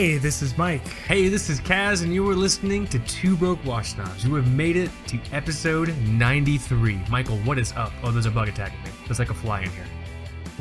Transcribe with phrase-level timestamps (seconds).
[0.00, 0.88] Hey, this is Mike.
[0.88, 4.24] Hey, this is Kaz, and you are listening to Two Broke Watch Snobs.
[4.24, 7.02] You have made it to episode 93.
[7.10, 7.92] Michael, what is up?
[8.02, 8.88] Oh, there's a bug attacking me.
[9.04, 9.84] There's like a fly in here.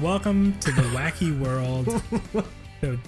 [0.02, 1.86] Welcome to the wacky world,
[2.82, 3.00] the,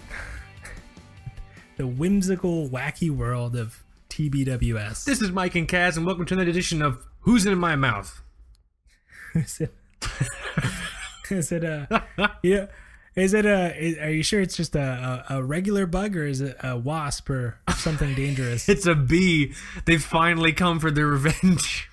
[1.76, 5.04] the whimsical, wacky world of TBWS.
[5.04, 8.22] This is Mike and Kaz, and welcome to another edition of Who's in My Mouth?
[9.36, 9.76] is it?
[11.30, 12.06] is it a?
[12.42, 12.68] Yeah.
[13.16, 13.76] Is it a?
[13.78, 16.78] Is, are you sure it's just a, a, a regular bug or is it a
[16.78, 18.70] wasp or something dangerous?
[18.70, 19.54] It's a bee.
[19.86, 21.90] They've finally come for their revenge.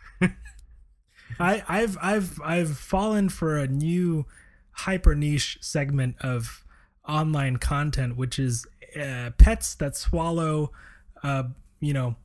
[1.40, 4.26] I, I've I've I've fallen for a new
[4.72, 6.64] hyper niche segment of
[7.06, 8.66] online content, which is
[8.98, 10.72] uh, pets that swallow,
[11.22, 11.44] uh,
[11.80, 12.16] you know,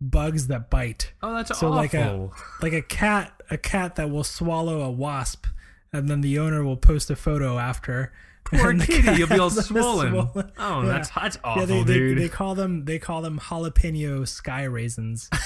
[0.00, 1.12] bugs that bite.
[1.22, 1.76] Oh, that's so awful.
[1.76, 2.30] like a
[2.62, 5.46] like a cat a cat that will swallow a wasp,
[5.94, 8.12] and then the owner will post a photo after.
[8.44, 10.10] Poor kitty, you'll be all swollen.
[10.12, 10.52] swollen.
[10.58, 10.88] Oh, Yeah.
[10.88, 12.18] that's that's awful, Yeah, they, they, dude.
[12.18, 15.30] they call them they call them jalapeno sky raisins.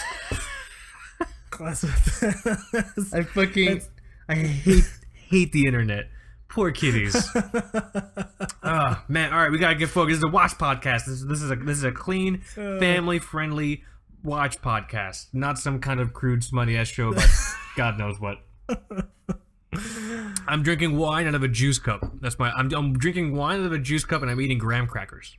[1.61, 1.75] I
[3.23, 3.89] fucking That's-
[4.29, 4.85] I hate
[5.29, 6.09] hate the internet.
[6.49, 7.15] Poor kitties.
[7.35, 9.33] oh man!
[9.33, 10.15] All right, we gotta get focused.
[10.15, 11.05] This is a watch podcast.
[11.07, 12.79] This, is- this is a this is a clean, uh.
[12.79, 13.83] family friendly
[14.23, 17.29] watch podcast, not some kind of crude, smutty ass show about
[17.77, 18.39] God knows what.
[20.47, 22.01] I'm drinking wine out of a juice cup.
[22.21, 22.51] That's my.
[22.53, 25.37] I'm, I'm drinking wine out of a juice cup, and I'm eating graham crackers.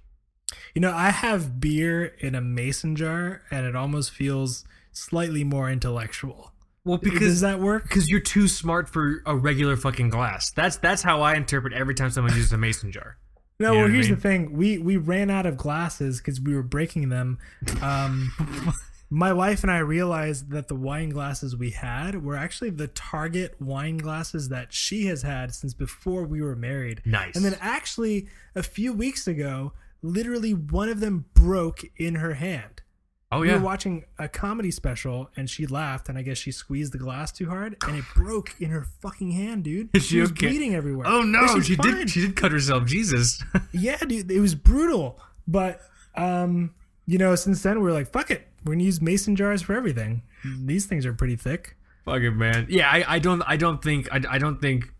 [0.73, 5.69] You know, I have beer in a mason jar, and it almost feels slightly more
[5.69, 6.52] intellectual.
[6.85, 7.83] Well, because Does that work?
[7.83, 10.52] because you're too smart for a regular fucking glass.
[10.52, 13.17] That's that's how I interpret every time someone uses a mason jar.
[13.59, 14.16] No, You know well, what I here's mean?
[14.16, 17.38] the thing: we we ran out of glasses because we were breaking them.
[17.81, 18.31] Um,
[19.09, 23.56] my wife and I realized that the wine glasses we had were actually the Target
[23.59, 27.01] wine glasses that she has had since before we were married.
[27.06, 27.35] Nice.
[27.35, 32.84] And then actually, a few weeks ago, literally one of them broke in her hand.
[33.31, 33.53] Oh yeah.
[33.53, 36.97] We were watching a comedy special and she laughed and I guess she squeezed the
[36.97, 39.89] glass too hard and it broke in her fucking hand, dude.
[39.95, 40.47] Is she, she was okay?
[40.47, 41.07] bleeding everywhere.
[41.07, 41.95] Oh no, she fine.
[41.95, 42.09] did.
[42.09, 42.85] She did cut herself.
[42.85, 43.44] Jesus.
[43.72, 45.19] Yeah, dude, it was brutal.
[45.47, 45.81] But
[46.16, 46.73] um,
[47.05, 48.47] you know, since then we're like, fuck it.
[48.64, 50.24] We're gonna use mason jars for everything.
[50.44, 51.75] These things are pretty thick.
[52.06, 52.68] Fuck it, man.
[52.70, 53.42] Yeah, I, I don't.
[53.44, 54.12] I don't think.
[54.12, 54.94] I, I don't think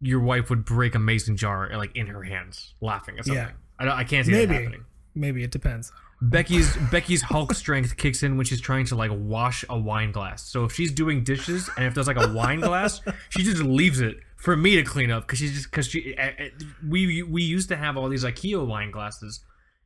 [0.00, 3.44] your wife would break a mason jar like in her hands, laughing at something.
[3.80, 3.90] Yeah.
[3.92, 4.46] I, I can't see Maybe.
[4.46, 4.84] that happening.
[5.14, 5.92] Maybe it depends.
[6.20, 10.42] Becky's Becky's Hulk strength kicks in when she's trying to like wash a wine glass.
[10.48, 14.00] So if she's doing dishes and if there's like a wine glass, she just leaves
[14.00, 16.50] it for me to clean up because she's just because she eh,
[16.86, 19.40] we we used to have all these IKEA wine glasses,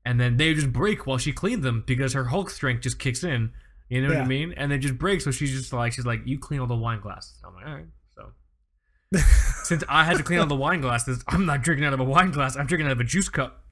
[0.07, 3.23] and then they just break while she cleaned them because her Hulk strength just kicks
[3.23, 3.51] in.
[3.91, 4.55] You know what I mean?
[4.57, 5.21] And they just break.
[5.21, 7.39] So she's just like she's like you clean all the wine glasses.
[7.45, 7.87] I'm like all right.
[8.17, 9.19] So
[9.65, 12.05] since I had to clean all the wine glasses, I'm not drinking out of a
[12.05, 12.57] wine glass.
[12.57, 13.65] I'm drinking out of a juice cup.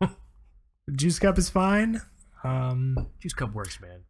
[0.96, 2.00] Juice cup is fine.
[2.44, 4.04] Um, Juice cup works, man.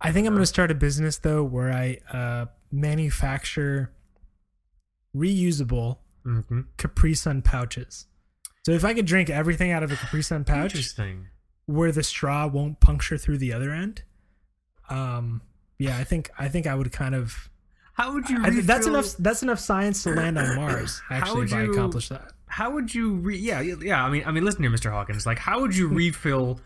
[0.00, 3.92] I think I'm gonna start a business though where I uh, manufacture
[5.14, 6.60] reusable Mm-hmm.
[6.76, 8.06] Capri Sun pouches.
[8.68, 11.28] So if I could drink everything out of a Capri Sun pouch, Interesting.
[11.64, 14.02] where the straw won't puncture through the other end.
[14.90, 15.40] Um,
[15.78, 17.48] yeah, I think I think I would kind of.
[17.94, 18.44] How would you?
[18.44, 19.16] I think that's enough.
[19.18, 21.00] That's enough science to land on Mars.
[21.10, 22.34] Actually, if I accomplish that.
[22.44, 23.14] How would you?
[23.14, 24.04] Re- yeah, yeah, yeah.
[24.04, 24.90] I mean, I mean, listen here, Mr.
[24.90, 25.24] Hawkins.
[25.24, 26.60] Like, how would you refill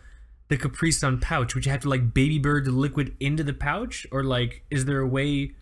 [0.49, 1.55] the Capri Sun pouch?
[1.55, 4.83] Would you have to like baby bird the liquid into the pouch, or like, is
[4.83, 5.53] there a way?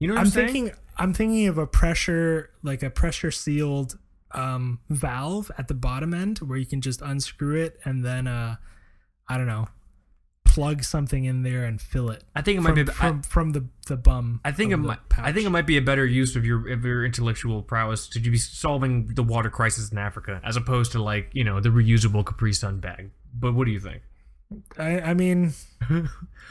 [0.00, 0.46] You know what I'm, I'm saying?
[0.48, 0.74] thinking.
[0.96, 3.96] I'm thinking of a pressure, like a pressure sealed
[4.34, 8.56] um, valve at the bottom end, where you can just unscrew it and then, uh,
[9.28, 9.68] I don't know,
[10.54, 12.22] plug something in there and fill it.
[12.34, 12.92] I think it from, might be.
[12.92, 14.40] I, from, from the the bum.
[14.44, 14.98] I think it might.
[15.18, 18.20] I think it might be a better use of your of your intellectual prowess to
[18.20, 22.24] be solving the water crisis in Africa, as opposed to like you know the reusable
[22.24, 23.10] Capri Sun bag.
[23.34, 24.02] But what do you think?
[24.78, 25.52] I, I mean,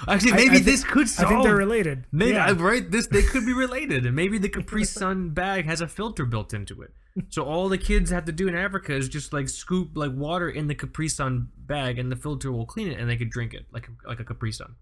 [0.07, 1.28] Actually, maybe I thi- this could Solve.
[1.28, 2.06] I think they're related.
[2.12, 2.54] Maybe Yeah.
[2.57, 2.90] Right.
[2.90, 6.54] This they could be related, and maybe the Capri Sun bag has a filter built
[6.54, 6.94] into it.
[7.30, 10.50] So all the kids have to do in Africa is just like scoop like water
[10.50, 13.54] in the Capri Sun bag, and the filter will clean it, and they could drink
[13.54, 14.75] it like like a Capri Sun.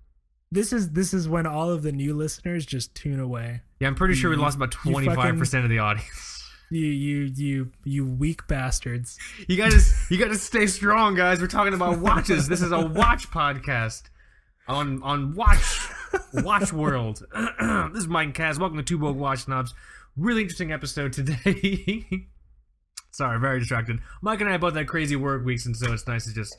[0.52, 3.62] this is this is when all of the new listeners just tune away.
[3.80, 6.40] Yeah, I'm pretty sure we lost about twenty five percent of the audience.
[6.71, 9.18] You you you you weak bastards.
[9.50, 11.41] You gotta you gotta stay strong, guys.
[11.41, 12.47] We're talking about watches.
[12.47, 14.03] This is a watch podcast
[14.69, 15.89] on on Watch
[16.33, 17.27] Watch World.
[17.35, 18.57] this is Mike and Kaz.
[18.57, 19.73] Welcome to Two Broke Watch Snobs.
[20.15, 22.06] Really interesting episode today.
[23.12, 24.00] Sorry, very distracted.
[24.21, 26.57] Mike and I both had crazy work weeks, and so it's nice to just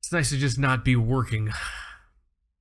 [0.00, 1.50] it's nice to just not be working.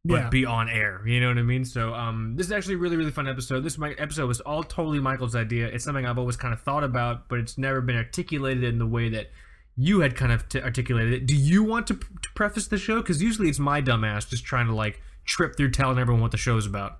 [0.06, 0.30] But Yeah.
[0.30, 1.02] be on air.
[1.06, 1.66] You know what I mean?
[1.66, 3.62] So um, this is actually a really really fun episode.
[3.62, 5.68] This my episode was all totally Michael's idea.
[5.68, 8.86] It's something I've always kind of thought about, but it's never been articulated in the
[8.88, 9.28] way that
[9.76, 11.26] you had kind of t- articulated it.
[11.28, 12.98] Do you want to, p- to preface the show?
[12.98, 16.38] Because usually it's my dumbass just trying to like trip through telling everyone what the
[16.38, 16.98] show's about.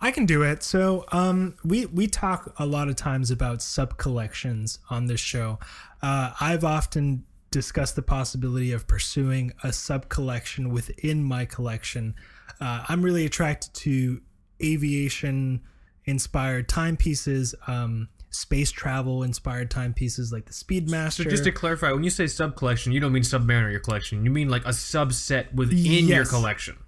[0.00, 0.62] I can do it.
[0.62, 5.58] So, um, we we talk a lot of times about sub collections on this show.
[6.02, 12.14] Uh, I've often discussed the possibility of pursuing a sub collection within my collection.
[12.60, 14.20] Uh, I'm really attracted to
[14.62, 15.60] aviation
[16.04, 21.24] inspired timepieces, um, space travel inspired timepieces like the Speedmaster.
[21.24, 24.24] So just to clarify, when you say sub collection, you don't mean Submariner your collection.
[24.24, 26.78] You mean like a subset within your collection.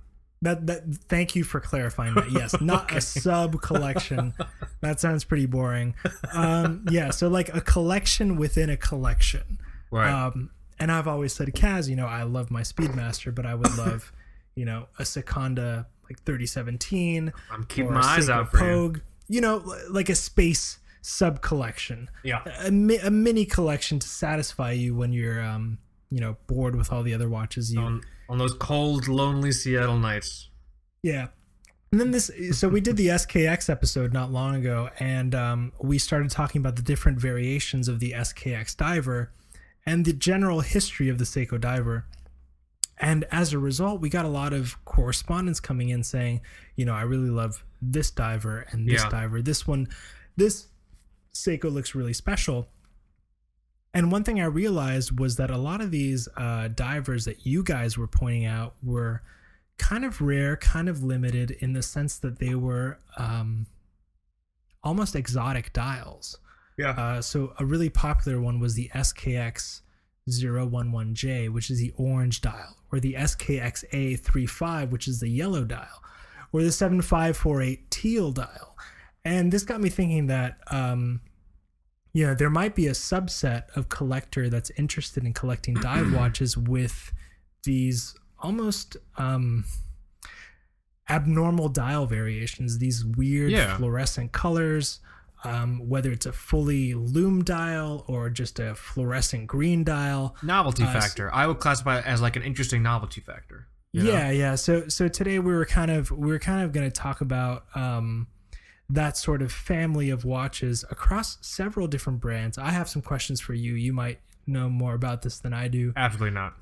[0.42, 2.30] That that thank you for clarifying that.
[2.30, 4.34] Yes, not a sub collection.
[4.80, 5.94] That sounds pretty boring.
[6.32, 9.58] Um, yeah, so like a collection within a collection.
[9.90, 10.10] Right.
[10.10, 13.76] Um, and I've always said, Kaz, you know, I love my Speedmaster, but I would
[13.78, 14.12] love,
[14.54, 17.32] you know, a Sekonda like 3017.
[17.50, 18.62] I'm keeping my eyes out for you.
[18.62, 19.00] Pogue.
[19.28, 22.10] You know, like a space sub collection.
[22.22, 22.42] Yeah.
[22.60, 25.78] A, a mini collection to satisfy you when you're, um,
[26.10, 29.98] you know, bored with all the other watches you On, on those cold, lonely Seattle
[29.98, 30.48] nights.
[31.02, 31.28] Yeah.
[31.90, 35.98] And then this, so we did the SKX episode not long ago, and um, we
[35.98, 39.30] started talking about the different variations of the SKX diver
[39.86, 42.06] and the general history of the Seiko diver.
[42.98, 46.40] And as a result, we got a lot of correspondence coming in saying,
[46.76, 49.10] you know, I really love this diver and this Yeah.
[49.10, 49.42] diver.
[49.42, 49.88] This one,
[50.36, 50.68] this
[51.34, 52.68] Seiko looks really special.
[53.92, 57.62] And one thing I realized was that a lot of these uh, divers that you
[57.62, 59.22] guys were pointing out were
[59.78, 63.66] kind of rare, kind of limited in the sense that they were um,
[64.82, 66.38] almost exotic dials.
[66.76, 66.90] Yeah.
[66.90, 69.82] Uh, so a really popular one was the SKX
[70.28, 76.02] 011J, which is the orange dial, or the SKX A35, which is the yellow dial,
[76.52, 78.76] or the 7548 teal dial.
[79.24, 81.20] And this got me thinking that, um,
[82.12, 86.56] you know, there might be a subset of collector that's interested in collecting dive watches
[86.56, 87.12] with
[87.64, 89.64] these almost um,
[91.08, 93.76] abnormal dial variations, these weird Yeah.
[93.76, 95.00] fluorescent colors.
[95.44, 100.92] Um, whether it's a fully lume dial or just a fluorescent green dial, Novelty Uh,
[100.92, 101.32] factor.
[101.34, 103.66] I would classify it as like an interesting novelty factor.
[103.92, 104.10] you know?
[104.12, 104.54] yeah, yeah.
[104.54, 107.64] So so today we were kind of we were kind of going to talk about
[107.74, 108.26] um,
[108.90, 112.58] that sort of family of watches across several different brands.
[112.58, 113.74] I have some questions for you.
[113.74, 115.92] You might know more about this than I do.
[115.96, 116.54] Absolutely not.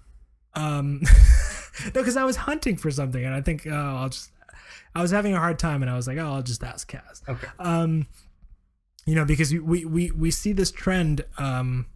[0.55, 1.01] Um,
[1.87, 4.31] no, because I was hunting for something, and I think oh, I'll just.
[4.95, 7.27] I was having a hard time, and I was like, oh, I'll just ask Kaz.
[7.27, 7.47] Okay.
[7.59, 8.07] Um,
[9.07, 11.87] you know, because we we we see this trend um,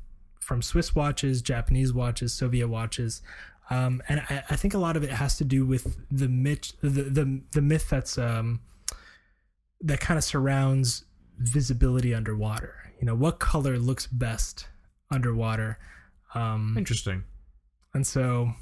[0.41, 3.23] from Swiss watches, Japanese watches, Soviet watches,
[3.71, 6.73] um, and I, I think a lot of it has to do with the myth,
[6.83, 8.61] the the, the myth that's um,
[9.81, 11.05] that kind of surrounds
[11.39, 12.75] visibility underwater.
[13.01, 14.69] You know, what color looks best
[15.11, 15.79] underwater?
[16.35, 17.25] Um, Interesting.
[17.95, 18.53] and so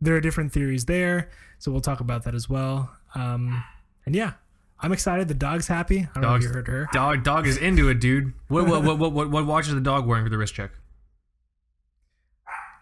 [0.00, 1.30] there are different theories there.
[1.58, 2.94] So we'll talk about that as well.
[3.14, 3.64] Um,
[4.04, 4.32] and yeah,
[4.80, 5.28] I'm excited.
[5.28, 6.00] The dog's happy.
[6.00, 6.88] I don't know if you heard her.
[6.92, 8.32] Dog, dog is into it, dude.
[8.48, 10.72] What, what, what, what, what, what watch is the dog wearing for the wrist check?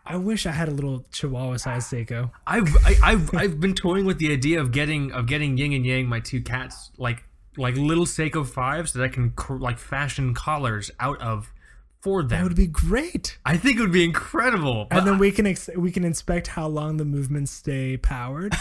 [0.04, 2.32] I wish I had a little Chihuahua sized Seiko.
[2.46, 5.86] I've, I, I've, I've been toying with the idea of getting, of getting Yin and
[5.86, 7.22] Yang, my two cats, like,
[7.56, 11.52] like little Seiko fives that I can cr- like fashion collars out of
[12.00, 12.42] for That them.
[12.44, 13.38] would be great.
[13.44, 14.88] I think it would be incredible.
[14.90, 18.56] And then we can ex- we can inspect how long the movements stay powered.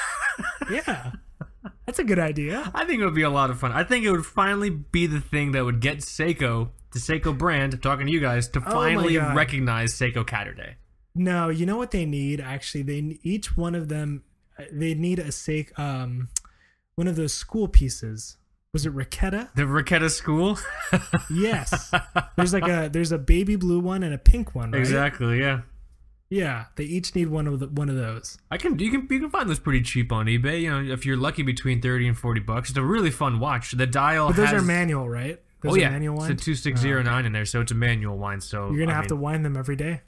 [0.70, 1.12] yeah,
[1.90, 2.70] that's a good idea.
[2.72, 3.72] I think it would be a lot of fun.
[3.72, 7.82] I think it would finally be the thing that would get Seiko, the Seiko brand,
[7.82, 9.34] talking to you guys, to Oh my finally God.
[9.34, 10.74] recognize Seiko Catterday.
[11.16, 12.82] No, you know what they need actually.
[12.82, 14.22] They each one of them
[14.70, 16.28] they need a Seiko um
[16.94, 18.36] one of those school pieces.
[18.72, 19.52] Was it Raketa?
[19.56, 20.56] The Raketa School?
[21.28, 21.92] Yes.
[22.36, 24.78] there's like a there's a baby blue one and a pink one, right?
[24.78, 25.62] exactly, yeah.
[26.30, 28.38] Yeah, they each need one of the, one of those.
[28.52, 30.62] I can you can you can find those pretty cheap on eBay.
[30.62, 32.70] You know, if you're lucky, between thirty and forty bucks.
[32.70, 33.72] It's a really fun watch.
[33.72, 35.40] The dial But those has are manual, right?
[35.62, 36.30] Those oh yeah, manual one.
[36.30, 38.42] it's a two six zero nine oh, in there, so it's a manual wind.
[38.42, 40.02] So You're gonna I have to wind them every day.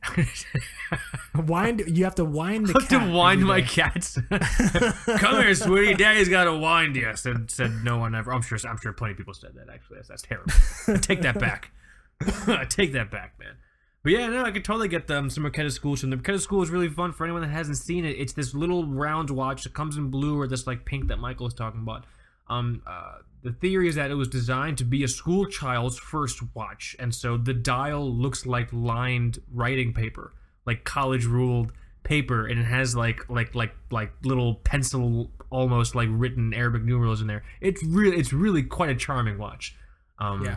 [1.34, 1.82] wind.
[1.88, 4.16] You have to wind the to cat wind my cats.
[4.30, 5.94] Come here, sweetie.
[5.94, 7.14] Daddy's got to wind you.
[7.16, 8.32] Said said no one ever.
[8.32, 8.58] I'm sure.
[8.66, 9.68] I'm sure plenty of people said that.
[9.68, 10.52] Actually, that's, that's terrible.
[10.88, 11.70] I take that back.
[12.46, 13.56] I take that back, man.
[14.02, 15.96] But yeah, no, I could totally get them some Raketa School.
[16.02, 18.16] And the Raketa School is really fun for anyone that hasn't seen it.
[18.18, 21.44] It's this little round watch that comes in blue or this like pink that Michael
[21.44, 22.04] was talking about.
[22.48, 26.42] Um, uh, the theory is that it was designed to be a school child's first
[26.54, 30.32] watch, and so the dial looks like lined writing paper,
[30.66, 36.08] like college ruled paper, and it has like like like like little pencil almost like
[36.10, 37.42] written Arabic numerals in there.
[37.60, 39.76] It's really it's really quite a charming watch.
[40.18, 40.56] Um, Yeah.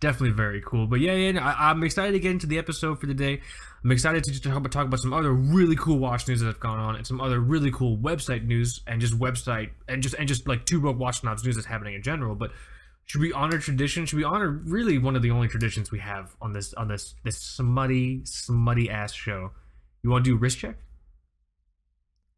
[0.00, 0.86] Definitely very cool.
[0.86, 3.40] But yeah, yeah, I, I'm excited to get into the episode for the day.
[3.82, 6.46] I'm excited to just talk about, talk about some other really cool watch news that
[6.46, 10.14] have gone on, and some other really cool website news, and just website and just
[10.14, 12.34] and just like two broke watch snobs news that's happening in general.
[12.34, 12.52] But
[13.06, 14.04] should we honor tradition?
[14.06, 17.14] Should we honor really one of the only traditions we have on this on this
[17.24, 19.50] this smutty smutty ass show?
[20.02, 20.76] You want to do wrist check?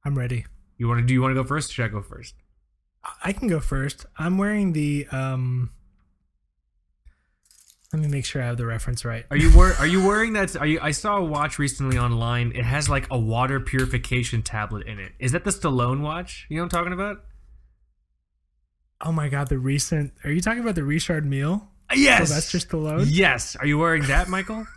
[0.05, 0.47] I'm ready.
[0.79, 1.12] You want to do?
[1.12, 1.73] You want to go first?
[1.73, 2.35] Should I go first?
[3.25, 4.07] I can go first.
[4.17, 5.73] I'm wearing the um.
[7.92, 9.26] Let me make sure I have the reference right.
[9.32, 10.54] Are you wear, Are you wearing that?
[10.56, 10.78] Are you?
[10.80, 12.52] I saw a watch recently online.
[12.54, 15.12] It has like a water purification tablet in it.
[15.18, 16.47] Is that the Stallone watch?
[16.49, 17.25] You know what I'm talking about?
[19.00, 20.12] Oh my god, the recent.
[20.25, 21.68] Are you talking about the Richard Mille?
[21.90, 22.20] Uh, yes.
[22.20, 23.06] Oh, Sylvester Stallone.
[23.09, 23.56] Yes.
[23.56, 24.66] Are you wearing that, Michael?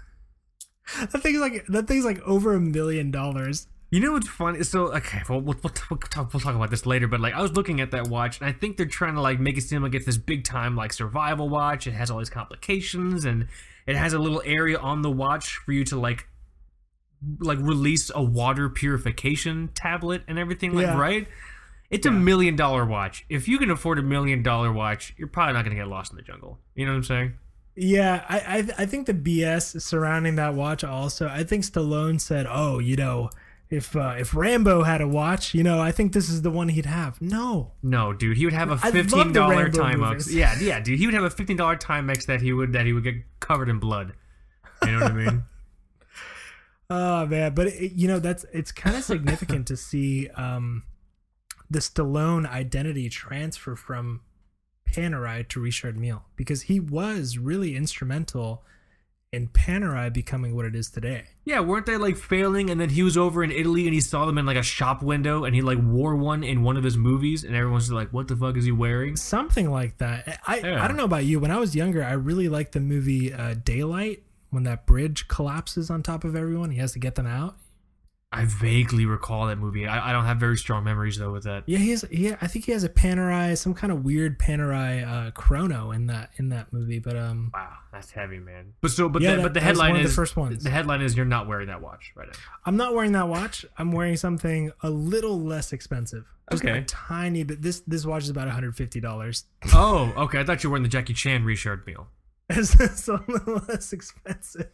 [1.00, 3.68] That thing's like that thing's like over a million dollars.
[3.94, 4.64] You know what's funny?
[4.64, 7.08] So okay, well we'll, we'll, we'll, talk, we'll talk about this later.
[7.08, 9.40] But like, I was looking at that watch, and I think they're trying to like
[9.40, 11.86] make it seem like it's this big time like survival watch.
[11.86, 13.48] It has all these complications, and
[13.86, 16.28] it has a little area on the watch for you to like
[17.40, 20.74] like release a water purification tablet and everything.
[20.74, 20.98] Like, Yeah.
[20.98, 21.28] right?
[21.92, 23.24] It's a million dollar watch.
[23.30, 26.18] If you can afford a million dollar watch, you're probably not gonna get lost in
[26.18, 26.58] the jungle.
[26.74, 27.34] You know what I'm saying?
[27.76, 31.28] Yeah, I, I I think the BS surrounding that watch also.
[31.28, 33.30] I think Stallone said, "Oh, you know,
[33.74, 36.70] if uh, if Rambo had a watch, you know, I think this is the one
[36.70, 40.32] he'd have." No, No, dude, he would have a fifteen dollar Timex.
[40.32, 42.94] Yeah, yeah, dude, he would have a fifteen dollar Timex that he would that he
[42.94, 44.14] would get covered in blood.
[44.86, 45.44] You know what I mean?
[46.90, 50.84] Oh man, but it, you know that's it's kind of significant to see um,
[51.70, 54.22] the Stallone identity transfer from
[54.88, 58.64] Panerai to Richard Mille because he was really instrumental
[59.34, 61.24] in Panerai becoming what it is today.
[61.44, 62.70] Yeah, weren't they like failing?
[62.70, 65.02] And then he was over in Italy and he saw them in like a shop
[65.02, 68.28] window and he like wore one in one of his movies and everyone's like, "What
[68.28, 70.40] the fuck is he wearing?" Something like that.
[70.48, 70.84] I Yeah.
[70.84, 71.40] I don't know about you.
[71.40, 75.90] When I was younger, I really liked the movie uh, Daylight when that bridge collapses
[75.90, 76.70] on top of everyone.
[76.70, 77.56] He has to get them out.
[78.36, 79.86] I vaguely recall that movie.
[79.88, 81.64] I, I don't have very strong memories though with that.
[81.68, 82.04] Yeah, he has.
[82.12, 86.08] Yeah, I think he has a Panerai, some kind of weird Panerai uh, chrono in
[86.08, 87.00] that in that movie.
[87.00, 88.74] But um, Wow, that's heavy, man.
[88.82, 90.58] But so, but Yeah, the, that- but the headline of the first one.
[90.60, 92.34] The headline is you're not wearing that watch right now.
[92.66, 93.66] I'm not wearing that watch.
[93.78, 96.26] I'm wearing something a little less expensive.
[96.52, 96.80] Just Okay.
[96.80, 97.62] a tiny bit.
[97.62, 99.46] This this watch is about 150 dollars.
[99.74, 100.40] Oh, okay.
[100.40, 102.08] I thought you were wearing the Jackie Chan Richard Mille.
[102.50, 104.70] It's, it's a little less expensive.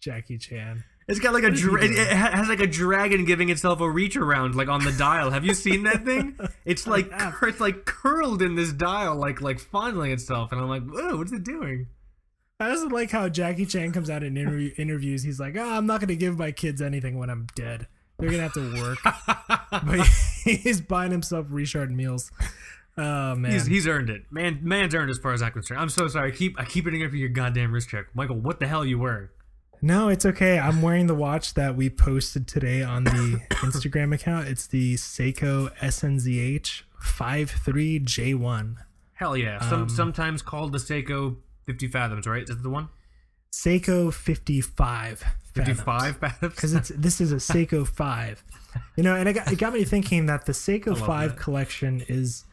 [0.00, 0.84] Jackie Chan.
[1.08, 3.48] It's got like a What is he dra- it, it has like a dragon giving
[3.48, 5.30] itself a reach around like on the dial.
[5.30, 6.38] Have you seen that thing?
[6.64, 10.68] It's like cur- it's like curled in this dial, like like fondling itself, and I'm
[10.68, 11.88] like, whoa, what's it doing?
[12.60, 15.22] I also like how Jackie Chan comes out in interview, interviews.
[15.22, 17.88] He's like, "Oh, I'm not going to give my kids anything when I'm dead.
[18.18, 18.98] They're gonna have to work."
[19.70, 20.06] but
[20.44, 22.30] he's buying himself Richard Milles.
[22.98, 24.60] Oh man, He's he's earned it, man.
[24.62, 25.80] Man's earned as far as I'm concerned.
[25.80, 26.30] I'm so sorry.
[26.30, 28.36] I keep I keep hitting for your goddamn wrist check, Michael.
[28.36, 29.28] What the hell are you wearing?
[29.82, 30.58] No, it's okay.
[30.58, 34.48] I'm wearing the watch that we posted today on the Instagram account.
[34.48, 38.76] It's the Seiko SNZH 53J1.
[39.14, 39.60] Hell yeah.
[39.68, 42.42] Some Um, sometimes called the Seiko 50 fathoms, right?
[42.42, 42.88] Is that the one?
[43.52, 45.24] Seiko 55.
[45.54, 46.54] 55 fathoms.
[46.54, 48.44] because it's this is a Seiko five,
[48.96, 51.42] you know, and it got, it got me thinking that the Seiko five that.
[51.42, 52.44] collection is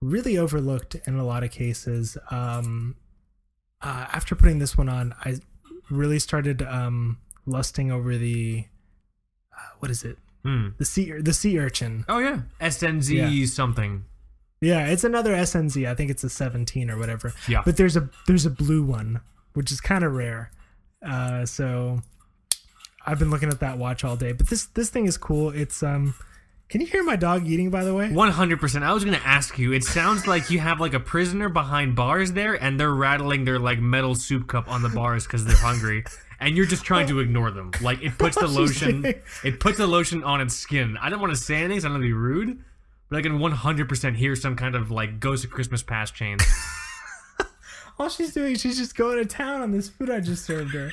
[0.00, 2.18] really overlooked in a lot of cases.
[2.32, 2.96] Um,
[3.80, 5.36] uh, after putting this one on, I
[5.92, 8.64] really started um, lusting over the
[9.56, 10.18] uh, what is it?
[10.44, 10.68] Hmm.
[10.78, 12.04] The sea the sea urchin.
[12.08, 13.46] Oh yeah, SNZ Yeah.
[13.46, 14.04] something.
[14.60, 15.88] Yeah, it's another SNZ.
[15.88, 17.32] I think it's a 17 or whatever.
[17.48, 17.62] Yeah.
[17.64, 19.20] But there's a there's a blue one,
[19.54, 20.50] which is kind of rare.
[21.04, 22.00] Uh, so
[23.04, 24.32] I've been looking at that watch all day.
[24.32, 25.50] But this this thing is cool.
[25.50, 26.14] It's um
[26.72, 28.10] can you hear my dog eating by the way?
[28.10, 28.82] One hundred percent.
[28.82, 29.74] I was gonna ask you.
[29.74, 33.58] It sounds like you have like a prisoner behind bars there, and they're rattling their
[33.58, 36.02] like metal soup cup on the bars because they're hungry,
[36.40, 37.72] and you're just trying to ignore them.
[37.82, 39.04] Like it puts the lotion,
[39.44, 40.96] it puts the lotion on its skin.
[40.98, 42.64] I don't want to say anything, so I don't want to be rude,
[43.10, 46.14] but I can one hundred percent hear some kind of like Ghost of Christmas Past
[46.14, 46.42] chains.
[47.98, 50.90] All she's doing, she's just going to town on this food I just served her.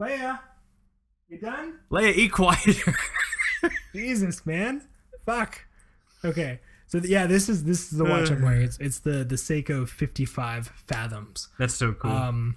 [0.00, 0.38] Leia,
[1.28, 1.80] you done?
[1.90, 2.94] Leia, eat quieter.
[3.96, 4.82] Jesus, man.
[5.24, 5.64] Fuck.
[6.24, 6.60] Okay.
[6.86, 8.62] So th- yeah, this is this is the watch I'm wearing.
[8.62, 11.48] It's it's the the Seiko 55 Fathoms.
[11.58, 12.10] That's so cool.
[12.12, 12.56] um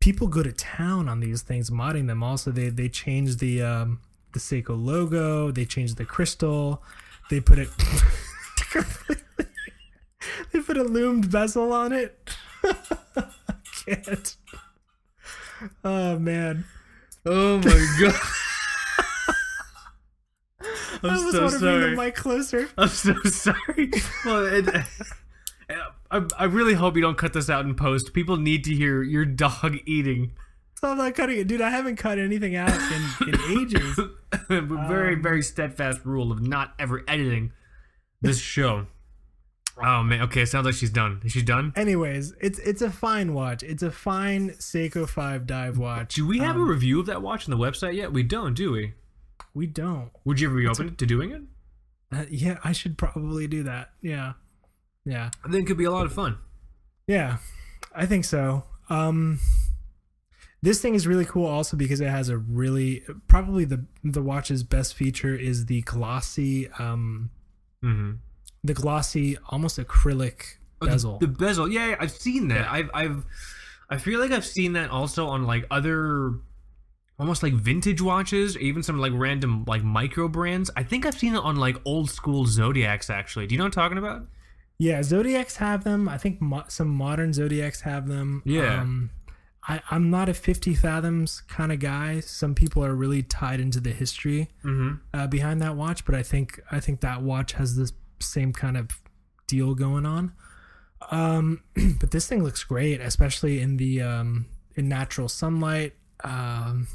[0.00, 4.00] people go to town on these things modding them also they they changed the um
[4.32, 6.82] the Seiko logo they changed the crystal
[7.30, 7.68] they put it
[10.52, 12.30] they put a lumed bezel on it
[12.64, 13.24] I
[13.86, 14.36] can't
[15.84, 16.64] oh man
[17.24, 18.14] oh my god.
[21.02, 21.90] I'm I so to bring sorry.
[21.90, 23.90] the mic closer I'm so sorry.
[24.24, 24.68] well, it,
[26.10, 28.12] I I, really hope you don't cut this out in post.
[28.12, 30.32] People need to hear your dog eating.
[30.80, 31.60] So I'm not cutting it, dude.
[31.60, 33.98] I haven't cut anything out in, in ages.
[34.48, 37.52] very, Um, very steadfast rule of not ever editing
[38.22, 38.86] this show.
[39.82, 41.20] Oh man, okay, it sounds like she's done.
[41.24, 41.72] Is she done?
[41.76, 43.62] Anyways, it's it's a fine watch.
[43.62, 46.14] It's a fine Seiko Five dive watch.
[46.14, 48.12] Do we have Um, a review of that watch on the website yet?
[48.12, 48.94] We don't, do we?
[49.54, 50.10] We don't.
[50.24, 51.42] Would you ever be open to doing it?
[52.12, 53.90] Uh, yeah, I should probably do that.
[54.02, 54.34] Yeah,
[55.04, 56.38] yeah, I think it could be a lot of fun.
[57.06, 57.38] yeah.
[57.94, 58.64] I think so.
[58.90, 59.40] Um,
[60.60, 64.62] this thing is really cool also because it has a really probably the the watch's
[64.62, 67.30] best feature is the glossy um
[67.84, 68.12] Mm-hmm.
[68.64, 71.18] the glossy almost acrylic bezel.
[71.18, 72.68] The, bezel, yeah, yeah, I've seen that.
[72.68, 73.24] I've, I've,
[73.88, 76.32] I feel like I've seen that also on like other,
[77.18, 80.70] almost like vintage watches, or even some like random like micro brands.
[80.76, 83.10] I think I've seen it on like old school Zodiacs.
[83.10, 84.26] Actually, do you know what I'm talking about?
[84.78, 86.08] Yeah, Zodiacs have them.
[86.08, 88.42] I think mo- some modern Zodiacs have them.
[88.44, 88.80] Yeah.
[88.82, 89.10] Um,
[89.68, 92.20] I, I'm not a 50 fathoms kind of guy.
[92.20, 94.94] Some people are really tied into the history Mm-hmm.
[95.12, 98.76] uh, behind that watch, but I think I think that watch has this same kind
[98.76, 98.90] of
[99.48, 100.32] deal going on.
[101.10, 101.62] Um,
[102.00, 105.94] but this thing looks great, especially in the um, in natural sunlight.
[106.22, 106.86] Um,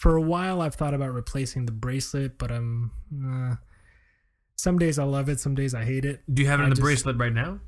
[0.00, 2.90] for a while, I've thought about replacing the bracelet, but I'm.
[3.22, 3.56] Uh,
[4.56, 6.22] some days I love it, some days I hate it.
[6.32, 7.60] Do you have it in the just- bracelet right now?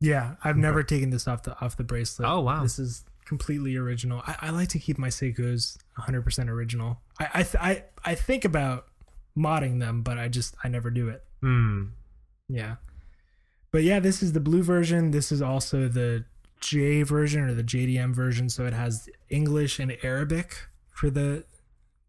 [0.00, 2.28] Yeah, I've never taken this off the off the bracelet.
[2.28, 2.62] Oh, wow.
[2.62, 4.20] this is completely original.
[4.26, 7.00] I, I like to keep my Seikos 100% original.
[7.18, 8.88] I I, th- I I think about
[9.34, 11.24] modding them, but I just I never do it.
[11.40, 11.84] Hmm.
[12.50, 12.76] Yeah,
[13.70, 15.12] but yeah, this is the blue version.
[15.12, 16.26] This is also the
[16.60, 21.44] J version or the JDM version, so it has English and Arabic for the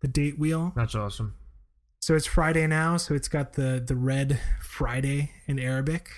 [0.06, 0.72] the date wheel.
[0.76, 1.34] That's awesome.
[2.00, 6.10] So it's Friday now, so it's got the the red Friday in Arabic,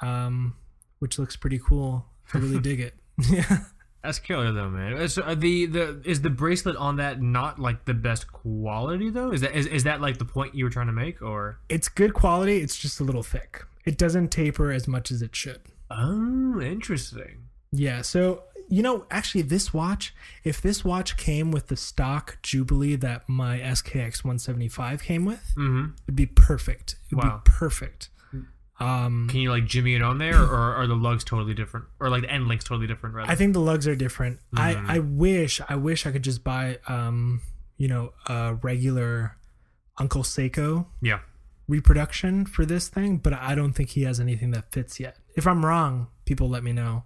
[0.00, 0.54] um,
[1.00, 2.06] which looks pretty cool.
[2.32, 2.94] I really dig it.
[3.28, 3.58] Yeah.
[4.02, 4.94] That's killer though, man.
[4.94, 9.32] Is, uh, the the is the bracelet on that not like the best quality though?
[9.32, 11.58] Is that is, is that like the point you were trying to make or?
[11.68, 13.64] It's good quality, it's just a little thick.
[13.84, 15.60] It doesn't taper as much as it should.
[15.90, 17.48] Oh, interesting.
[17.70, 22.96] Yeah, so you know, actually this watch, if this watch came with the stock Jubilee
[22.96, 25.90] that my SKX 175 came with, Mm-hmm.
[26.06, 26.96] it'd be perfect.
[27.10, 27.42] It'd Wow.
[27.44, 28.08] be perfect.
[28.80, 32.08] Um Can you like jimmy it on there, or are the lugs totally different, or
[32.08, 33.14] like the end links totally different?
[33.14, 33.30] Rather.
[33.30, 34.40] I think the lugs are different.
[34.54, 34.58] Mm.
[34.58, 37.42] I I wish I wish I could just buy um
[37.76, 39.36] you know a regular
[39.98, 41.20] Uncle Seiko yeah.
[41.68, 45.16] reproduction for this thing, but I don't think he has anything that fits yet.
[45.36, 47.04] If I'm wrong, people let me know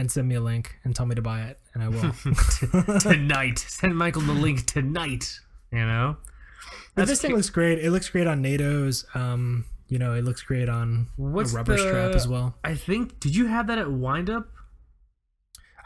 [0.00, 2.12] and send me a link and tell me to buy it, and I will.
[3.00, 3.58] tonight.
[3.58, 5.38] Send Michael the link tonight.
[5.72, 6.16] You know.
[6.96, 7.78] but this thing looks great.
[7.78, 9.04] It looks great on NATO's.
[9.14, 12.56] Um, you know, it looks great on What's a rubber strap as well.
[12.64, 13.20] I think.
[13.20, 14.48] Did you have that at Windup?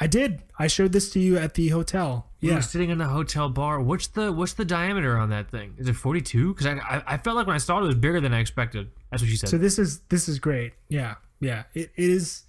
[0.00, 0.42] I did.
[0.58, 2.30] I showed this to you at the hotel.
[2.40, 2.56] We Yeah.
[2.56, 3.80] were sitting in the hotel bar.
[3.80, 5.74] What's the what's the diameter on that thing?
[5.78, 6.52] Is it forty two?
[6.52, 8.40] Because I, I I felt like when I saw it, it was bigger than I
[8.40, 8.90] expected.
[9.10, 9.48] That's what she said.
[9.50, 10.72] So this is this is great.
[10.88, 11.64] Yeah, yeah.
[11.74, 12.42] It, it is.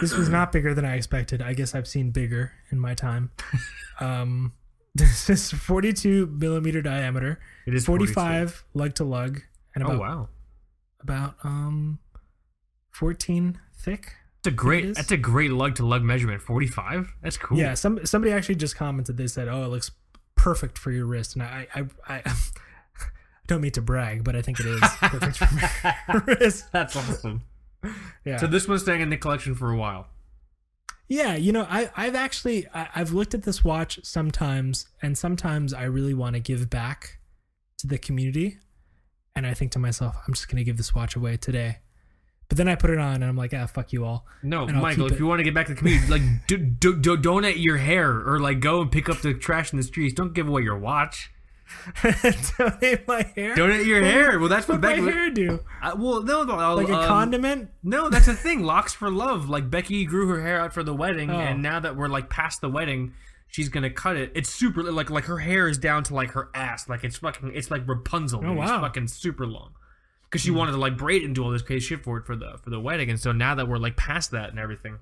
[0.00, 1.40] This was not bigger than I expected.
[1.42, 3.30] I guess I've seen bigger in my time.
[3.98, 4.52] Um,
[4.94, 8.12] this is 42 millimeter diameter, it is 42.
[8.12, 9.40] 45 lug to lug,
[9.74, 10.28] and about Oh wow.
[11.00, 11.98] about um
[12.92, 14.12] 14 thick.
[14.42, 14.94] That's a great.
[14.94, 16.42] That's a great lug to lug measurement.
[16.42, 17.12] Forty five.
[17.22, 17.56] That's cool.
[17.58, 17.72] Yeah.
[17.74, 19.16] Some somebody actually just commented.
[19.16, 19.90] They said, "Oh, it looks
[20.34, 22.22] perfect for your wrist," and I I I.
[22.26, 22.32] I
[23.46, 25.48] don't mean to brag, but I think it is perfect for
[26.08, 26.66] my wrist.
[26.72, 27.42] That's awesome.
[28.24, 28.38] Yeah.
[28.38, 30.08] So this one's staying in the collection for a while.
[31.08, 35.72] Yeah, you know, I, I've actually I, I've looked at this watch sometimes, and sometimes
[35.72, 37.18] I really want to give back
[37.78, 38.58] to the community,
[39.36, 41.78] and I think to myself, I'm just gonna give this watch away today.
[42.48, 44.26] But then I put it on, and I'm like, ah, fuck you all.
[44.42, 45.18] No, Michael, if it.
[45.18, 48.10] you want to get back to the community, like do, do, do, donate your hair
[48.10, 50.14] or like go and pick up the trash in the streets.
[50.14, 51.30] Don't give away your watch.
[52.58, 53.54] Donate my hair.
[53.54, 54.38] Donate your hair.
[54.38, 55.10] Well, that's what what my Becky.
[55.10, 55.60] hair do?
[55.82, 57.70] Uh, well, no, Like a um, condiment?
[57.82, 58.62] No, that's the thing.
[58.62, 59.48] Locks for love.
[59.48, 61.38] Like Becky grew her hair out for the wedding, Oh.
[61.38, 63.14] and now that we're like past the wedding,
[63.48, 64.32] she's gonna cut it.
[64.34, 66.88] It's super like like her hair is down to like her ass.
[66.88, 67.52] Like it's fucking.
[67.54, 68.40] It's like Rapunzel.
[68.42, 68.50] dude.
[68.58, 68.80] It's Oh, wow.
[68.82, 69.72] fucking super long.
[70.24, 72.26] Because she wanted to like braid it and do all this crazy shit for it
[72.26, 74.98] for the for the wedding, and so now that we're like past that and everything,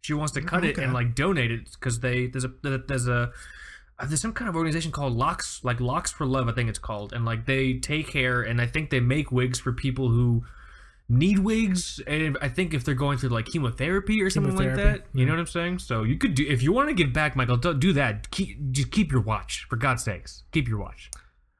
[0.00, 3.30] she wants to cut it and like donate it because they there's a there's a
[4.06, 7.12] there's some kind of organization called Locks like Locks for Love I think it's called.
[7.12, 10.44] And like they take care and I think they make wigs for people who
[11.08, 12.00] need wigs.
[12.06, 15.26] And I think if they're going through like chemotherapy or something like Chemotherapy, that you
[15.26, 15.80] know what I'm saying?
[15.80, 18.30] So you could do if you want to give back Michael don't do that.
[18.30, 20.44] Keep just keep your watch for God's sakes.
[20.52, 21.10] Keep your watch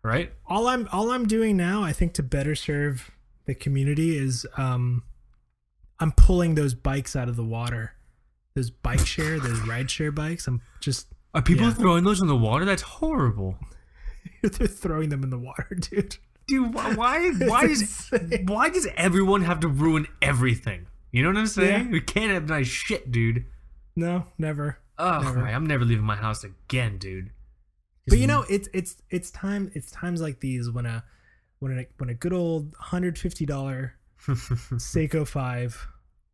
[0.02, 0.32] right?
[0.46, 3.10] All I'm all I'm doing now, I think to better serve
[3.46, 5.02] the community is um
[6.00, 7.94] I'm pulling those bikes out of the water.
[8.54, 10.46] Those bike share, those ride share bikes.
[10.46, 11.74] I'm just Are people Yeah.
[11.74, 12.64] throwing those in the water?
[12.64, 13.58] That's horrible.
[14.42, 16.16] they're throwing them in the water, dude.
[16.46, 18.10] Dude, why why, why does
[18.46, 20.86] why does everyone have to ruin everything?
[21.12, 21.86] You know what I'm saying?
[21.86, 21.90] Yeah.
[21.92, 23.44] We can't have nice shit, dude.
[23.96, 24.78] No, never.
[24.98, 25.46] Oh, Never.
[25.46, 27.30] I'm never leaving my house again, dude.
[28.08, 31.04] But you know, it's it's it's time it's times like these when a
[31.60, 33.94] when a when a good old hundred fifty dollar
[34.26, 35.86] Seiko five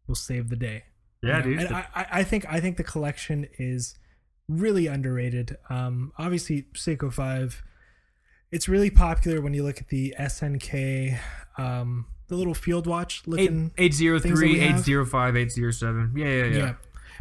[0.07, 0.85] will save the day.
[1.23, 1.67] yeah, You know, dude.
[1.67, 3.97] And I- I think I think the collection is
[4.49, 5.57] really underrated.
[5.71, 7.63] Um, obviously Seiko Five,
[8.51, 11.19] it's really popular when you look at the SNK,
[11.59, 13.73] um, the little field watch looking.
[13.79, 14.81] eight zero things that three we eight have.
[14.85, 16.13] zero five eight zero seven.
[16.17, 16.57] Yeah, yeah, yeah.
[16.57, 16.75] yeah.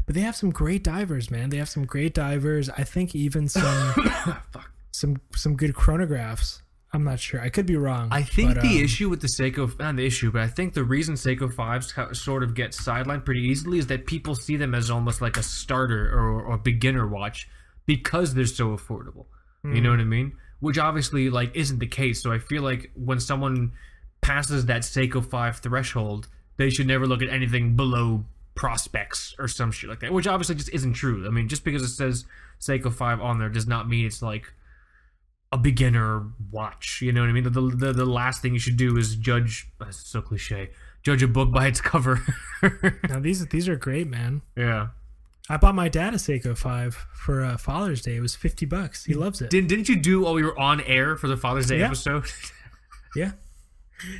[0.05, 1.49] but they have some great divers, man.
[1.49, 2.69] They have some great divers.
[2.69, 3.93] I think even some
[4.51, 4.71] Fuck.
[4.91, 6.61] some some good chronographs.
[6.93, 7.41] I'm not sure.
[7.41, 8.09] I could be wrong.
[8.11, 10.75] I think but, the um, issue with the Seiko, not the issue, but I think
[10.75, 14.75] the reason Seiko 5s sort of get sidelined pretty easily is that people see them
[14.75, 17.49] as almost like a starter or, or beginner watch
[17.87, 19.25] because they're so affordable.
[19.65, 20.33] You know what I mean?
[20.59, 22.21] Which obviously like isn't the case.
[22.21, 23.71] So I feel like when someone
[24.19, 26.27] passes that Seiko 5 threshold,
[26.57, 28.25] they should never look at anything below
[28.55, 30.11] prospects or some shit like that.
[30.11, 31.25] Which obviously just isn't true.
[31.25, 32.25] I mean, just because it says
[32.59, 34.53] Seiko 5 on there does not mean it's like
[35.53, 36.99] a beginner watch.
[37.01, 37.43] You know what I mean?
[37.43, 39.69] The, the, the last thing you should do is judge.
[39.79, 40.71] That's so cliche.
[41.03, 42.21] Judge a book by its cover.
[43.09, 44.41] Now these these are great, man.
[44.57, 44.87] yeah.
[45.49, 48.15] I bought my dad a Seiko Five for uh, Father's Day.
[48.15, 49.03] It was fifty bucks.
[49.03, 49.49] He loves it.
[49.49, 51.87] Didn't didn't you do while we were on air for the Father's Day Yeah.
[51.87, 52.25] episode?
[53.15, 53.31] yeah.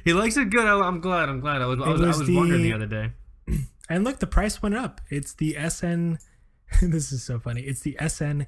[0.03, 0.65] he likes it good.
[0.67, 1.29] I, I'm glad.
[1.29, 1.61] I'm glad.
[1.61, 3.11] I was I was, was I was wondering the- the other day.
[3.89, 5.01] And look, the price went up.
[5.09, 6.17] It's the SN.
[6.81, 7.61] this is so funny.
[7.61, 8.45] It's the SN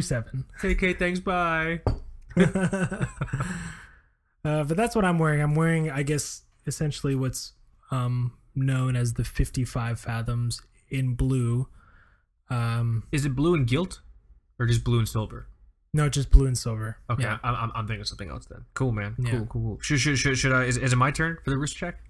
[0.00, 0.44] KK 27.
[0.60, 1.20] KK, thanks.
[1.20, 1.80] Bye.
[4.46, 5.40] Uh, but that's what I'm wearing.
[5.40, 7.52] I'm wearing, I guess, essentially what's
[7.90, 11.66] um, known as the 55 fathoms in blue.
[12.50, 14.02] Um, Is it blue and gilt,
[14.58, 15.48] or just blue and silver?
[15.94, 16.98] no, just blue and silver.
[17.08, 17.38] Okay, Yeah.
[17.42, 18.66] I'm, I'm, I'm thinking of something else then.
[18.74, 19.14] Cool, man.
[19.16, 19.30] Cool, Yeah.
[19.38, 19.78] cool, cool.
[19.80, 20.64] Should, should, should, should I?
[20.64, 22.00] Is, is it my turn for the wrist check?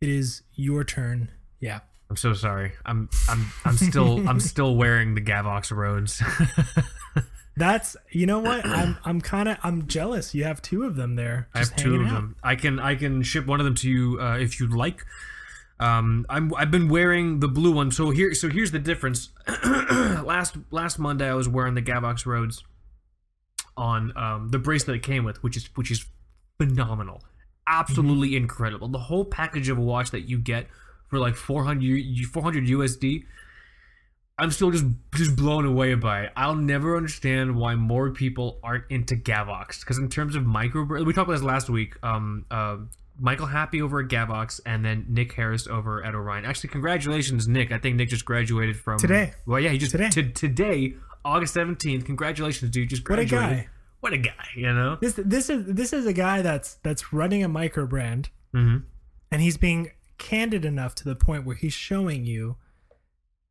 [0.00, 1.28] It is your turn.
[1.60, 1.80] Yeah.
[2.12, 2.72] I'm so sorry.
[2.84, 6.22] I'm I'm I'm still I'm still wearing the Gavox Roads.
[7.56, 10.34] That's you know what I'm I'm kind of I'm jealous.
[10.34, 11.48] You have two of them there.
[11.54, 12.12] I have two of out.
[12.12, 12.36] them.
[12.42, 15.06] I can I can ship one of them to you uh, if you'd like.
[15.80, 17.90] Um, I'm I've been wearing the blue one.
[17.90, 19.30] So here so here's the difference.
[19.64, 22.62] last last Monday I was wearing the Gavox Roads
[23.74, 26.04] on um, the bracelet it came with, which is which is
[26.58, 27.22] phenomenal,
[27.66, 28.36] absolutely Mm-hmm.
[28.44, 28.88] incredible.
[28.88, 30.66] The whole package of a watch that you get
[31.12, 33.24] for like 400 400 USD.
[34.38, 36.32] I'm still just just blown away by it.
[36.34, 41.12] I'll never understand why more people aren't into Gavox because in terms of micro, we
[41.12, 42.02] talked about this last week.
[42.02, 42.78] Um, uh,
[43.18, 46.46] Michael Happy over at Gavox and then Nick Harris over at Orion.
[46.46, 47.70] Actually, congratulations, Nick.
[47.70, 49.34] I think Nick just graduated from Today.
[49.44, 50.08] Well, yeah, he just Today.
[50.08, 50.32] today.
[50.32, 50.94] today,
[51.26, 52.06] August 17th.
[52.06, 52.88] Congratulations, dude.
[52.88, 53.68] Just What a guy.
[54.00, 54.48] What a guy.
[54.56, 54.96] You know.
[54.98, 58.78] This this is this is a guy that's that's running a micro brand mm-hmm.
[59.30, 59.90] and he's being
[60.22, 62.56] candid enough to the point where he's showing you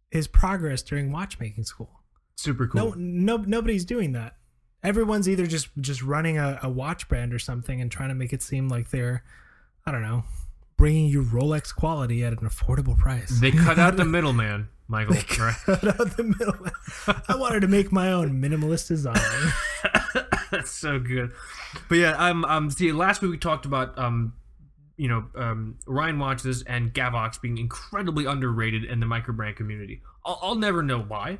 [0.09, 1.99] his progress during watchmaking school.
[2.35, 2.91] Super cool.
[2.91, 4.37] No, no, nobody's doing that.
[4.83, 8.33] Everyone's either just just running a, a watch brand or something and trying to make
[8.33, 9.23] it seem like they're,
[9.85, 10.23] I don't know,
[10.77, 13.39] bringing you Rolex quality at an affordable price.
[13.39, 15.15] They cut out the middleman, Michael.
[15.15, 15.55] right?
[15.65, 16.55] Cut out the middle.
[17.27, 19.19] I wanted to make my own minimalist design.
[20.51, 21.31] That's so good.
[21.87, 24.33] But yeah, um, um, see, last week we talked about um,
[25.01, 30.03] you know, um, Orion watches and Gavox being incredibly underrated in the microbrand community.
[30.23, 31.39] I'll, I'll never know why.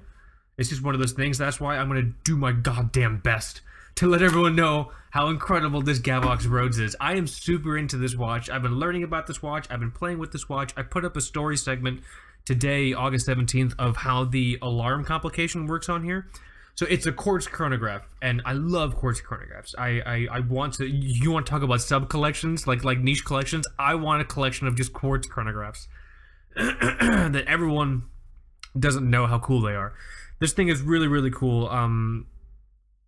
[0.58, 1.38] It's just one of those things.
[1.38, 3.62] That's why I'm gonna do my goddamn best
[3.98, 6.96] to let everyone know how incredible this Gavox Roads is.
[7.00, 8.50] I am super into this watch.
[8.50, 9.68] I've been learning about this watch.
[9.70, 10.74] I've been playing with this watch.
[10.76, 12.02] I put up a story segment
[12.46, 16.32] today, August 17th, of how the alarm complication works on here.
[16.76, 19.76] So it's a quartz chronograph, and I love quartz chronographs.
[19.78, 20.88] I, I I want to.
[20.88, 23.68] You want to talk about sub collections, like like niche collections?
[23.78, 25.88] I want a collection of just quartz chronographs
[26.56, 28.04] that everyone
[28.78, 29.94] doesn't know how cool they are.
[30.40, 31.68] This thing is really really cool.
[31.70, 32.28] Um,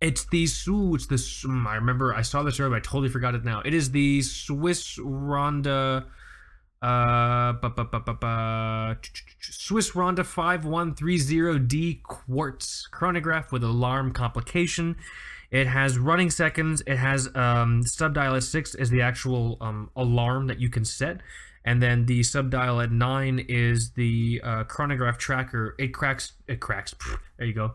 [0.00, 3.34] it's the ooh, it's mm, I remember I saw this earlier, but I totally forgot
[3.34, 3.62] it now.
[3.64, 6.06] It is the Swiss Ronda.
[6.84, 8.94] Uh,
[9.40, 14.94] Swiss Ronda 5130D quartz chronograph with alarm complication.
[15.50, 16.82] It has running seconds.
[16.86, 21.22] It has um, subdial at six is the actual um, alarm that you can set,
[21.64, 25.74] and then the subdial at nine is the uh, chronograph tracker.
[25.78, 26.32] It cracks.
[26.48, 26.94] It cracks.
[27.38, 27.72] There you go.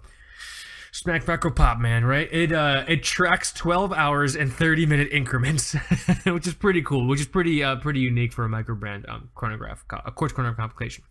[0.91, 2.27] Smack Crackle Pop, man, right?
[2.31, 5.73] It uh it tracks 12 hours and 30 minute increments,
[6.25, 9.29] which is pretty cool, which is pretty uh pretty unique for a micro brand um
[9.35, 11.03] chronograph a quartz chronograph complication.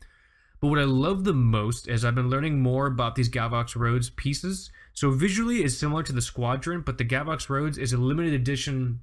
[0.61, 4.11] But what I love the most is I've been learning more about these Gavox Roads
[4.11, 4.71] pieces.
[4.93, 9.01] So visually it's similar to the Squadron, but the Gavox Roads is a limited edition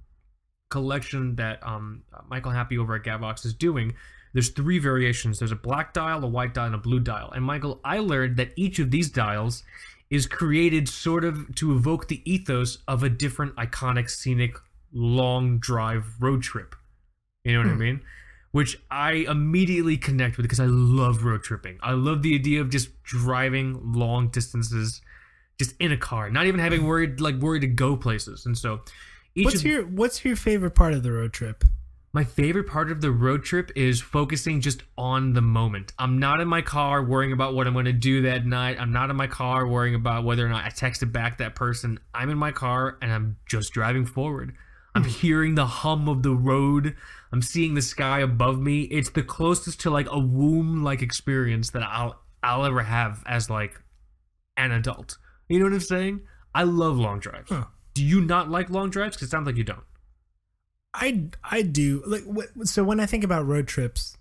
[0.69, 3.93] collection that um Michael Happy over at Gavox is doing.
[4.33, 5.39] There's three variations.
[5.39, 7.31] There's a black dial, a white dial, and a blue dial.
[7.31, 9.63] And Michael, I learned that each of these dials
[10.09, 14.55] is created sort of to evoke the ethos of a different iconic scenic
[14.93, 16.75] long drive road trip.
[17.43, 17.79] You know what I hmm.
[17.79, 18.01] mean?
[18.51, 21.77] Which I immediately connect with because I love road tripping.
[21.81, 25.01] I love the idea of just driving long distances
[25.59, 28.45] just in a car, not even having worried like worried to go places.
[28.45, 28.81] And so
[29.35, 31.63] each What's of, your What's your favorite part of the road trip?
[32.15, 35.91] My favorite part of the road trip is focusing just on the moment.
[35.99, 38.77] I'm not in my car worrying about what I'm going to do that night.
[38.79, 41.99] I'm not in my car worrying about whether or not I texted back that person.
[42.13, 44.53] I'm in my car and I'm just driving forward.
[44.95, 45.09] I'm hmm.
[45.09, 46.95] hearing the hum of the road.
[47.33, 48.83] I'm seeing the sky above me.
[48.83, 53.49] It's the closest to like a womb like experience that I'll I'll ever have as
[53.49, 53.81] like
[54.55, 55.17] an adult.
[55.49, 56.21] You know what I'm saying?
[56.53, 57.49] I love long drives.
[57.49, 57.65] Huh.
[57.93, 59.17] Do you not like long drives?
[59.17, 59.83] Because it sounds like you don't.
[60.95, 62.23] I I do like
[62.63, 64.17] so when I think about road trips,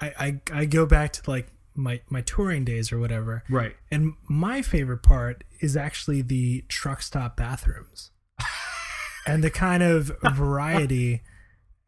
[0.00, 3.42] I I, I go back to like my my touring days or whatever.
[3.48, 3.74] Right.
[3.90, 8.10] And my favorite part is actually the truck stop bathrooms.
[9.26, 11.22] and the kind of variety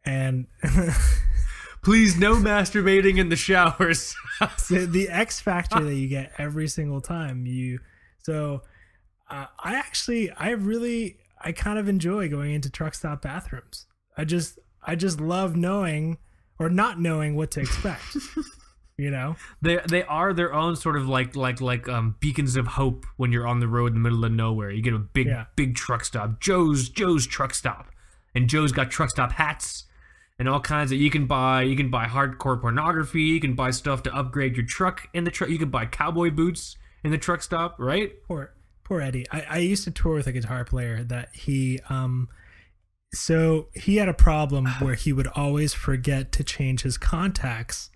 [0.05, 0.47] and
[1.83, 4.13] Please, no masturbating in the showers.
[4.69, 7.79] the, the X factor that you get every single time you
[8.23, 8.61] so
[9.29, 13.85] uh, I actually I really I kind of enjoy going into truck stop bathrooms.
[14.17, 16.17] I just I just love knowing
[16.59, 18.17] or not knowing what to expect.
[18.97, 19.35] you know?
[19.61, 23.31] they they are their own sort of like like like um beacons of hope when
[23.31, 24.71] you're on the road in the middle of nowhere.
[24.71, 25.45] You get a big Yeah.
[25.55, 27.89] big truck stop, Joe's Joe's truck stop,
[28.33, 29.85] and Joe's got truck stop hats
[30.39, 30.97] and all kinds of.
[30.99, 33.21] You can buy you can buy hardcore pornography.
[33.21, 35.49] You can buy stuff to upgrade your truck in the truck.
[35.49, 38.11] You can buy cowboy boots in the truck stop, right?
[38.27, 38.51] Poor
[38.83, 39.25] poor Eddie.
[39.31, 42.29] I, I used to tour with a guitar player that he um
[43.17, 47.89] so he had a problem where he would always forget to change his contacts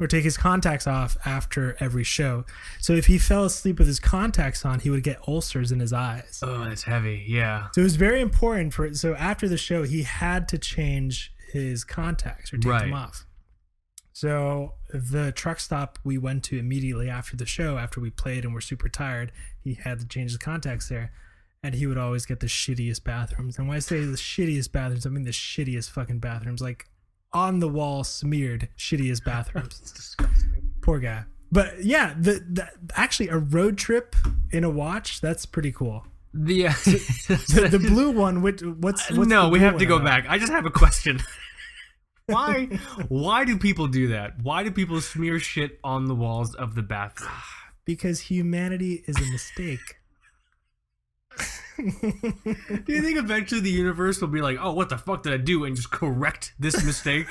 [0.00, 2.44] or take his contacts off after every show.
[2.80, 5.92] So if he fell asleep with his contacts on, he would get ulcers in his
[5.92, 6.40] eyes.
[6.42, 7.24] Oh, that's heavy.
[7.28, 7.68] Yeah.
[7.72, 11.84] So it was very important for so after the show he had to change his
[11.84, 12.80] contacts or take Right.
[12.82, 13.24] them off.
[14.12, 18.54] So the truck stop we went to immediately after the show, after we played and
[18.54, 21.12] were super tired, he had to change his contacts there.
[21.64, 23.58] And he would always get the shittiest bathrooms.
[23.58, 26.86] And when I say the shittiest bathrooms, I mean the shittiest fucking bathrooms, like
[27.32, 29.80] on the wall smeared shittiest bathrooms.
[29.82, 30.70] It's disgusting.
[30.82, 31.24] Poor guy.
[31.50, 34.14] But yeah, the, the actually a road trip
[34.50, 36.06] in a watch, that's pretty cool.
[36.32, 36.72] The, uh,
[37.28, 40.04] The, the blue one, which, what's, what's no, we have to go about?
[40.04, 40.26] back.
[40.28, 41.20] I just have a question.
[42.26, 42.66] why
[43.08, 44.42] why do people do that?
[44.42, 47.30] Why do people smear shit on the walls of the bathroom?
[47.84, 49.96] because humanity is a mistake.
[51.76, 55.38] Do you think eventually the universe will be like, "Oh, what the fuck did I
[55.38, 57.28] do?" and just correct this mistake?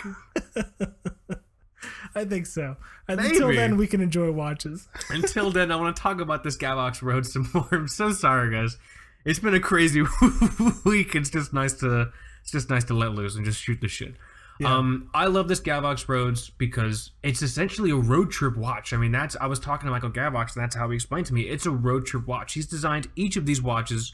[2.15, 2.75] I think so.
[3.07, 4.87] And until then, we can enjoy watches.
[5.09, 7.67] Until then, I want to talk about this Gavox Road some more.
[7.71, 8.77] I'm so sorry, guys.
[9.25, 10.01] It's been a crazy
[10.85, 11.15] week.
[11.15, 14.15] It's just nice to it's just nice to let loose and just shoot the shit.
[14.59, 14.75] Yeah.
[14.75, 18.93] Um, I love this Gavox Roads because it's essentially a road trip watch.
[18.93, 21.33] I mean, that's I was talking to Michael Gavox, and that's how he explained to
[21.33, 21.43] me.
[21.43, 22.53] It's a road trip watch.
[22.53, 24.13] He's designed each of these watches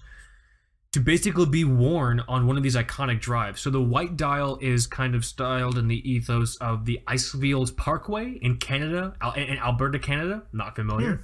[0.92, 3.62] to basically be worn on one of these iconic drives.
[3.62, 8.40] So the white dial is kind of styled in the ethos of the Icefields Parkway
[8.42, 10.44] in Canada, in Alberta, Canada.
[10.52, 11.18] Not familiar.
[11.18, 11.22] Hmm.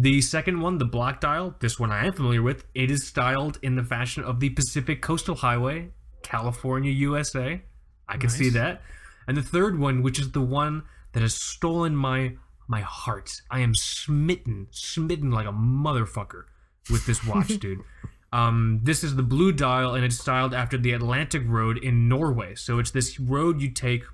[0.00, 2.64] The second one, the black dial, this one I am familiar with.
[2.74, 5.88] It is styled in the fashion of the Pacific Coastal Highway,
[6.22, 7.62] California, USA.
[8.08, 8.82] I can see that.
[9.26, 12.36] And the third one, which is the one that has stolen my
[12.68, 13.40] my heart.
[13.50, 16.44] I am smitten, smitten like a motherfucker
[16.90, 17.80] with this watch, dude.
[18.32, 22.54] Um, this is the blue dial, and it's styled after the Atlantic Road in Norway.
[22.54, 24.04] So it's this road you take,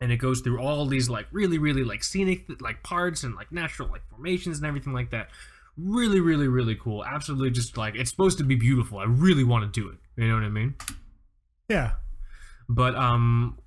[0.00, 3.50] and it goes through all these like really, really like scenic like parts and like
[3.50, 5.28] natural like formations and everything like that.
[5.76, 7.04] Really, really, really cool.
[7.04, 8.98] Absolutely, just like it's supposed to be beautiful.
[8.98, 9.98] I really want to do it.
[10.16, 10.74] You know what I mean?
[11.68, 11.92] Yeah.
[12.68, 13.58] but um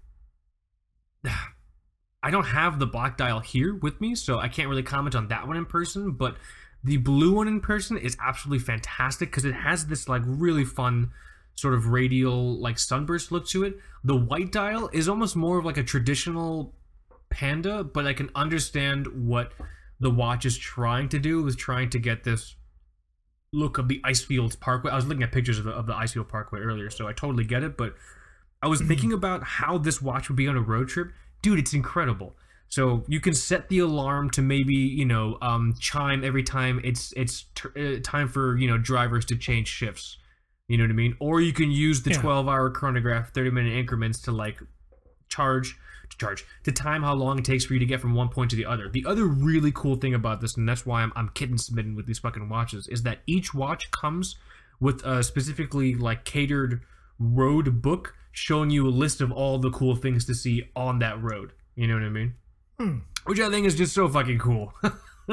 [2.24, 5.28] I don't have the black dial here with me, so I can't really comment on
[5.28, 6.36] that one in person, but
[6.84, 11.12] the blue one in person is absolutely fantastic because it has this like really fun
[11.56, 13.78] sort of radial like sunburst look to it.
[14.04, 16.74] The white dial is almost more of like a traditional
[17.30, 19.52] panda, but I can understand what
[20.00, 22.56] the watch is trying to do with trying to get this
[23.52, 24.92] look of the Icefields Parkway.
[24.92, 27.44] I was looking at pictures of the, of the Icefield Parkway earlier, so I totally
[27.44, 27.78] get it.
[27.78, 27.96] But
[28.62, 31.12] I was thinking about how this watch would be on a road trip.
[31.42, 32.36] Dude, it's incredible.
[32.70, 37.14] So you can set the alarm to maybe you know um, chime every time it's
[37.16, 40.18] it's t- uh, time for you know drivers to change shifts.
[40.68, 41.16] You know what I mean?
[41.20, 42.22] Or you can use the Yeah.
[42.22, 44.60] 12 hour chronograph, 30 minute increments to like
[45.30, 45.78] charge
[46.10, 48.50] to charge to time how long it takes for you to get from one point
[48.52, 48.90] to the other.
[48.90, 52.06] The other really cool thing about this, and that's why I'm, I'm kitten smitten with
[52.06, 54.36] these fucking watches, is that each watch comes
[54.80, 56.82] with a specifically like catered
[57.20, 61.22] road book showing you a list of all the cool things to see on that
[61.22, 61.54] road.
[61.76, 62.36] You know what I mean?
[63.26, 64.74] Which I think is just so fucking cool.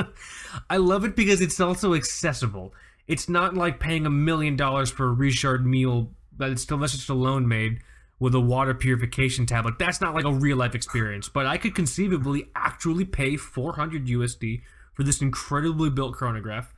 [0.70, 2.74] I love it because it's also accessible.
[3.06, 7.44] It's not like paying a million dollars for a Richard Mille that it's Sylvester Stallone
[7.44, 7.80] made
[8.18, 9.78] with a water purification tablet.
[9.78, 11.28] That's not like a real life experience.
[11.28, 14.62] But I could conceivably actually pay 400 USD
[14.94, 16.72] for this incredibly built chronograph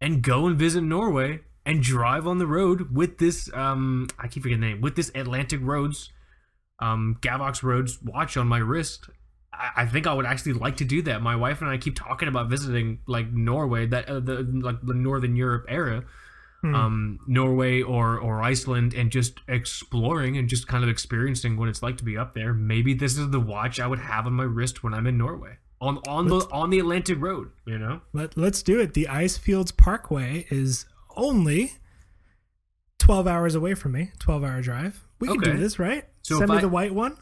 [0.00, 4.44] and go and visit Norway and drive on the road with this um I keep
[4.44, 6.12] forgetting the name with this Atlantic Roads
[6.78, 9.08] um Gavox Roads watch on my wrist.
[9.76, 11.22] I, think I would actually like to do that.
[11.22, 14.94] My wife and I keep talking about visiting like Norway, that uh, the like the
[14.94, 16.04] Northern Europe era,
[16.62, 16.74] Hmm.
[16.74, 21.82] um, Norway or or Iceland, and just exploring and just kind of experiencing what it's
[21.82, 22.54] like to be up there.
[22.54, 25.58] Maybe this is the watch I would have on my wrist when I'm in Norway
[25.80, 27.50] on on the on the Atlantic Road.
[27.66, 28.00] You know.
[28.14, 28.94] Let, let's do it.
[28.94, 31.72] The Icefields Parkway is only
[32.98, 35.04] 12 hours away from me, 12 hour drive.
[35.20, 36.04] We can do this, right?
[36.22, 37.16] So Send me I- the white one.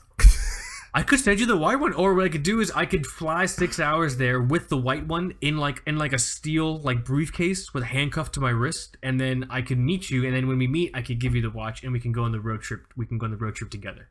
[0.96, 3.04] I could send you the white one, or what I could do is I could
[3.04, 7.04] fly six hours there with the white one in like in like a steel like
[7.04, 10.46] briefcase with a handcuff to my wrist, and then I could meet you, and then
[10.46, 12.38] when we meet, I could give you the watch, and we can go on the
[12.38, 12.82] road trip.
[12.96, 14.08] We can go on the road trip together.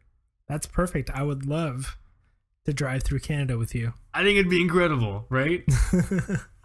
[0.50, 1.10] That's perfect.
[1.10, 1.98] I would love
[2.66, 3.94] to drive through Canada with you.
[4.14, 5.64] I think it'd be incredible, right?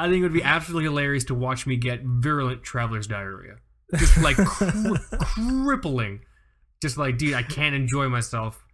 [0.01, 3.59] I think it would be absolutely hilarious to watch me get virulent traveler's diarrhea,
[3.97, 6.23] just like cri- crippling.
[6.83, 8.65] Just like, dude, I can't enjoy myself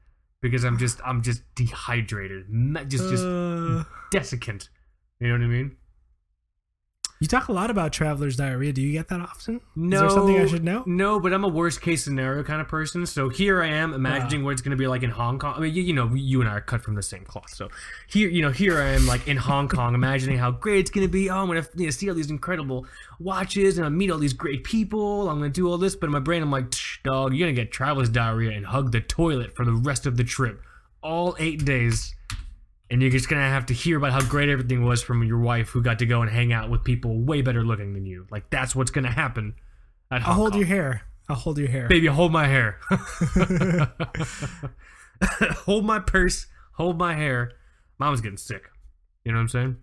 [0.44, 2.44] because I'm just I'm just dehydrated,
[2.90, 4.68] just just Uh, desiccant.
[5.18, 5.76] You know what I mean?
[7.20, 8.72] You talk a lot about traveler's diarrhea.
[8.72, 9.60] Do you get that often?
[9.76, 10.82] No, Is there something I should know?
[10.84, 13.06] No, but I'm a worst case scenario kind of person.
[13.06, 14.46] So here I am imagining ah.
[14.46, 15.54] what it's going to be like in Hong Kong.
[15.56, 17.54] I mean, you, you know, you and I are cut from the same cloth.
[17.54, 17.68] So
[18.08, 21.06] here, you know, here I am like in Hong Kong, imagining how great it's going
[21.06, 21.30] to be.
[21.30, 22.86] Oh, I'm going to you know, see all these incredible
[23.20, 25.30] watches and I meet all these great people.
[25.30, 27.46] I'm going to do all this, but in my brain, I'm like, "Tch, dog, you're
[27.46, 30.60] going to get traveler's diarrhea and hug the toilet for the rest of the trip,
[31.00, 32.14] all eight days.
[32.90, 35.70] And you're just gonna have to hear about how great everything was from your wife,
[35.70, 38.26] who got to go and hang out with people way better looking than you.
[38.30, 39.54] Like that's what's gonna happen.
[40.10, 40.60] I'll hold Kong.
[40.60, 41.02] your hair.
[41.28, 41.88] I'll hold your hair.
[41.88, 42.78] Baby, hold my hair.
[45.64, 46.46] hold my purse.
[46.72, 47.52] Hold my hair.
[47.98, 48.64] Mom's getting sick.
[49.24, 49.76] You know what I'm saying?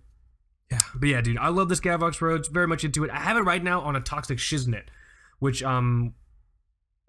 [0.72, 0.82] Yeah.
[0.96, 2.48] But yeah, dude, I love this Gavox Roads.
[2.48, 3.10] Very much into it.
[3.12, 4.84] I have it right now on a Toxic Shiznit,
[5.40, 6.14] which um,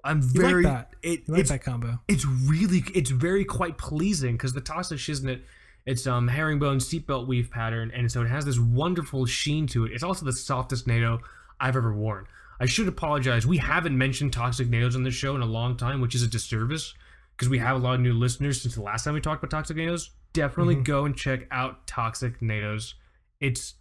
[0.05, 0.63] I'm You very.
[0.65, 0.95] like that?
[1.03, 2.01] It, You like it's that combo?
[2.09, 5.43] it's really it's very quite pleasing because the Toxic Shiznit
[5.87, 9.93] it's um herringbone seatbelt weave pattern and so it has this wonderful sheen to it.
[9.93, 11.21] It's also the softest nato
[11.61, 12.27] i've ever worn.
[12.61, 13.47] I should apologize.
[13.47, 16.29] We haven't mentioned toxic natos on this show in a long time which is a
[16.29, 16.95] disservice
[17.37, 19.57] because we have a lot of new listeners since the last time we talked about
[19.57, 20.11] toxic natos.
[20.33, 20.85] Definitely Mhm.
[20.85, 22.95] go and check out toxic natos.
[23.41, 23.75] It's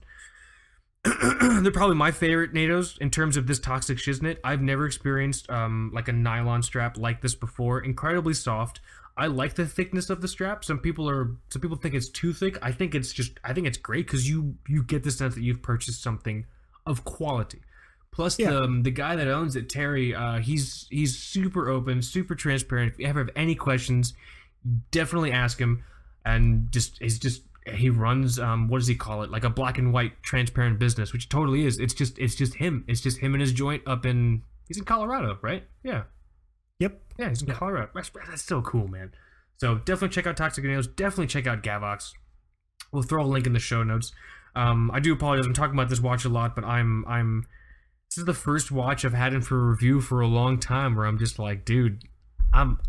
[1.03, 4.37] they're probably my favorite natos in terms of this toxic shiznit.
[4.43, 7.79] I've never experienced um like a nylon strap like this before.
[7.79, 8.79] Incredibly soft
[9.21, 10.63] i like the thickness of the strap.
[10.65, 12.57] Some people are some people think it's too thick.
[12.61, 15.43] I think it's just i think it's great because you you get the sense that
[15.43, 16.45] you've purchased something
[16.85, 17.61] of quality.
[18.11, 18.49] Plus Yeah.
[18.51, 22.93] the um, the guy that owns it terry uh he's he's super open super transparent.
[22.93, 24.13] If you ever have any questions
[24.91, 25.83] definitely ask him.
[26.25, 29.31] And just he's just he runs um what does he call it?
[29.31, 31.79] Like a black and white transparent business which totally is.
[31.79, 32.83] It's just it's just him.
[32.87, 35.63] It's just him and his joint up in he's in colorado right?
[35.83, 36.03] Yeah
[36.81, 37.01] Yep.
[37.17, 37.53] yeah he's in Yeah.
[37.55, 39.11] colorado that's, that's so cool man
[39.57, 42.11] so definitely check out toxic natos definitely check out gavox
[42.91, 44.11] we'll throw a link in the show notes
[44.55, 47.45] um i do apologize i'm talking about this watch a lot but i'm i'm
[48.09, 51.05] this is the first watch i've had in for review for a long time where
[51.05, 52.03] i'm just like dude
[52.53, 52.79] i'm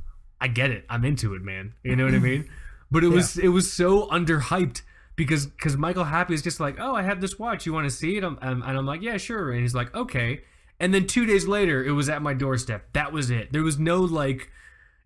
[0.41, 2.49] i get it i'm into it man you know what i mean
[2.91, 4.83] but it was it was so underhyped
[5.15, 7.67] because because Michael Happy is just like, oh, I have this watch.
[7.67, 8.25] You want to see it?
[8.25, 9.53] I'm, I'm, and I'm like, yeah, sure.
[9.53, 10.41] And he's like, okay.
[10.83, 12.93] And then two days later, it was at my doorstep.
[12.93, 13.53] That was it.
[13.53, 14.51] There was no like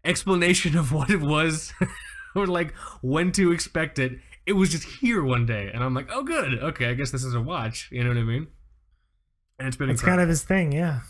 [0.04, 1.72] explanation of what it was
[2.34, 4.18] or like when to expect it.
[4.46, 6.54] It was just here one day, and I'm like, oh, good.
[6.60, 7.88] Okay, I guess this is a watch.
[7.92, 8.46] You know what I mean?
[9.58, 10.18] And it's been It's incredible.
[10.18, 11.00] kind of his thing, yeah.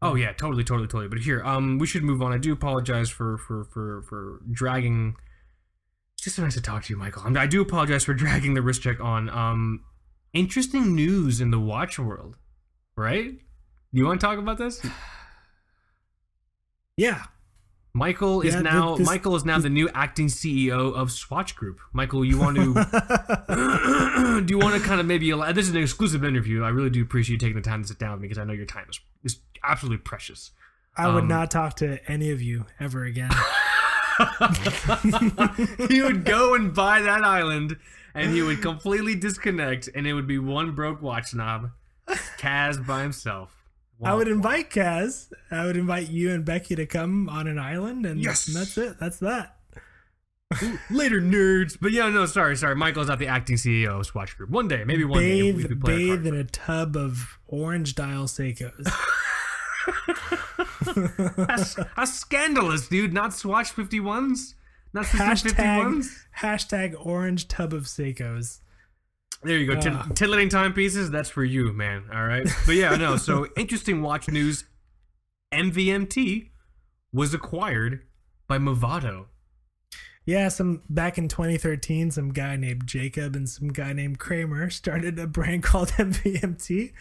[0.00, 1.08] Oh yeah, totally, totally, totally.
[1.08, 2.32] But here, um, we should move on.
[2.32, 5.16] I do apologize for for for for dragging.
[6.14, 7.24] It's just so nice to talk to you, Michael.
[7.26, 9.28] I, I do apologize for dragging the wrist check on.
[9.28, 9.84] Um,
[10.32, 12.36] interesting news in the watch world,
[12.96, 13.34] right?
[13.92, 14.80] You want to talk about this?
[16.96, 17.22] Yeah.
[17.94, 21.78] Michael is Yeah, now this- Michael is now the new acting CEO of Swatch Group.
[21.92, 26.24] Michael, you want to do you want to kind of maybe this is an exclusive
[26.24, 26.64] interview.
[26.64, 28.44] I really do appreciate you taking the time to sit down with me because I
[28.44, 30.50] know your time is, is absolutely precious.
[30.96, 33.30] I would Um, not talk to any of you ever again.
[35.88, 37.76] he would go and buy that island
[38.12, 41.70] and he would completely disconnect and it would be one broke watch knob
[42.38, 43.57] Kaz by himself.
[44.02, 45.32] I would invite Kaz.
[45.50, 48.46] I would invite you and Becky to come on an island, and, Yes.
[48.46, 48.98] and that's it.
[49.00, 49.56] That's that.
[50.90, 51.76] later nerds.
[51.80, 52.74] But yeah, no, sorry, sorry.
[52.76, 54.50] Michael's not the acting CEO of Swatch Group.
[54.50, 55.42] One day, maybe one day.
[55.52, 56.26] we Bathe, could play a bathe card.
[56.26, 58.88] in a tub of orange dial Seikos.
[61.36, 63.12] That's, that's scandalous, dude.
[63.12, 64.54] Not Swatch 51s?
[64.92, 66.16] Not hashtag 51s?
[66.38, 68.60] hashtag orange tub of Seikos.
[69.42, 69.80] There you go.
[69.84, 70.06] Ah.
[70.08, 72.04] Titillating timepieces, that's for you, man.
[72.12, 72.46] All right.
[72.66, 73.16] But yeah, no.
[73.16, 74.64] So interesting watch news.
[75.52, 76.50] MVMT
[77.12, 78.02] was acquired
[78.46, 79.26] by Movado.
[80.26, 85.18] Yeah, some back in 2013, some guy named Jacob and some guy named Kramer started
[85.18, 86.92] a brand called MVMT,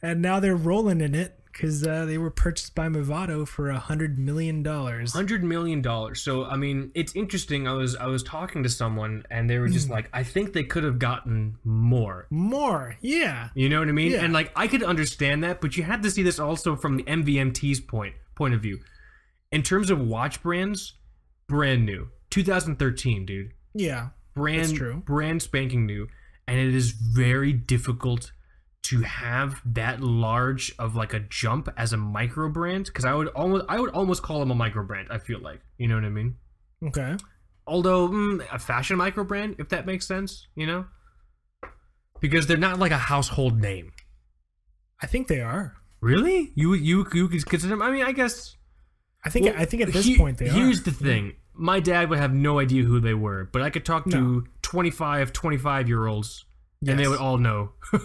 [0.00, 3.78] and now they're rolling in it because uh, they were purchased by Movado for a
[3.78, 5.12] hundred million dollars.
[5.12, 6.22] Hundred million dollars.
[6.22, 7.66] So I mean, it's interesting.
[7.68, 10.64] I was I was talking to someone, and they were just like, I think they
[10.64, 12.26] could have gotten more.
[12.30, 14.12] More, yeah, You know what I mean?
[14.12, 14.24] Yeah.
[14.24, 17.04] And like I could understand that, but you had to see this also from the
[17.04, 18.78] MVMT's point point of view.
[19.52, 20.94] In terms of watch brands,
[21.48, 22.08] brand new.
[22.30, 23.52] 2013, dude.
[23.74, 24.08] yeah.
[24.34, 25.02] Brand That's true.
[25.04, 26.06] brand spanking new.
[26.46, 28.32] And it is very difficult
[28.82, 32.92] to have that large of like a jump as a micro brand.
[32.92, 35.60] Cause I would almost I would almost call them a micro brand, I feel like.
[35.78, 36.36] You know what I mean?
[36.86, 37.16] Okay.
[37.66, 40.86] Although mm, a fashion micro brand, if that makes sense, you know?
[42.20, 43.92] Because they're not like a household name.
[45.02, 45.76] I think they are.
[46.00, 46.52] Really?
[46.54, 47.82] You you you could consider them?
[47.82, 48.56] I mean, I guess.
[49.24, 50.58] I think Well, I think at this he- point they Here's are.
[50.64, 51.34] Here's the thing.
[51.54, 54.42] My dad would have no idea who they were, but I could talk to No.
[54.62, 56.46] 25, 25 year olds,
[56.86, 57.72] and they would all know.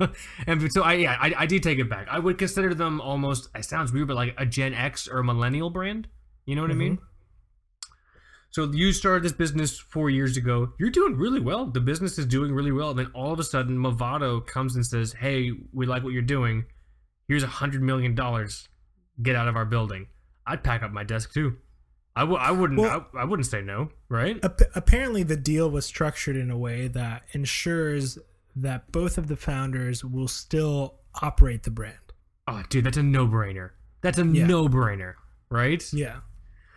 [0.46, 2.06] and so I yeah, I, I did take it back.
[2.10, 3.48] I would consider them almost.
[3.54, 6.08] It sounds weird, but like a Gen X or a millennial brand.
[6.46, 6.96] You know what I mean?
[6.96, 7.04] Mm-hmm.
[8.52, 10.72] So you started this business four years ago.
[10.80, 11.66] You're doing really well.
[11.66, 12.90] The business is doing really well.
[12.90, 16.22] And then all of a sudden, Movado comes and says, "Hey, we like what you're
[16.22, 16.64] doing.
[17.28, 18.68] Here's a hundred million dollars.
[19.22, 20.08] Get out of our building."
[20.46, 21.58] I'd pack up my desk too.
[22.16, 22.80] I w- I wouldn't.
[22.80, 24.44] Well- I, I wouldn't say no, right?
[24.44, 28.18] Ap- apparently, the deal was structured in a way that ensures
[28.62, 31.96] that both of the founders will still operate the brand.
[32.46, 33.70] Oh, dude, that's a no-brainer.
[34.02, 34.46] That's a Yeah.
[34.46, 35.14] no-brainer,
[35.50, 35.82] right?
[35.92, 36.20] Yeah.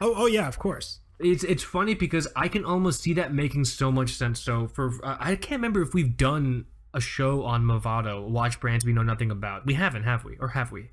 [0.02, 1.00] Oh, oh yeah, of course.
[1.20, 4.40] It's it's funny because I can almost see that making so much sense.
[4.42, 8.84] So for uh, I can't remember if we've done a show on Movado, watch brands
[8.86, 9.66] we know nothing about.
[9.66, 10.38] We haven't, have we?
[10.40, 10.90] Or have we?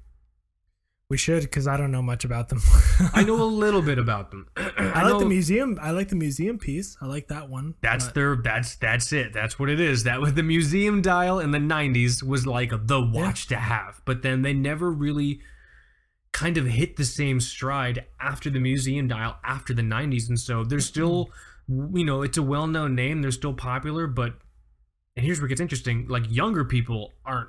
[1.11, 2.61] We should because I don't know much about them.
[3.13, 4.47] I know a little bit about them.
[4.57, 5.77] I, I, like know the museum.
[5.83, 6.97] I like the museum piece.
[7.03, 7.75] I like that one.
[7.83, 9.33] that's but- their that's that's it.
[9.33, 10.05] That's what it is.
[10.05, 14.23] That was the museum dial in the '90s was like the watch to have, but
[14.23, 15.41] then they never really
[16.33, 20.63] kind of hit the same stride after the museum dial after the 90s and so
[20.63, 20.85] they're mm-hmm.
[20.85, 21.31] still
[21.93, 24.35] you know it's a well-known name they're still popular but
[25.17, 27.49] and here's where it gets interesting like younger people aren't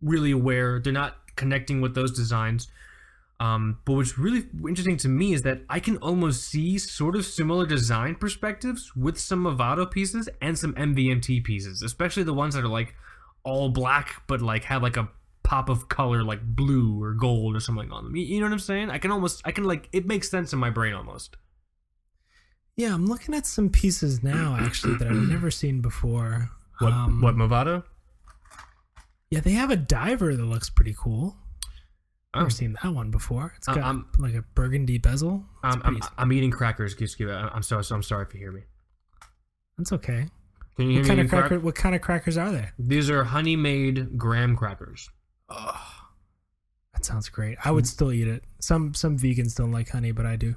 [0.00, 2.68] really aware they're not connecting with those designs
[3.42, 7.26] um, but what's really interesting to me is that I can almost see sort of
[7.26, 12.62] similar design perspectives with some Movado pieces and some MVMT pieces, especially the ones that
[12.62, 12.94] are like
[13.42, 15.08] all black but like have like a
[15.42, 18.14] pop of color like blue or gold or something on them.
[18.14, 18.90] You, you know what I'm saying?
[18.90, 21.36] I can almost I can like it makes sense in my brain almost.
[22.76, 26.48] Yeah, I'm looking at some pieces now actually that I've never seen before.
[26.78, 27.82] What Um, what Movado?
[29.32, 31.36] Yeah, they have a diver that looks pretty cool.
[32.34, 33.54] Oh, Never seen that one before.
[33.56, 35.44] It's Uh, got I'm- like a burgundy bezel.
[35.62, 36.94] Um, I'm, I'm eating crackers.
[37.20, 37.84] I'm sorry.
[37.90, 38.62] I'm sorry if you hear me.
[39.78, 40.28] that's okay.
[40.76, 41.08] Can you hear What me?
[41.08, 42.68] kind of eating crack- What kind of crackers are they?
[42.78, 45.08] These are honey made graham crackers.
[45.48, 46.04] Oh,
[46.94, 47.58] that sounds great.
[47.64, 48.44] I would still eat it.
[48.60, 50.56] Some some vegans don't like honey, but I do.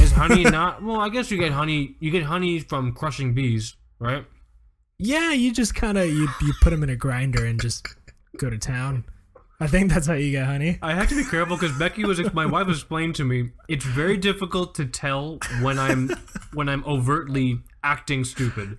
[0.00, 0.82] Is honey not?
[0.82, 1.96] Well, I guess you get honey.
[2.00, 4.24] You get honey from crushing bees, right?
[5.04, 7.86] Yeah, you just kind of you you put them in a grinder and just
[8.38, 9.04] go to town.
[9.60, 10.78] I think that's how you get honey.
[10.80, 14.16] I have to be careful because Becky was my wife explained to me it's very
[14.16, 16.10] difficult to tell when I'm
[16.54, 18.78] when I'm overtly acting stupid.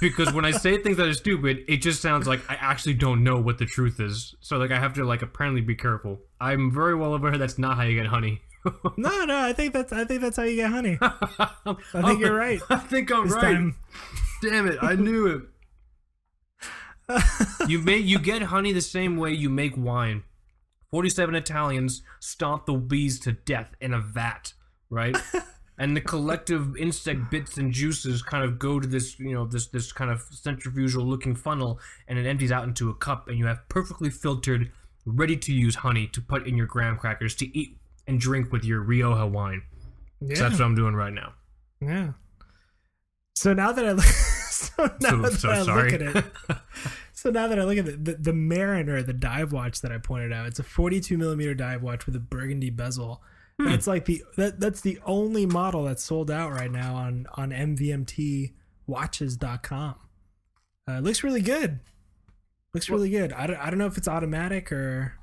[0.00, 3.24] because when I say things that are stupid, it just sounds like I actually don't
[3.24, 4.36] know what the truth is.
[4.40, 6.20] So like I have to like apparently be careful.
[6.40, 8.40] I'm very well aware that's not how you get honey.
[8.96, 10.96] No, no, I think that's I think that's how you get honey.
[11.02, 12.60] I think you're right.
[12.70, 13.42] I think I'm This right.
[13.42, 13.76] time.
[14.42, 14.78] Damn it!
[14.82, 15.42] I knew it.
[17.68, 20.24] you make you get honey the same way you make wine.
[20.90, 24.52] Forty-seven Italians stomp the bees to death in a vat,
[24.90, 25.16] right?
[25.78, 29.68] and the collective insect bits and juices kind of go to this, you know, this
[29.68, 31.78] this kind of centrifugal looking funnel,
[32.08, 34.72] and it empties out into a cup, and you have perfectly filtered,
[35.06, 37.78] ready to use honey to put in your graham crackers to eat
[38.08, 39.62] and drink with your Rioja wine.
[40.20, 40.34] Yeah.
[40.34, 41.34] So that's what I'm doing right now.
[41.80, 42.12] yeah.
[43.34, 45.90] So now that I look, so now So, that so I sorry.
[45.90, 46.24] look at it,
[47.12, 49.98] so now that I look at it, the, the Mariner, the dive watch that I
[49.98, 53.22] pointed out, it's a 42 millimeter dive watch with a burgundy bezel.
[53.58, 53.66] Hmm.
[53.70, 57.50] That's like the that, that's the only model that's sold out right now on on
[57.50, 59.94] MVMTwatches.com.
[60.88, 61.80] Uh, it looks really good.
[62.74, 63.32] Looks really good.
[63.32, 65.14] I don't, I don't know if it's automatic or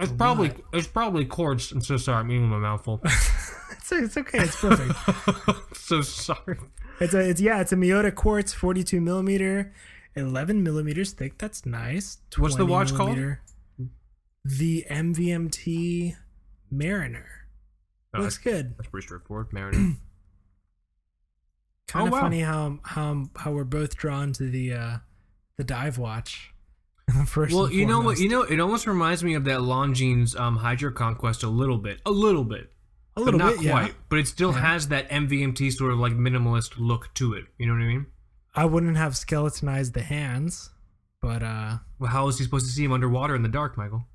[0.00, 1.72] It's probably it's probably quartz.
[1.72, 2.20] I'm so sorry.
[2.20, 3.00] I'm eating my mouthful.
[3.04, 4.38] it's, it's okay.
[4.38, 5.76] It's perfect.
[5.76, 6.58] so sorry.
[7.04, 9.72] It's a it's yeah, it's a Miyota quartz 42 millimeter,
[10.16, 11.38] 11 millimeters thick.
[11.38, 12.18] That's nice.
[12.36, 13.18] What's the 20 watch called?
[14.44, 16.16] The MVMT
[16.70, 17.28] Mariner.
[18.14, 18.76] Oh, Looks good.
[18.76, 19.52] That's pretty straightforward.
[19.52, 19.78] Mariner.
[21.88, 22.20] Kind Oh, of wow.
[22.20, 24.98] funny how how how we're both drawn to the uh
[25.58, 26.52] the dive watch.
[27.26, 28.18] First well, you know what?
[28.18, 32.00] You know, it almost reminds me of that Longines um, Hydro Conquest a little bit,
[32.06, 32.70] a little bit,
[33.16, 33.86] a little not bit, quite.
[33.88, 33.92] yeah.
[34.08, 34.60] But it still Yeah.
[34.60, 37.44] has that MVMT sort of like minimalist look to it.
[37.58, 38.06] You know what I mean?
[38.54, 40.70] I wouldn't have skeletonized the hands,
[41.20, 44.06] but uh Well, how is he supposed to see him underwater in the dark, Michael?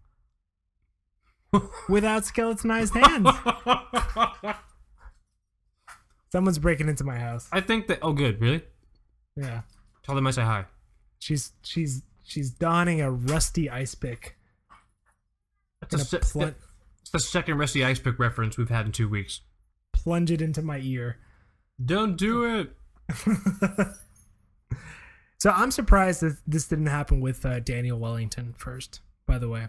[1.90, 3.30] without skeletonized hands.
[6.32, 7.48] Someone's breaking into my house.
[7.52, 8.00] I think that.
[8.02, 8.42] Oh, good.
[8.42, 8.62] Really?
[9.36, 9.62] Yeah.
[10.04, 10.66] Tell them I say hi.
[11.20, 14.38] She's she's she's donning a rusty ice pick.
[15.90, 16.56] That's a plun-
[17.08, 19.40] It's the second Rusty Ice Pick reference we've had in two weeks.
[19.94, 21.18] plunge it into my ear.
[21.84, 22.76] Don't do it.
[25.40, 29.02] So I'm surprised that this didn't happen with uh, Daniel Wellington first.
[29.28, 29.68] By the way,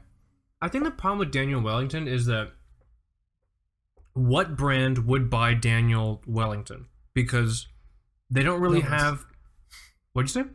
[0.62, 2.53] I think the problem with Daniel Wellington is that
[4.14, 6.86] what brand would buy Daniel Wellington?
[7.12, 7.68] Because
[8.30, 8.99] they don't really Nomos.
[8.99, 9.26] have.
[10.14, 10.49] What'd you say?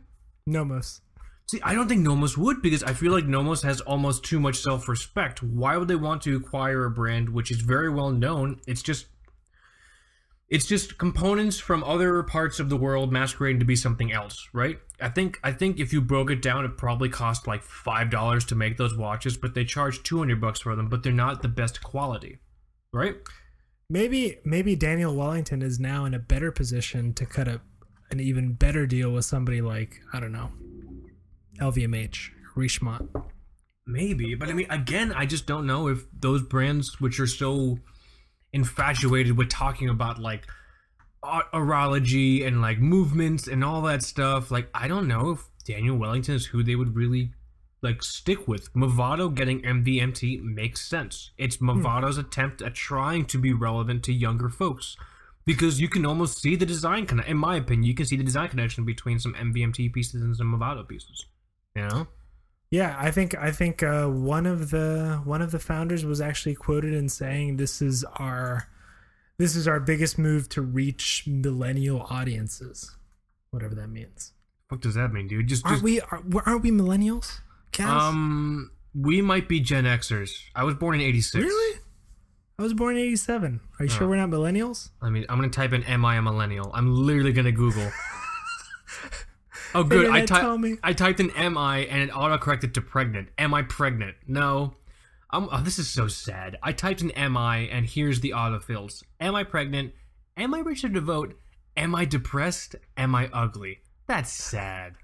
[0.48, 1.00] Nomos.
[1.46, 4.56] See, I don't think Nomos would because I feel like Nomos has almost too much
[4.56, 5.42] self respect.
[5.42, 8.60] Why would they want to acquire a brand which is very well known?
[8.66, 9.06] It's just.
[10.50, 14.78] It's just components from other parts of the world masquerading to be something else, right?
[15.00, 18.44] I think I think if you broke it down, it probably cost like five dollars
[18.46, 21.42] to make those watches, but they charge two hundred bucks for them, but they're not
[21.42, 22.38] the best quality,
[22.92, 23.16] right?
[23.88, 27.60] Maybe maybe Daniel Wellington is now in a better position to cut a,
[28.10, 30.52] an even better deal with somebody like I don't know,
[31.60, 33.08] LVMH, Richemont.
[33.86, 37.78] Maybe, but I mean, again, I just don't know if those brands, which are so
[38.52, 40.46] infatuated with talking about like
[41.22, 46.34] horology and like movements and all that stuff, like I don't know if Daniel Wellington
[46.34, 47.32] is who they would really
[47.82, 48.72] like stick with.
[48.72, 51.30] Movado getting MVMT makes sense.
[51.36, 51.70] It's hmm.
[51.70, 54.96] Movado's attempt at trying to be relevant to younger folks.
[55.46, 57.32] Because you can almost see the design connection.
[57.32, 60.50] In my opinion, you can see the design connection between some MVMT pieces and some
[60.50, 61.26] Movado pieces.
[61.74, 62.06] You know?
[62.70, 66.54] Yeah, I think I think uh, one of the one of the founders was actually
[66.54, 68.68] quoted in saying this is our
[69.38, 72.96] this is our biggest move to reach millennial audiences,
[73.50, 74.32] whatever that means.
[74.68, 75.46] What does that mean, dude?
[75.46, 77.40] Just, Aren't just we are, aren't we millennials?
[77.72, 77.86] Kaz?
[77.88, 80.32] um, we might be Gen Xers.
[80.54, 81.44] I was born in '86.
[81.44, 81.80] really?
[82.58, 83.60] I was born in '87.
[83.78, 84.10] Are you sure Oh.
[84.10, 84.90] we're not millennials?
[85.02, 87.90] I mean, I'm gonna type in "Am I a millennial?" I'm literally gonna Google.
[89.74, 90.10] oh, good.
[90.10, 90.70] I Internet, tell me.
[90.70, 90.80] typed.
[90.84, 94.16] I typed in "Am I?" and it auto-corrected to "pregnant." Am I pregnant?
[94.26, 94.74] No.
[95.30, 96.56] I'm, oh, this is so sad.
[96.62, 99.02] I typed in "Am I?" and here's the autofills.
[99.20, 99.92] Am I pregnant?
[100.36, 101.34] Am I Richard DeVote?
[101.76, 102.76] Am I depressed?
[102.96, 103.80] Am I ugly?
[104.06, 104.94] That's sad.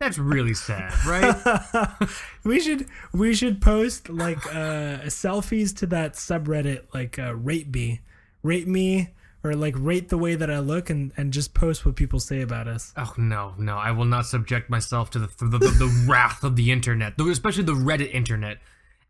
[0.00, 2.10] That's really sad, right?
[2.44, 8.00] we should we should post like uh selfies to that subreddit like uh rate me
[8.42, 9.14] rate me
[9.44, 12.40] or like rate the way that i look and and just post what people say
[12.40, 13.76] about us Oh no, no!
[13.76, 17.64] I will not subject myself to the the, the, the wrath of the internet, especially
[17.64, 18.58] the Reddit internet.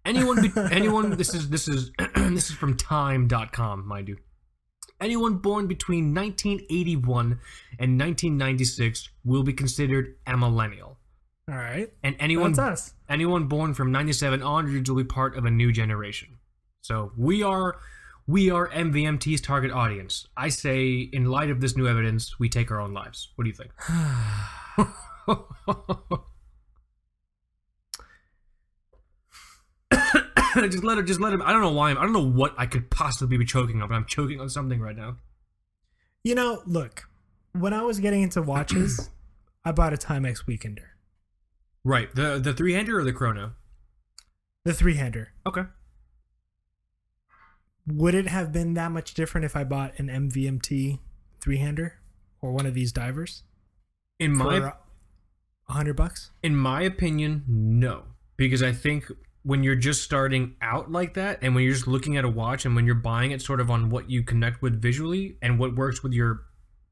[0.05, 1.16] Anyone, be, anyone.
[1.16, 4.16] This is this is this is from Time.com, mind you.
[5.01, 7.39] Anyone born between 1981
[7.78, 10.99] and 1996 will be considered a millennial,
[11.49, 15.45] all right and anyone that's us anyone born from 97 onwards will be part of
[15.45, 16.39] a new generation.
[16.80, 17.76] So we are
[18.26, 20.26] we are MVMT's target audience.
[20.36, 23.30] I say, in light of this new evidence, we take our own lives.
[23.36, 23.70] What do you think?
[30.70, 31.06] just let it.
[31.06, 31.42] Just let him.
[31.42, 31.90] I don't know why.
[31.90, 34.48] I'm, I don't know what I could possibly be choking on, but I'm choking on
[34.48, 35.16] something right now.
[36.22, 37.04] you know look
[37.52, 39.10] when i was getting into watches
[39.64, 40.86] i bought a timex weekender
[41.86, 42.14] Right.
[42.14, 43.52] The the three hander or the chrono?
[44.64, 45.34] The three hander.
[45.46, 45.64] Okay.
[47.87, 50.99] Would it have been that much different if I bought an MVMT
[51.41, 51.99] three hander
[52.41, 53.43] or one of these divers
[54.18, 54.72] In my
[55.68, 56.30] hundred bucks?
[56.43, 58.05] in my opinion, no.
[58.37, 59.11] Because I think
[59.43, 62.64] when you're just starting out like that and when you're just looking at a watch
[62.64, 65.76] and when you're buying it sort of on what you connect with visually and what
[65.76, 66.45] works with your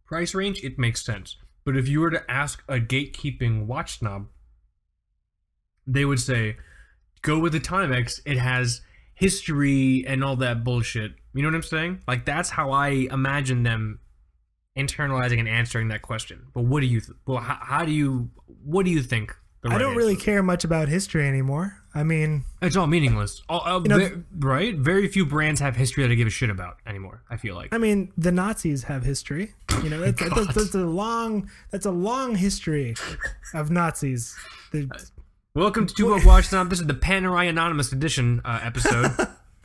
[0.05, 1.37] price range, it makes sense.
[1.65, 4.27] But if you were to ask a gatekeeping watch snob,
[5.87, 6.57] they would say,
[7.23, 8.21] go with the Timex.
[8.27, 8.83] It has
[9.15, 11.13] history and all that bullshit.
[11.35, 12.01] You know what I'm saying?
[12.07, 14.01] Like that's how I imagine them
[14.77, 16.47] internalizing and answering that question.
[16.53, 17.01] But what do you?
[17.01, 18.31] Th- well, how, how do you?
[18.65, 19.35] What do you think?
[19.63, 20.23] the I don't really is?
[20.23, 21.79] care much about history anymore.
[21.95, 23.43] I mean, It's all meaningless.
[23.49, 24.75] All, uh, know- ve- right?
[24.77, 27.23] Very few brands have history that I give a shit about anymore.
[27.31, 27.73] I feel like.
[27.73, 29.53] I mean, the Nazis have history.
[29.85, 32.95] You know, that's, that's, that's a long that's a long history
[33.55, 34.37] of Nazis.
[34.73, 34.89] The-
[35.55, 36.49] Welcome to Two Broke Watch.
[36.49, 39.11] This is the Panerai Anonymous Edition uh, episode.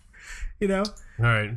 [0.59, 0.83] you know,
[1.19, 1.51] all right.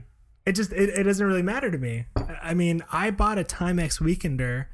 [0.47, 2.07] it just it, it doesn't really matter to me.
[2.17, 4.67] I- I mean, I bought a Timex Weekender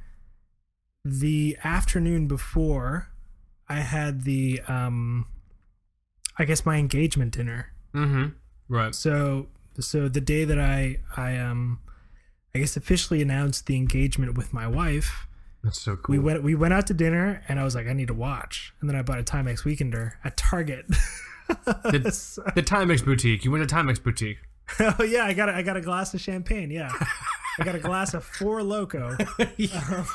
[1.05, 3.09] the afternoon before
[3.69, 5.27] I had the um
[6.39, 7.73] I guess my engagement dinner.
[7.95, 8.27] Mm-hmm.
[8.69, 8.95] Right.
[8.95, 9.47] So
[9.81, 11.81] so the day that I I um
[12.55, 15.26] I guess officially announced the engagement with my wife,
[15.67, 16.13] That's so cool.
[16.15, 18.73] we went we went out to dinner and I was like I need to watch.
[18.81, 20.87] And then I bought a Timex Weekender at Target.
[21.49, 23.45] the, So- the Timex boutique.
[23.45, 24.39] You went to Timex boutique.
[24.81, 26.91] oh yeah, I got a, I got a glass of champagne, yeah.
[27.59, 29.17] I got a glass of Four Loco.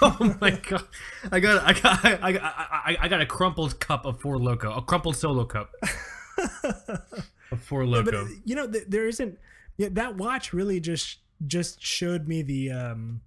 [0.02, 0.84] oh my god!
[1.32, 4.72] I got I got I got I, I got a crumpled cup of Four Loco,
[4.74, 5.72] a crumpled solo cup
[6.64, 8.28] of Four but Loco.
[8.46, 9.38] you know th- there isn't
[9.78, 13.22] yeah, that watch really just just showed me the um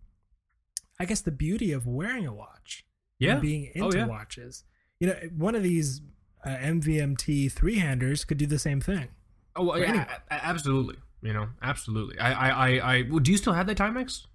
[1.01, 2.85] I guess the beauty of wearing a watch.
[3.21, 3.39] and yeah.
[3.39, 4.07] being Oh, into yeah.
[4.07, 4.65] watches.
[5.01, 6.01] You know, one of these
[6.45, 9.09] uh, MVMT three handers could do the same thing.
[9.57, 10.07] Oh, well, yeah, anyway.
[10.31, 10.97] a- a- absolutely.
[11.23, 12.19] You know, absolutely.
[12.19, 14.27] I, I, I, I well, do you still have that Timex?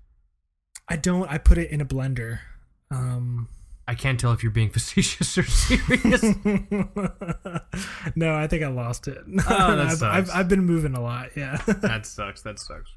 [0.88, 1.30] I don't.
[1.30, 2.40] I put it in a blender.
[2.90, 3.48] Um,
[3.88, 6.24] I can't tell if you're being facetious or serious.
[8.16, 9.18] no, I think I lost it.
[9.50, 10.30] Oh, that I've, sucks.
[10.32, 11.30] I've, I've been moving a lot.
[11.36, 11.58] Yeah.
[11.68, 12.42] that sucks.
[12.42, 12.92] That sucks.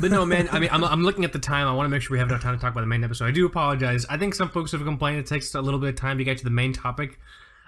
[0.00, 0.48] But no, man.
[0.52, 1.66] I mean, I'm, I'm looking at the time.
[1.66, 3.26] I want to make sure we have enough time to talk about the main episode.
[3.26, 4.06] I do apologize.
[4.08, 6.38] I think some folks have complained it takes a little bit of time to get
[6.38, 7.18] to the main topic.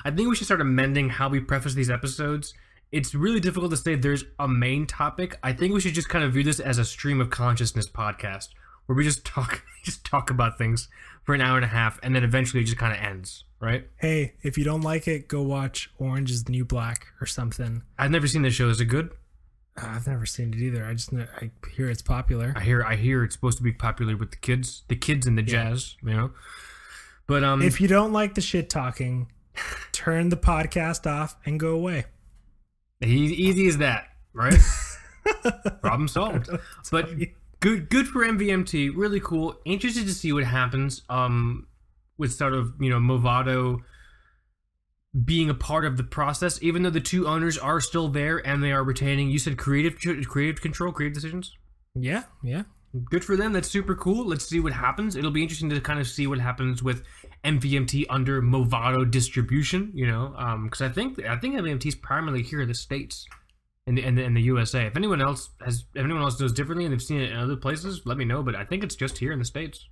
[0.05, 2.55] I think we should start amending how we preface these episodes.
[2.93, 5.39] It's really difficult to say there's a main topic.
[5.43, 8.49] I think we should just kind of view this as a stream of consciousness podcast
[8.87, 10.89] where we just talk, just talk about things
[11.25, 13.45] for an hour and a half, and then eventually it just kind of ends.
[13.61, 13.89] Right?
[13.97, 17.83] hey, if you don't like it, go watch Orange Is the New Black or something.
[17.99, 18.69] I've never seen this show.
[18.69, 19.11] Is it good?
[19.81, 20.85] Uh, I've never seen it either.
[20.85, 22.53] I just know, I hear it's popular.
[22.57, 25.37] I hear I hear it's supposed to be popular with the kids, the kids and
[25.39, 25.71] the Yeah.
[25.71, 26.31] jazz, you know.
[27.27, 29.31] But um, If you don't like the shit talking,
[29.93, 32.07] turn the podcast off and go away.
[33.03, 34.59] easy, easy as that, right?
[35.83, 36.49] Problem solved.
[36.91, 37.11] But
[37.61, 38.93] good, good for MVMT.
[38.97, 39.57] Really cool.
[39.65, 41.03] Interested to see what happens.
[41.09, 41.67] Um,
[42.17, 43.81] with sort of you know Movado
[45.25, 48.63] being a part of the process, even though the two owners are still there and
[48.63, 49.31] they are retaining.
[49.31, 51.57] You said creative, creative control, creative decisions.
[51.95, 52.65] Yeah, yeah.
[53.11, 53.53] good for them.
[53.53, 54.27] That's super cool.
[54.27, 55.17] Let's see what happens.
[55.17, 57.03] It'll be interesting to kind of see what happens with
[57.45, 59.91] MVMT under Movado distribution.
[59.95, 63.27] You know, um, because I think I think MVMT is primarily here in the states,
[63.87, 64.87] in the, in the in the USA.
[64.87, 67.57] If anyone else has, if anyone else knows differently and they've seen it in other
[67.57, 68.43] places, let me know.
[68.43, 69.89] But I think it's just here in the states.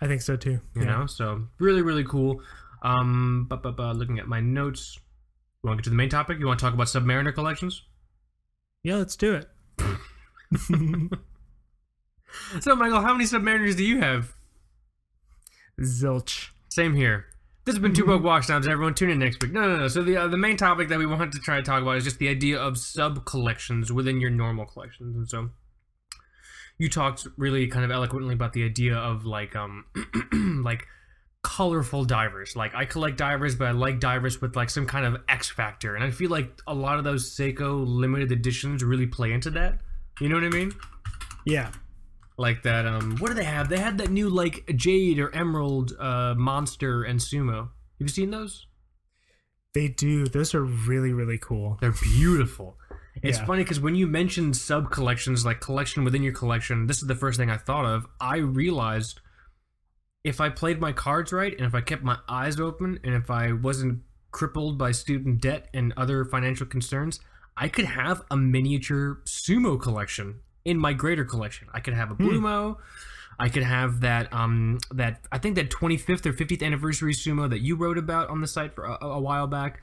[0.00, 0.60] I think so too.
[0.74, 2.42] You know, so really really cool.
[2.82, 4.98] Um, but, but, but looking at my notes,
[5.62, 6.38] you want to get to the main topic?
[6.38, 7.82] You want to talk about Submariner collections?
[8.82, 9.48] Yeah, let's do it.
[12.60, 14.32] So, Michael, how many Submariners do you have?
[15.80, 16.48] Zilch.
[16.68, 17.26] Same here.
[17.64, 18.66] This has been Two Broke Watch Snobs.
[18.66, 19.52] Everyone, tune in next week.
[19.52, 19.88] No, no, no.
[19.88, 22.04] So the uh, the main topic that we wanted to try to talk about is
[22.04, 25.50] just the idea of sub collections within your normal collections, and so
[26.76, 29.84] you talked really kind of eloquently about the idea of like um
[30.64, 30.86] like
[31.42, 32.54] colorful divers.
[32.56, 35.94] Like I collect divers, but I like divers with like some kind of X factor,
[35.94, 39.78] and I feel like a lot of those Seiko limited editions really play into that.
[40.20, 40.72] You know what I mean?
[41.44, 41.70] Yeah.
[42.38, 45.92] like that um what do they have they had that new like jade or emerald
[46.00, 47.68] uh monster and sumo have
[47.98, 48.66] you seen those
[49.74, 50.26] They do.
[50.26, 51.76] Those are really, really cool.
[51.80, 52.78] they're beautiful
[53.22, 53.44] it's Yeah.
[53.44, 57.14] funny because when you mentioned sub collections like collection within your collection this is the
[57.14, 59.20] first thing i thought of i realized
[60.24, 63.30] if i played my cards right and if i kept my eyes open and if
[63.30, 64.00] i wasn't
[64.30, 67.20] crippled by student debt and other financial concerns
[67.56, 72.14] i could have a miniature sumo collection in my greater collection i could have a
[72.14, 72.76] blumo
[73.40, 77.60] I could have that um that I think that 25th or 50th anniversary sumo that
[77.60, 79.80] you wrote about on the site for a, a while back.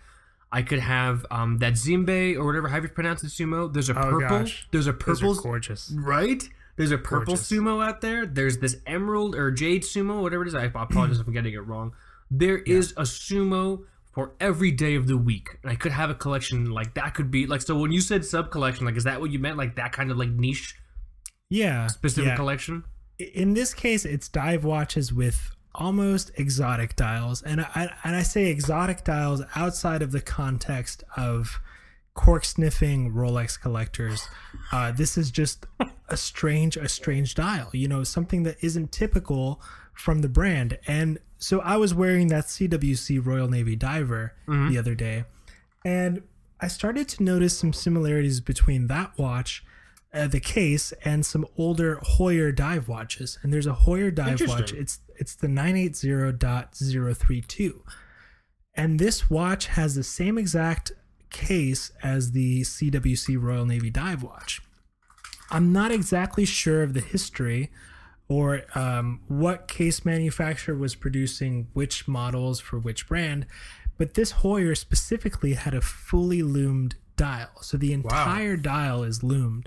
[0.51, 3.73] I could have um that Zimbe or whatever how you pronounce it sumo.
[3.73, 4.19] There's a Oh, purple.
[4.39, 4.67] gosh.
[4.71, 5.91] There's a purple gorgeous.
[5.97, 6.47] right.
[6.80, 7.51] There's a purple Gorgeous.
[7.51, 8.25] sumo out there.
[8.25, 10.55] There's this emerald or jade sumo, whatever it is.
[10.55, 11.91] I apologize if I'm getting it wrong.
[12.32, 15.57] There is a sumo for every day of the week.
[15.61, 17.13] And I could have a collection like that.
[17.15, 17.77] Could be like so.
[17.77, 19.57] When you said sub collection, like is that what you meant?
[19.57, 20.73] Like that kind of like niche
[21.49, 21.88] Yeah.
[21.88, 22.36] specific yeah.
[22.38, 22.86] collection?
[23.19, 28.45] in this case, it's dive watches with almost exotic dials, and I and I say
[28.45, 31.59] exotic dials outside of the context of
[32.13, 34.25] cork sniffing Rolex collectors.
[34.71, 35.65] Uh, this is just
[36.12, 37.70] a strange, a strange dial.
[37.74, 39.62] You know, something that isn't typical
[39.93, 40.80] from the brand.
[40.88, 44.34] And so I was wearing that CWC Royal Navy diver
[44.70, 45.24] the other day,
[45.86, 46.24] and
[46.60, 49.64] I started to notice some similarities between that watch
[50.14, 53.38] uh, the case and some older Heuer dive watches.
[53.43, 54.74] And there's a Heuer dive watch.
[54.74, 57.80] It's it's the 980.032.
[58.76, 60.91] And this watch has the same exact
[61.30, 64.62] case as the CWC Royal Navy dive watch.
[65.51, 67.71] I'm not exactly sure of the history
[68.27, 73.47] or um, what case manufacturer was producing which models for which brand,
[73.97, 77.49] but this Heuer specifically had a fully lumed dial.
[77.61, 79.65] So the entire dial is lumed.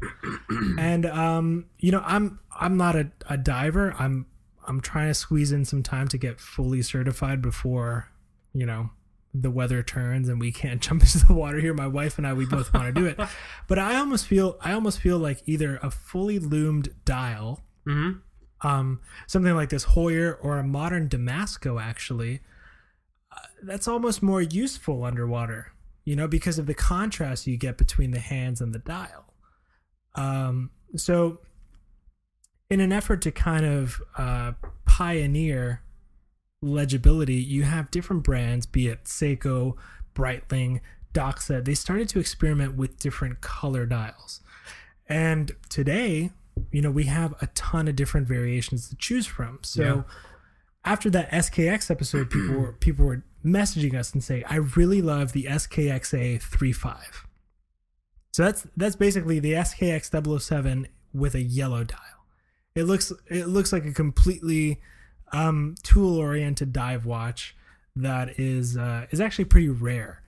[0.79, 3.95] and um, you know, I'm I'm not a, a diver.
[3.99, 4.27] I'm
[4.67, 8.09] I'm trying to squeeze in some time to get fully certified before,
[8.55, 8.91] you know,
[9.35, 11.75] the weather turns and we can't jump into the water here.
[11.75, 13.19] My wife and I we both want to do it.
[13.69, 18.69] But I almost feel I almost feel like either a fully lumed dial Mm-hmm.
[18.69, 22.41] um, something like this Heuer or a modern Damasco, actually,
[23.37, 25.73] uh, that's almost more useful underwater,
[26.05, 29.25] you know, because of the contrast you get between the hands and the dial.
[30.15, 31.41] Um, so,
[32.71, 34.53] in an effort to kind of uh,
[34.85, 35.83] pioneer
[36.63, 39.75] legibility, you have different brands, be it Seiko,
[40.15, 40.81] Breitling,
[41.13, 41.63] Doxa.
[41.65, 44.41] They started to experiment with different color dials.
[45.09, 46.31] And today,
[46.71, 49.59] you know, we have a ton of different variations to choose from.
[49.63, 50.03] So Yeah.
[50.85, 55.33] after that SKX episode, people were people were messaging us and say, I really love
[55.33, 57.27] the SKXA 35.
[58.33, 61.99] So that's that's basically the SKX 007 with a yellow dial.
[62.75, 64.81] It looks it looks like a completely
[65.33, 67.55] um, tool oriented dive watch
[67.97, 70.23] that is uh, is actually pretty rare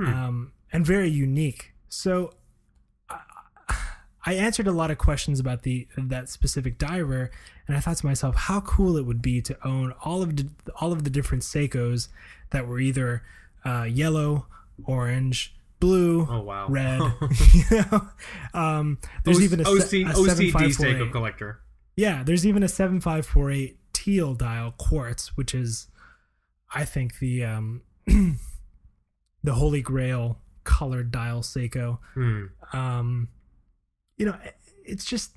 [0.00, 1.72] um, and very unique.
[1.88, 2.34] So
[3.08, 3.18] I,
[4.26, 7.30] I answered a lot of questions about the that specific diver,
[7.66, 10.48] and I thought to myself how cool it would be to own all of the,
[10.80, 12.08] all of the different Seikos
[12.50, 13.22] that were either
[13.64, 14.46] uh, yellow,
[14.84, 16.68] orange, blue, Oh wow.
[16.68, 17.00] red.
[17.70, 18.08] you know,
[18.54, 20.96] um, there's O- even a, se- OC, a OCD 7548.
[20.96, 21.60] Seiko collector.
[21.96, 25.88] Yeah, there's even a 7548 teal dial quartz, which is,
[26.72, 31.98] I think, the um, the holy grail colored dial Seiko.
[32.14, 32.44] Hmm.
[32.72, 33.28] Um,
[34.16, 34.38] you know,
[34.84, 35.32] it's just,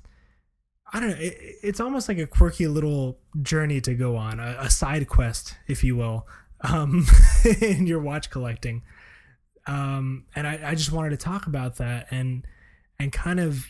[0.92, 1.16] I don't know.
[1.18, 5.56] It, it's almost like a quirky little journey to go on, a, a side quest,
[5.66, 6.28] if you will,
[6.60, 7.04] um,
[7.60, 8.82] in your watch collecting.
[9.66, 12.46] Um, and I, I just wanted to talk about that and
[12.98, 13.66] and kind of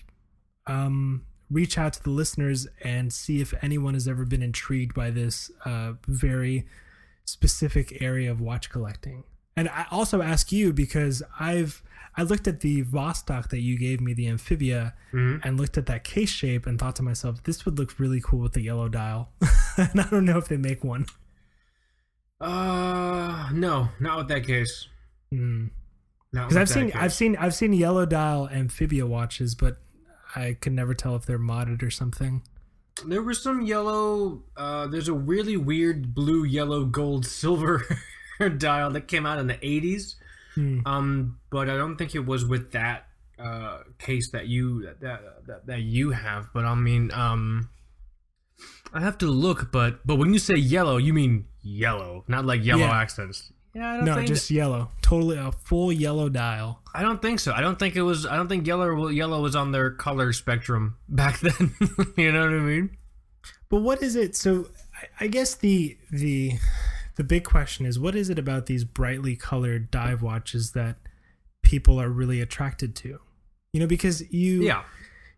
[0.67, 5.11] um, reach out to the listeners and see if anyone has ever been intrigued by
[5.11, 6.67] this uh, very
[7.25, 9.23] specific area of watch collecting.
[9.57, 11.83] And I also ask you because I've
[12.15, 15.41] I looked at the Vostok that you gave me, the Amphibia, Mhm.
[15.45, 18.41] and looked at that case shape and thought to myself, this would look really cool
[18.41, 19.31] with the yellow dial.
[19.79, 21.07] and I don't know if they make one.
[22.41, 24.89] Uh, no, not with that case.
[25.31, 26.59] Because Hmm.
[26.59, 26.97] I've seen case.
[27.01, 29.81] I've seen I've seen yellow dial Amphibia watches, but
[30.35, 32.43] I could never tell if they're modded or something.
[33.07, 34.43] There was some yellow.
[34.57, 37.85] Uh, there's a really weird blue, yellow, gold, silver
[38.59, 40.15] dial that came out in the '80s.
[40.55, 40.81] Hmm.
[40.85, 43.07] Um, but I don't think it was with that
[43.39, 46.51] uh, case that you that, that that you have.
[46.53, 47.71] But I mean, um,
[48.93, 49.73] I have to look.
[49.73, 52.93] But but when you say yellow, you mean yellow, not like yellow Yeah.
[53.01, 53.53] accents.
[53.75, 54.91] Yeah, I don't No, think just yellow.
[55.01, 56.83] Totally a full yellow dial.
[56.95, 57.53] I don't think so.
[57.53, 58.27] I don't think it was.
[58.27, 61.75] I don't think yellow yellow was on their color spectrum back then.
[62.17, 62.97] you know what I mean?
[63.71, 64.37] But what is it?
[64.37, 64.69] So
[65.21, 66.53] I, I guess the the
[67.17, 70.97] the big question is what is it about these brightly colored dive watches that
[71.63, 73.19] people are really attracted to?
[73.73, 74.83] You know, because you Yeah.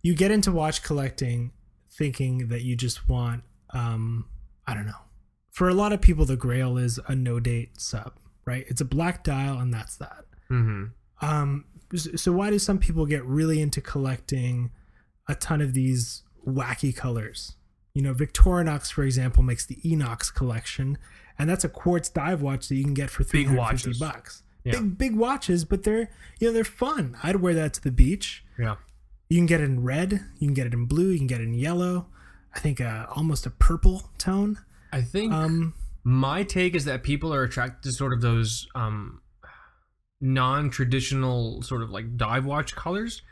[0.02, 1.52] you get into watch collecting
[1.96, 4.26] thinking that you just want um
[4.66, 4.92] I don't know.
[5.52, 8.14] For a lot of people the grail is a no date sub,
[8.44, 8.64] right?
[8.68, 10.24] It's a black dial and that's that.
[10.50, 10.84] Mm-hmm.
[11.24, 11.64] Um,
[11.96, 14.70] so why do some people get really into collecting
[15.28, 17.56] a ton of these wacky colors?
[17.94, 20.98] You know, Victorinox, for example, makes the INOX collection,
[21.38, 24.42] and that's a quartz dive watch that you can get for three hundred fifty bucks.
[24.64, 24.72] Yeah.
[24.72, 27.16] Big big watches, but they're you know they're fun.
[27.22, 28.44] I'd wear that to the beach.
[28.58, 28.76] Yeah.
[29.28, 31.40] You can get it in red, you can get it in blue, you can get
[31.40, 32.06] it in yellow.
[32.54, 34.58] I think uh, almost a purple tone.
[34.92, 35.74] I think Um,
[36.04, 39.20] my take is that people are attracted to sort of those um,
[40.20, 43.22] non-traditional sort of like dive watch colors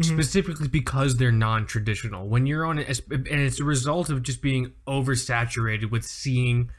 [0.00, 0.04] Mhm.
[0.12, 4.72] specifically because they're non-traditional when you're on it and it's a result of just being
[4.86, 6.70] oversaturated with seeing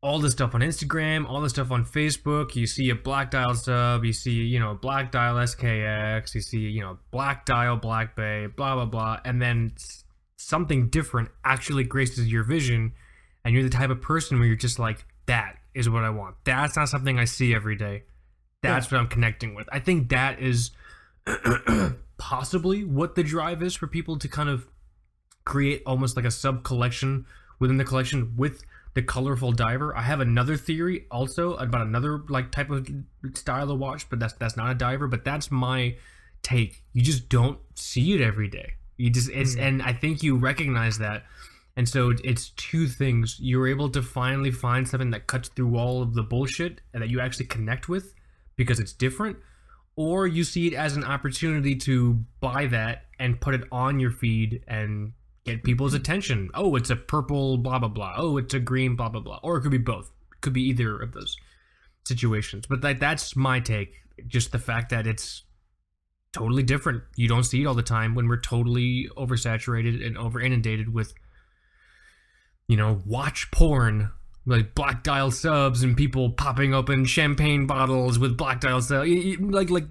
[0.00, 2.54] all the stuff on Instagram, all the stuff on Facebook.
[2.54, 6.58] You see a black dial sub, you see, you know, black dial SKX, you see,
[6.60, 9.72] you know, black dial Black Bay, blah blah blah, and then
[10.36, 12.92] something different actually graces your vision,
[13.48, 16.36] and you're the type of person where you're just like, that is what I want.
[16.44, 18.02] That's not something I see every day.
[18.60, 19.66] That's what I'm connecting with.
[19.72, 20.72] I think that is
[22.18, 24.68] possibly what the drive is for people to kind of
[25.44, 27.24] create almost like a sub collection
[27.58, 28.62] within the collection with
[28.94, 29.96] the colorful diver.
[29.96, 32.86] I have another theory also about another like type of
[33.34, 35.96] style of watch, but that's that's not a diver, but that's my
[36.42, 36.82] take.
[36.92, 38.74] You just don't see it every day.
[38.96, 39.62] You just it's Mm.
[39.62, 41.24] and I think you recognize that.
[41.78, 43.36] And so it's two things.
[43.38, 47.08] You're able to finally find something that cuts through all of the bullshit and that
[47.08, 48.14] you actually connect with
[48.56, 49.36] because it's different
[49.94, 54.10] or you see it as an opportunity to buy that and put it on your
[54.10, 55.12] feed and
[55.44, 56.50] get people's attention.
[56.52, 58.14] Oh, it's a purple blah blah blah.
[58.16, 59.38] Oh, it's a green blah blah blah.
[59.44, 60.10] Or it could be both.
[60.32, 61.36] It could be either of those
[62.04, 62.66] situations.
[62.66, 63.94] But that that's my take.
[64.26, 65.44] Just the fact that it's
[66.32, 67.04] totally different.
[67.14, 71.14] You don't see it all the time when we're totally oversaturated and over inundated with
[72.68, 74.10] you know, watch porn
[74.46, 79.10] like black dial subs and people popping open champagne bottles with black dial subs.
[79.40, 79.84] Like, like,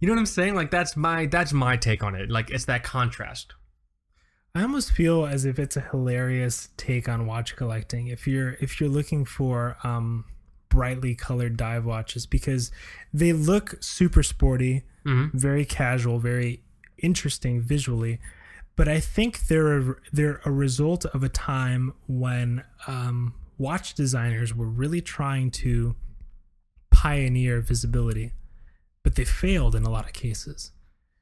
[0.00, 0.54] you know what I'm saying?
[0.54, 2.30] Like, that's my that's my take on it.
[2.30, 3.54] Like, it's that contrast.
[4.54, 8.08] I almost feel as if it's a hilarious take on watch collecting.
[8.08, 10.26] If you're if you're looking for um,
[10.68, 12.70] brightly colored dive watches because
[13.14, 16.62] they look super sporty, hmm very casual, very
[16.98, 18.20] interesting visually.
[18.74, 24.54] But I think they're a, they're a result of a time when um, watch designers
[24.54, 25.94] were really trying to
[26.90, 28.32] pioneer visibility,
[29.02, 30.72] but they failed in a lot of cases.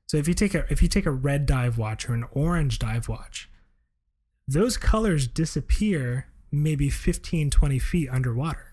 [0.06, 2.78] So if you take a if you take a red dive watch or an orange
[2.78, 3.48] dive watch,
[4.46, 8.66] those colors disappear maybe 15, 20 feet underwater.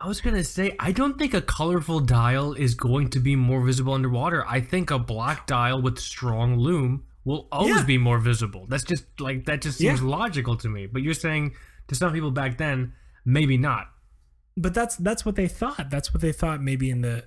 [0.00, 3.64] I was gonna say, I don't think a colorful dial is going to be more
[3.64, 4.46] visible underwater.
[4.46, 7.84] I think a black dial with strong lume will always Yeah.
[7.84, 8.66] be more visible.
[8.70, 10.06] That's just like that just seems Yeah.
[10.08, 10.86] logical to me.
[10.86, 11.54] But you're saying
[11.88, 12.94] to some people back then,
[13.26, 13.92] maybe not.
[14.58, 15.90] but that's that's what they thought.
[15.90, 17.26] That's what they thought maybe in the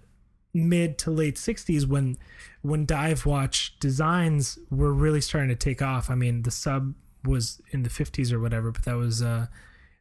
[0.52, 2.18] mid to late 60s when
[2.64, 6.10] when dive watch designs were really starting to take off.
[6.10, 9.46] I mean, the sub was in the 50s or whatever, but that was uh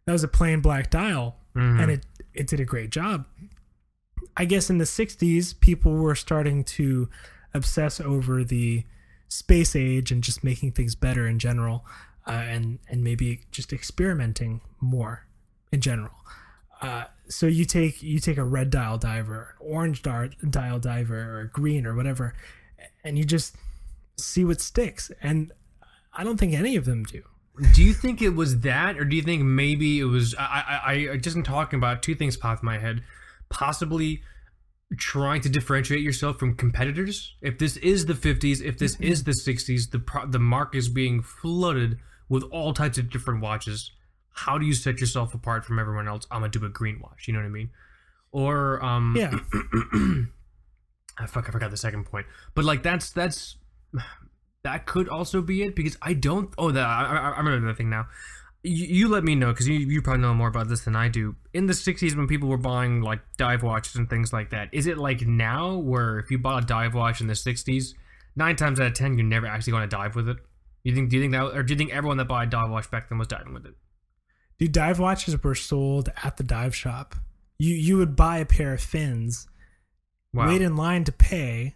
[0.06, 1.82] that was a plain black dial Mhm.
[1.82, 3.26] and it it did a great job.
[4.36, 7.10] I guess in the 60s people were starting to
[7.52, 8.84] obsess over the
[9.28, 11.84] space age and just making things better in general
[12.26, 15.26] uh, and and maybe just experimenting more
[15.72, 16.14] in general.
[16.80, 21.40] Uh, so you take you take a red dial diver, an orange dar- dial diver,
[21.40, 22.34] or green or whatever,
[23.04, 23.56] and you just
[24.16, 25.10] see what sticks.
[25.22, 25.52] And
[26.12, 27.22] I don't think any of them do.
[27.74, 30.34] Do you think it was that, or do you think maybe it was?
[30.38, 30.42] I,
[30.86, 33.02] I, I- I just in talking about two things popped in my head.
[33.48, 34.22] Possibly
[34.96, 37.36] trying to differentiate yourself from competitors.
[37.42, 40.88] If this is the 50s, if this is the 60s, the pro- the market is
[40.88, 43.92] being flooded with all types of different watches.
[44.32, 46.26] How do you set yourself apart from everyone else?
[46.30, 47.26] I'm gonna do a green watch.
[47.26, 47.70] You know what I mean?
[48.30, 49.38] Or um, Yeah.
[51.18, 52.26] I fuck, I forgot the second point.
[52.54, 53.56] But like that's that's
[54.62, 56.50] that could also be it because I don't.
[56.56, 58.06] Oh, that I, I, I remember the thing now.
[58.68, 61.08] You, you let me know because you, you probably know more about this than I
[61.08, 61.36] do.
[61.54, 64.86] In the '60s, when people were buying like dive watches and things like that, is
[64.86, 67.94] it like now where if you bought a dive watch in the '60s,
[68.36, 70.36] nine times out of ten you're never actually going to dive with it?
[70.84, 71.10] You think?
[71.10, 73.08] Do you think that, or do you think everyone that bought a dive watch back
[73.08, 73.74] then was diving with it?
[74.58, 77.14] Dude, dive watches were sold at the dive shop.
[77.58, 79.48] You you would buy a pair of fins,
[80.32, 80.48] Wow.
[80.48, 81.74] wait in line to pay,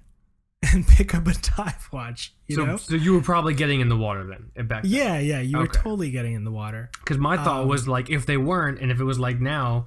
[0.72, 2.34] and pick up a dive watch.
[2.46, 2.76] You so, know?
[2.76, 4.92] so you were probably getting in the water then eh, back then.
[4.92, 5.40] Yeah, yeah.
[5.40, 6.90] You were totally getting in the water.
[7.00, 9.86] Because my thought Um, was like, if they weren't, and if it was like now,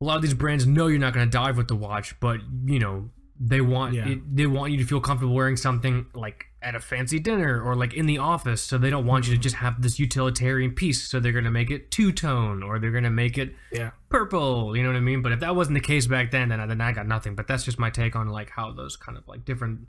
[0.00, 2.40] a lot of these brands know you're not going to dive with the watch, but
[2.64, 4.08] you know they want Yeah.
[4.08, 7.74] it, they want you to feel comfortable wearing something like at a fancy dinner or
[7.74, 8.60] like in the office.
[8.60, 11.02] So they don't want you to just have this utilitarian piece.
[11.08, 13.92] So they're going to make it two tone or they're going to make it Yeah.
[14.10, 14.76] purple.
[14.76, 15.22] You know what I mean?
[15.22, 17.34] But if that wasn't the case back then, then I, then I got nothing.
[17.34, 19.88] But that's just my take on like how those kind of like different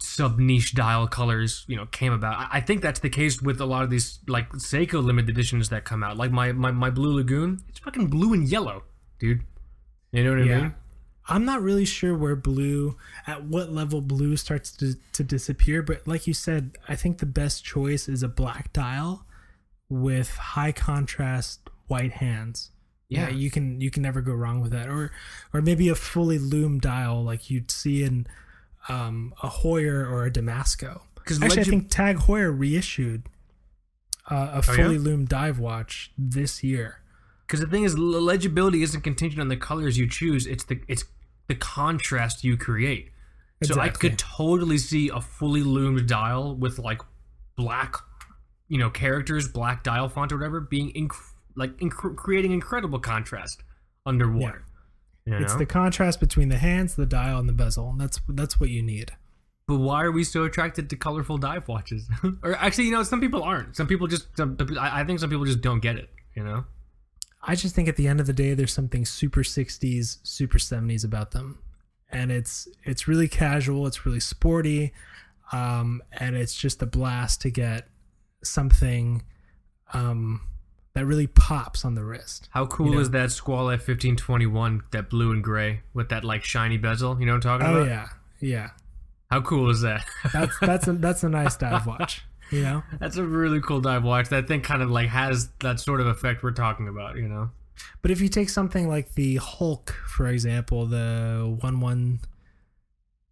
[0.00, 2.38] sub niche dial colors you know came about.
[2.38, 5.68] I, I think that's the case with a lot of these like Seiko limited editions
[5.68, 6.16] that come out.
[6.16, 8.84] Like my my, my Blue Lagoon, it's fucking blue and yellow,
[9.18, 9.42] dude.
[10.12, 10.60] You know what I Yeah.
[10.62, 10.74] mean?
[11.32, 16.06] I'm not really sure where blue, at what level blue starts to, to disappear, but
[16.06, 19.24] like you said, I think the best choice is a black dial
[19.88, 22.70] with high contrast white hands.
[23.08, 23.30] Yeah.
[23.30, 24.88] you can you can never go wrong with that.
[24.88, 25.10] Or
[25.54, 28.26] or maybe a fully lume dial like you'd see in
[28.90, 31.00] um, a Heuer or a Damasco.
[31.18, 33.22] Actually, I think Tag Heuer reissued
[34.30, 34.60] uh, a Oh, yeah?
[34.60, 36.98] fully lumed dive watch this year.
[37.46, 40.46] Because the thing is, legibility isn't contingent on the colors you choose.
[40.46, 41.04] It's the it's
[41.52, 43.10] the contrast you create.
[43.62, 47.00] So I could totally see a fully lumed dial with like
[47.56, 47.94] black,
[48.68, 51.14] you know, characters, black dial font or whatever, being inc-
[51.54, 53.62] like inc- creating incredible contrast
[54.04, 54.64] underwater.
[55.26, 58.58] You It's the contrast between the hands, the dial, and the bezel, and that's that's
[58.58, 59.12] what you need.
[59.68, 62.08] but why are we so attracted to colorful dive watches?
[62.42, 63.76] or actually, you know, some people aren't.
[63.76, 64.26] Some people just.
[64.36, 66.10] Some, I I think some people just don't get it.
[66.34, 66.64] You know.
[67.42, 71.04] I just think at the end of the day, there's something super 60s, super 70s
[71.04, 71.58] about them,
[72.10, 74.92] and it's it's really casual, it's really sporty,
[75.52, 77.88] um, and it's just a blast to get
[78.44, 79.22] something
[79.92, 80.40] um,
[80.94, 82.48] that really pops on the wrist.
[82.52, 82.98] How cool know?
[83.00, 87.18] is that Squale F1521, that blue and gray with that like shiny bezel?
[87.18, 87.88] You know what I'm talking Oh about?
[87.88, 88.08] yeah,
[88.40, 88.70] yeah.
[89.30, 90.04] How cool is that?
[90.32, 92.22] That's that's a that's a nice dive watch.
[92.52, 94.28] You know, That's a really cool dive watch.
[94.28, 97.50] That thing kind of like has that sort of effect we're talking about, you know?
[98.02, 102.20] but if you take something like the Hulk, for example, the one one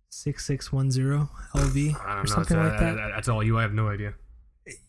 [0.08, 2.34] six six one zero LV I or don't know.
[2.34, 2.96] something like uh, that.
[2.96, 3.58] that- That's all you.
[3.58, 4.14] I have no idea.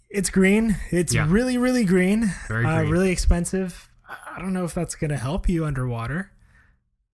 [0.09, 0.75] It's green.
[0.89, 1.25] It's Yeah.
[1.29, 2.31] really, really green.
[2.47, 3.89] Very Uh, really expensive.
[4.09, 6.31] I don't know if that's gonna help you underwater.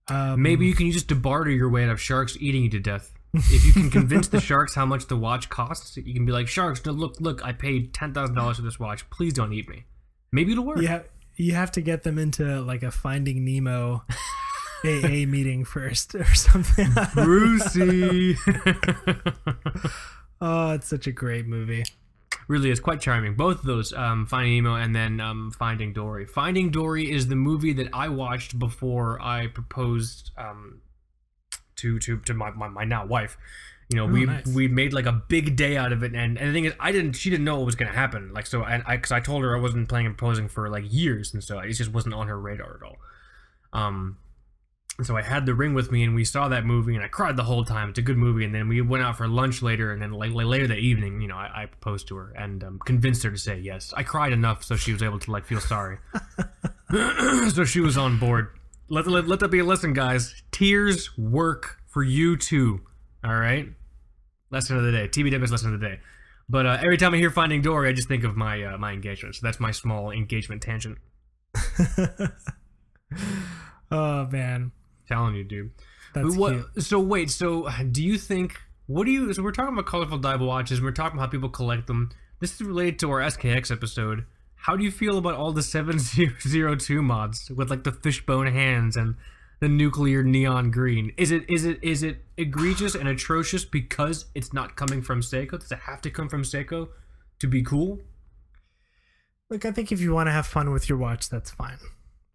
[0.08, 2.70] Um, Maybe you can use it to barter your way out of sharks eating you
[2.70, 3.12] to death.
[3.34, 6.48] If you can convince the sharks how much the watch costs, you can be like,
[6.48, 9.10] "Sharks, no, look, look, I paid ten thousand dollars for this watch.
[9.10, 9.86] Please don't eat me."
[10.32, 10.80] Maybe it'll work.
[10.80, 11.06] you have
[11.36, 14.04] you have to get them into like a Finding Nemo
[14.84, 16.90] AA meeting first or something.
[17.14, 18.36] Brucey.
[20.42, 21.84] oh, it's such a great movie.
[22.48, 23.36] really is quite charming.
[23.36, 26.26] Both of those, um, Finding Nemo and then um, Finding Dory.
[26.26, 30.82] Finding Dory is the movie that I watched before I proposed um,
[31.78, 33.38] to to to my, my, my now wife.
[33.90, 34.48] You know, we Oh, nice.
[34.48, 36.92] we made like a big day out of it, and, and the thing is, I
[36.92, 37.14] didn't.
[37.14, 38.34] She didn't know what was gonna happen.
[38.34, 40.84] Like so, and I because I told her I wasn't planning on proposing for like
[40.90, 42.98] years, and so it just wasn't on her radar at all.
[43.72, 44.18] Um,
[45.04, 47.38] so I had the ring with me, and we saw that movie, and I cried
[47.38, 47.90] the whole time.
[47.92, 50.32] It's a good movie, and then we went out for lunch later, and then like,
[50.32, 53.32] like later that evening, you know, I, I proposed to her and um, convinced her
[53.32, 53.94] to say yes.
[53.96, 56.00] I cried enough so she was able to like feel sorry,
[57.54, 58.50] so she was on board.
[58.90, 60.44] Let, let let that be a lesson, guys.
[60.52, 62.82] Tears work for you too.
[63.24, 63.68] All right.
[64.50, 65.08] Lesson of the day.
[65.10, 66.00] TBW's lesson of the day.
[66.50, 68.94] But uh, every time I hear Finding Dory, I just think of my uh, my
[68.94, 69.36] engagement.
[69.36, 70.98] So that's my small engagement tangent.
[73.92, 74.72] oh man,
[75.08, 75.72] Telling you, dude.
[76.14, 76.54] that's what?
[76.54, 76.84] cute.
[76.84, 77.30] So wait.
[77.30, 78.58] So do you think?
[78.86, 79.34] What do you?
[79.34, 80.82] So we're talking about colorful dive watches.
[80.82, 82.12] We're talking about how people collect them.
[82.40, 84.26] This is related to our SKX episode.
[84.68, 88.48] How do you feel about all the seven zero two mods with like the fishbone
[88.48, 89.16] hands and
[89.62, 91.14] the nuclear neon green?
[91.16, 95.58] Is it is it is it egregious and atrocious because it's not coming from Seiko?
[95.58, 96.90] Does it have to come from Seiko
[97.40, 98.00] to be cool?
[99.50, 101.78] Look, I think if you want to have fun with your watch, that's fine.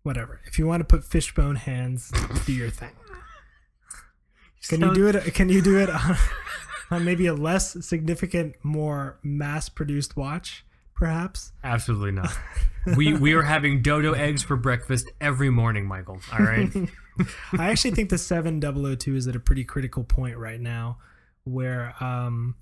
[0.03, 0.41] Whatever.
[0.47, 2.11] If you want to put fishbone hands,
[2.47, 2.93] do your thing.
[4.71, 5.35] Can you do it?
[5.35, 6.17] Can you do it on,
[6.91, 10.65] on maybe a less significant, more mass-produced watch,
[11.03, 11.53] perhaps?
[11.65, 12.31] Absolutely not.
[12.97, 16.21] we we are having dodo eggs for breakfast every morning, Michael.
[16.33, 16.71] All right.
[17.59, 20.99] I actually think the 7002 is at a pretty critical point right now
[21.43, 22.55] where um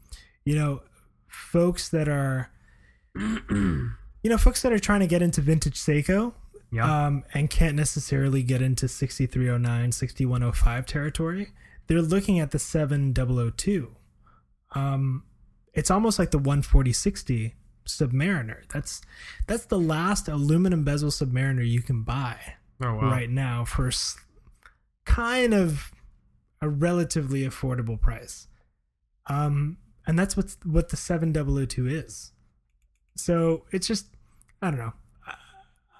[0.47, 0.80] you know
[1.28, 2.51] folks that are
[3.14, 3.91] you
[4.24, 6.32] know folks that are trying to get into vintage Seiko
[6.72, 7.07] Yeah.
[7.07, 11.53] um and can't necessarily get into 6309 6105 territory
[11.86, 13.95] they're looking at the 7002
[14.74, 15.24] um
[15.74, 17.55] it's almost like the 14060
[17.99, 19.03] submariner that's
[19.47, 22.36] that's the last aluminum bezel submariner you can buy
[22.82, 23.11] oh wow.
[23.11, 24.16] right now for s-
[25.05, 25.93] kind of
[26.61, 28.47] a relatively affordable price.
[29.26, 32.32] Um, and that's what's what the 7002 is.
[33.16, 34.07] So it's just,
[34.62, 34.93] I don't know.
[35.26, 35.34] I,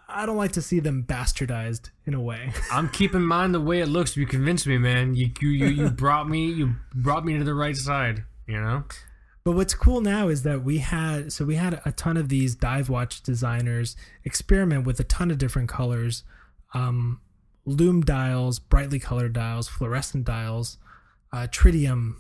[0.09, 2.53] I don't like to see them bastardized in a way.
[2.73, 4.17] I'm keeping mine the way it looks.
[4.17, 5.15] You convinced me, man.
[5.15, 8.25] You you you, you brought me you brought me to the right side.
[8.47, 8.85] You know.
[9.43, 12.55] But what's cool now is that we had so we had a ton of these
[12.55, 16.25] dive watch designers experiment with a ton of different colors,
[16.75, 17.21] um,
[17.65, 20.77] lume dials, brightly colored dials, fluorescent dials,
[21.33, 22.17] uh, tritium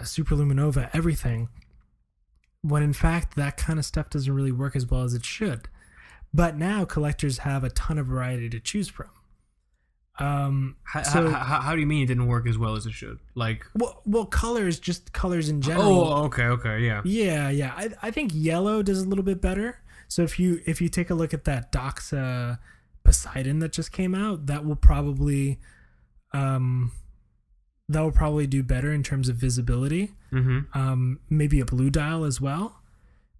[0.00, 1.48] superluminova, everything.
[2.62, 5.68] When in fact, that kind of stuff doesn't really work as well as it should.
[6.32, 9.10] But now collectors have a ton of variety to choose from.
[10.18, 12.92] Um, How, so, how, how do you mean it didn't work as well as it
[12.92, 13.18] should?
[13.34, 16.04] Like, well, well, colors, just colors in general.
[16.12, 17.00] oh, okay, okay, yeah.
[17.04, 17.72] Yeah, yeah.
[17.76, 19.78] I, I think yellow does a little bit better.
[20.08, 22.58] So if you if you take a look at that Doxa
[23.02, 25.58] Poseidon that just came out, that will probably
[26.34, 26.92] um
[27.88, 30.12] that will probably do better in terms of visibility.
[30.30, 30.78] Mm-hmm.
[30.78, 32.82] Um maybe a blue dial as well.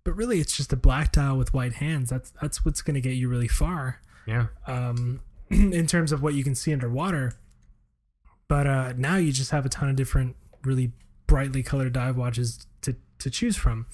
[0.05, 2.09] But really it's just a black dial with white hands.
[2.09, 4.47] That's that's what's going to get you really far Yeah.
[4.67, 5.21] um
[5.73, 7.33] in terms of what you can see underwater.
[8.49, 10.93] But uh now you just have a ton of different really
[11.27, 13.87] brightly colored dive watches to to choose from.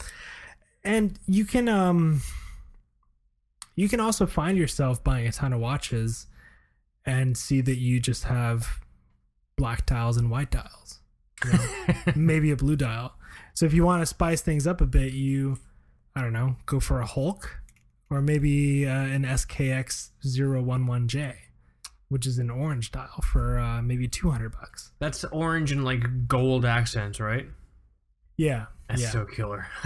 [0.85, 2.23] And you can um
[3.75, 6.27] you can also find yourself buying a ton of watches
[7.07, 8.81] and see that you just have
[9.57, 10.99] black dials and white dials.
[11.45, 13.15] you know, maybe a blue dial.
[13.55, 15.59] So if you want to spice things up a bit, you
[16.17, 17.61] I don't know, go for a Hulk
[18.11, 21.35] or maybe uh, an SKX 011J,
[22.09, 24.93] which is an orange dial for uh, maybe 200 bucks.
[24.99, 27.47] That's orange and like gold accents, right?
[28.37, 28.67] Yeah.
[28.89, 29.11] That's yeah.
[29.11, 29.67] so killer.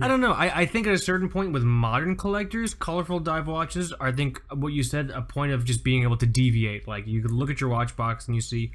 [0.00, 0.32] I don't know.
[0.32, 4.12] I, I think at a certain point with modern collectors, colorful dive watches are, I
[4.12, 6.88] think, what you said, a point of just being able to deviate.
[6.88, 8.72] Like you could look at your watch box and you see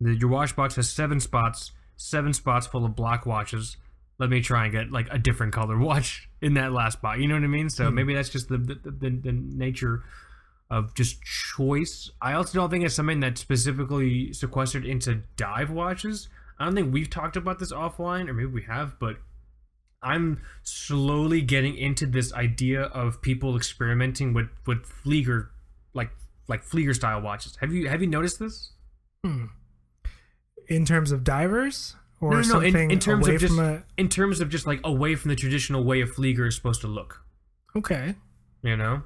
[0.00, 3.76] that your watch box has seven spots, seven spots full of black watches.
[4.18, 7.18] Let me try and get like a different color watch in that last spot.
[7.18, 7.68] You know what I mean?
[7.68, 10.02] So maybe that's just the the, the the nature
[10.70, 12.10] of just choice.
[12.20, 16.28] I also don't think it's something that's specifically sequestered into dive watches.
[16.58, 19.16] I don't think we've talked about this offline, or maybe we have, but
[20.02, 25.48] I'm slowly getting into this idea of people experimenting with with Flieger,
[25.94, 26.10] like
[26.48, 27.56] like Flieger style watches.
[27.60, 28.72] Have you have you noticed this?
[29.24, 29.46] Hmm.
[30.68, 32.48] In terms of divers or No, no, no.
[32.48, 35.14] something In, in terms away of just from a in terms of just like away
[35.14, 37.22] from the traditional way a Flieger is supposed to look.
[37.76, 38.14] Okay.
[38.62, 39.02] You know,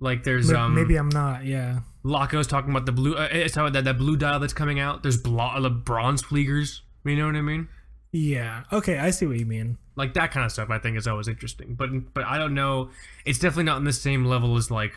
[0.00, 1.44] like there's Ma- um maybe I'm not.
[1.44, 1.80] Yeah.
[2.02, 3.14] Laco's talking about the blue.
[3.16, 5.02] Uh, it's how that that blue dial that's coming out.
[5.02, 6.80] There's blo- the bronze Fliegers.
[7.04, 7.68] You know what I mean?
[8.12, 8.64] Yeah.
[8.72, 9.78] Okay, I see what you mean.
[9.96, 12.90] like that kind of stuff i think is always interesting but but i don't know
[13.24, 14.92] it's definitely not on the same level as like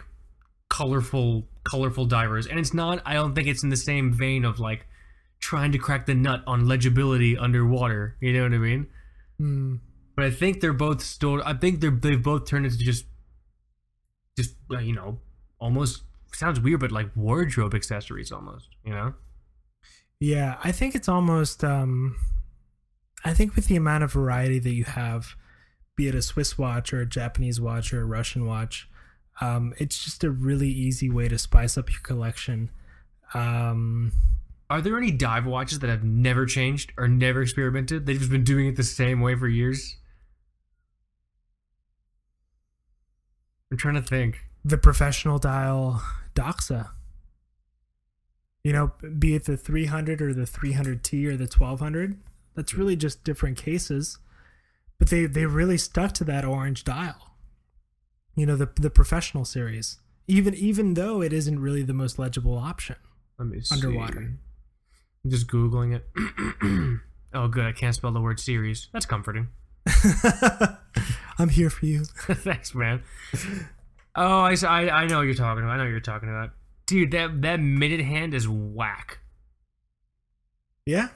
[0.70, 4.60] colorful colorful divers and it's not i don't think it's in the same vein of
[4.60, 4.86] like
[5.39, 8.88] trying to crack the nut on legibility underwater you know what i mean
[9.38, 9.76] Hmm.
[10.18, 13.06] but i think they're both still i think they're they've both turned into just
[14.40, 15.20] just uh, you know
[15.60, 19.14] almost sounds weird but like wardrobe accessories almost you know
[20.20, 22.16] Yeah, I think it's almost um
[23.26, 25.36] I think with the amount of variety that you have,
[25.96, 28.90] be it a Swiss watch or a Japanese watch or a Russian watch,
[29.42, 32.70] um, it's just a really easy way to spice up your collection.
[33.34, 34.12] Um,
[34.70, 38.06] Are there any dive watches that have never changed or never experimented?
[38.06, 39.98] They've just been doing it the same way for years.
[43.72, 44.39] I'm trying to think.
[44.65, 46.01] the professional dial
[46.36, 46.89] Doxa.
[48.63, 52.17] You know, be it the 300 or the 300T or the 1200,
[52.55, 54.17] that's really just different cases.
[54.97, 57.36] But they they really stuck to that orange dial.
[58.36, 59.99] You know, the the professional series.
[60.28, 62.97] Even even though it isn't really the most legible option.
[63.38, 63.76] Let me see.
[63.76, 64.34] Underwater.
[65.24, 66.99] I'm just googling it.
[67.34, 67.65] oh, good.
[67.65, 68.89] I can't spell the word series.
[68.91, 69.48] That's comforting.
[71.40, 72.03] I'm here for you.
[72.06, 73.02] Thanks, man.
[74.16, 75.74] Oh, I I know what you're talking about.
[75.74, 76.52] I know what you're talking about.
[76.86, 79.20] Dude, that that minute hand is whack.
[80.86, 81.10] Yeah.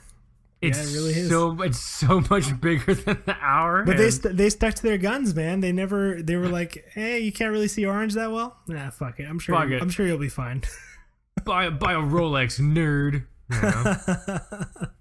[0.62, 1.30] It's it really is.
[1.30, 3.84] so it's so much bigger than the hour.
[3.84, 5.60] But they st- they stuck to their guns, man.
[5.60, 9.20] They never they were like, "Hey, you can't really see orange that well." Nah, fuck
[9.20, 9.26] it.
[9.26, 9.82] I'm sure Fuck it.
[9.82, 10.64] I'm sure you'll be fine.
[11.44, 13.26] buy buy a Rolex, nerd.
[13.52, 13.62] You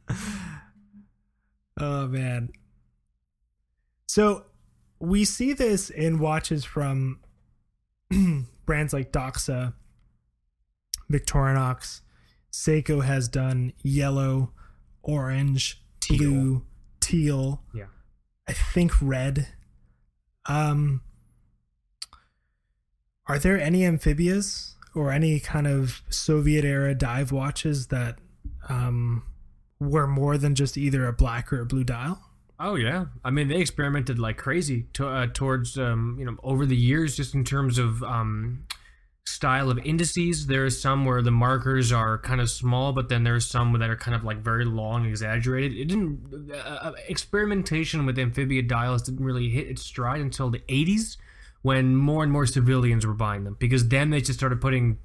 [0.09, 0.17] know?
[1.79, 2.51] oh man.
[4.09, 4.47] So
[5.03, 7.19] we see this in watches from
[8.67, 9.75] brands like Doxa,
[11.11, 12.03] Victorinox,
[12.53, 14.53] Seiko has done yellow,
[15.03, 16.19] orange, Teal.
[16.19, 16.67] blue,
[17.01, 17.63] teal.
[17.75, 17.87] Yeah.
[18.49, 19.49] I think red.
[20.47, 21.03] Um
[23.27, 28.19] are there any amphibias or any kind of Soviet era dive watches that
[28.69, 29.25] um
[29.81, 32.21] were more than just either a black or a blue dial?
[32.65, 36.65] Oh yeah, I mean they experimented like crazy to, uh, towards um, you know over
[36.65, 38.63] the years, just in terms of um,
[39.25, 40.47] style of indices.
[40.47, 43.91] There are some where the markers are kind of small, but then there's some that
[43.91, 45.77] are kind of like very long, exaggerated.
[45.77, 50.61] It didn't uh, uh, experimentation with amphibia dials didn't really hit its stride until the
[50.69, 51.17] 80s,
[51.63, 54.99] when more and more civilians were buying them because then they just started putting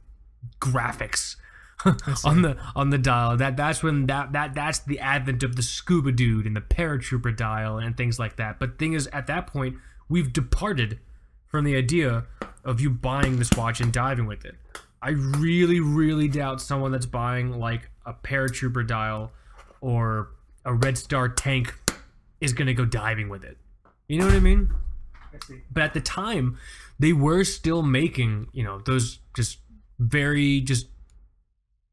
[0.61, 1.37] graphics
[2.25, 3.37] on the on the dial.
[3.37, 7.35] That that's when that that that's the advent of the scuba dude and the paratrooper
[7.35, 8.59] dial and things like that.
[8.59, 9.75] But thing is, at that point,
[10.09, 10.99] we've departed
[11.47, 12.25] from the idea
[12.63, 14.55] of you buying this watch and diving with it.
[15.01, 19.31] I really, really doubt someone that's buying like a paratrooper dial
[19.79, 20.29] or
[20.65, 21.75] a Red Star tank
[22.41, 23.57] is gonna go diving with it.
[24.07, 24.73] You know what I mean?
[25.71, 26.57] But at the time,
[26.97, 29.59] they were still making, you know, those just
[29.99, 30.87] very just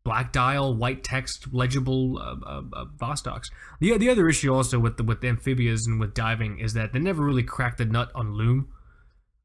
[0.05, 3.51] black dial, white text, legible uh, uh, uh, Vostoks.
[3.81, 6.93] The the other issue also with the with the amphibious and with diving is that
[6.93, 8.69] they never really cracked the nut on lume.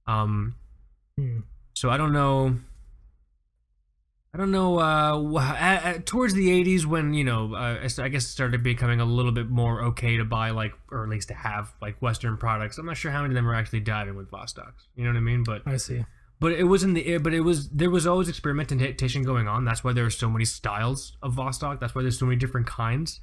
[0.06, 0.56] Um,
[1.18, 1.40] Hmm.
[1.73, 2.60] so I don't know.
[4.34, 4.80] I don't know.
[4.80, 8.99] Uh, at, at, towards the '80s, when you know, uh, I guess it started becoming
[9.02, 12.38] a little bit more okay to buy like, or at least to have like Western
[12.38, 12.77] products.
[12.77, 14.88] I'm not sure how many of them are actually diving with Vostoks.
[14.95, 15.44] You know what I mean?
[15.44, 16.06] But I see.
[16.39, 17.19] But it was in the air.
[17.19, 19.65] But it was there was always experimentation going on.
[19.65, 21.79] That's why there are so many styles of Vostok.
[21.79, 23.19] That's why there's so many different kinds.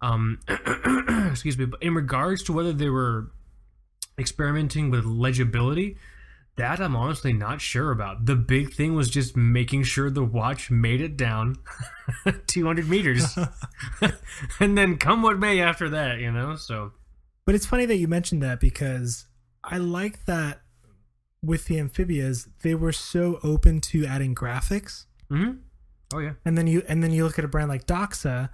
[0.00, 0.40] Um,
[1.30, 1.66] excuse me.
[1.66, 3.30] But in regards to whether they were
[4.18, 5.96] experimenting with legibility,
[6.56, 8.26] that I'm honestly not sure about.
[8.26, 11.56] The big thing was just making sure the watch made it down
[12.46, 13.36] 200 meters,
[14.60, 16.18] and then come what may after that.
[16.20, 16.56] You know.
[16.56, 16.92] So
[17.44, 19.26] But it's funny that you mentioned that because
[19.62, 20.60] I like that
[21.44, 25.06] with the amphibias, they were so open to adding graphics.
[25.30, 25.58] mhm.
[26.12, 26.32] oh yeah.
[26.44, 28.50] And then you and then you look at a brand like Doxa,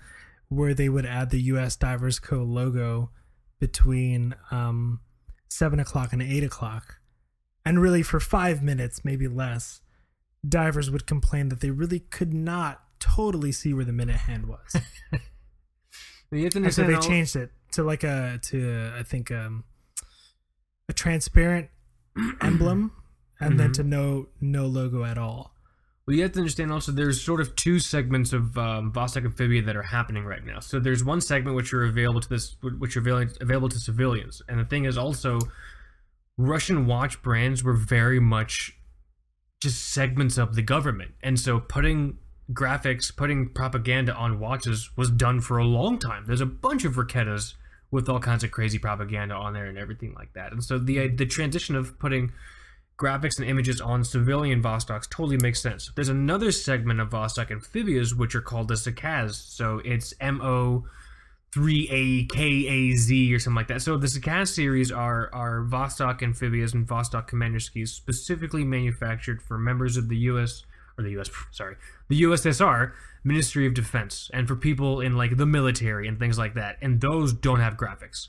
[0.48, 1.76] where they would add the U.S.
[1.76, 2.42] Divers Co.
[2.42, 3.10] logo
[3.58, 5.00] between um,
[5.48, 7.00] seven o'clock and eight o'clock,
[7.64, 9.80] and really for five minutes, maybe less,
[10.46, 14.76] divers would complain that they really could not totally see where the minute hand was,
[16.30, 19.64] You have to and so they changed it to like a to I think um,
[20.88, 21.68] a transparent
[22.40, 22.92] emblem,
[23.40, 23.74] and then Mhm.
[23.74, 25.54] to no no logo at all.
[26.06, 29.62] Well, you have to understand also there's sort of two segments of um, Vostok Amphibia
[29.62, 30.58] that are happening right now.
[30.58, 33.00] So there's one segment which are available to this, which are
[33.40, 35.38] available, to civilians, and the thing is also,
[36.36, 38.72] Russian watch brands were very much
[39.62, 42.18] just segments of the government, and so putting
[42.52, 46.24] graphics, putting propaganda on watches was done for a long time.
[46.26, 47.54] There's a bunch of Raketas
[47.90, 51.00] with all kinds of crazy propaganda on there and everything like that, and so the
[51.00, 52.32] uh, the transition of putting
[53.00, 55.90] graphics and images on civilian Vostoks totally makes sense.
[55.94, 59.34] There's another segment of Vostok amphibias which are called the Zakaz.
[59.34, 60.84] So it's M O
[61.56, 63.82] 3AKAZ or something like that.
[63.82, 69.96] So the Zakaz series are are Vostok amphibias and Vostok Komandirskies specifically manufactured for members
[69.96, 70.64] of the US
[70.98, 71.76] or the US sorry,
[72.08, 72.92] the USSR
[73.22, 76.78] Ministry of Defense and for people in like the military and things like that.
[76.80, 78.28] And those don't have graphics.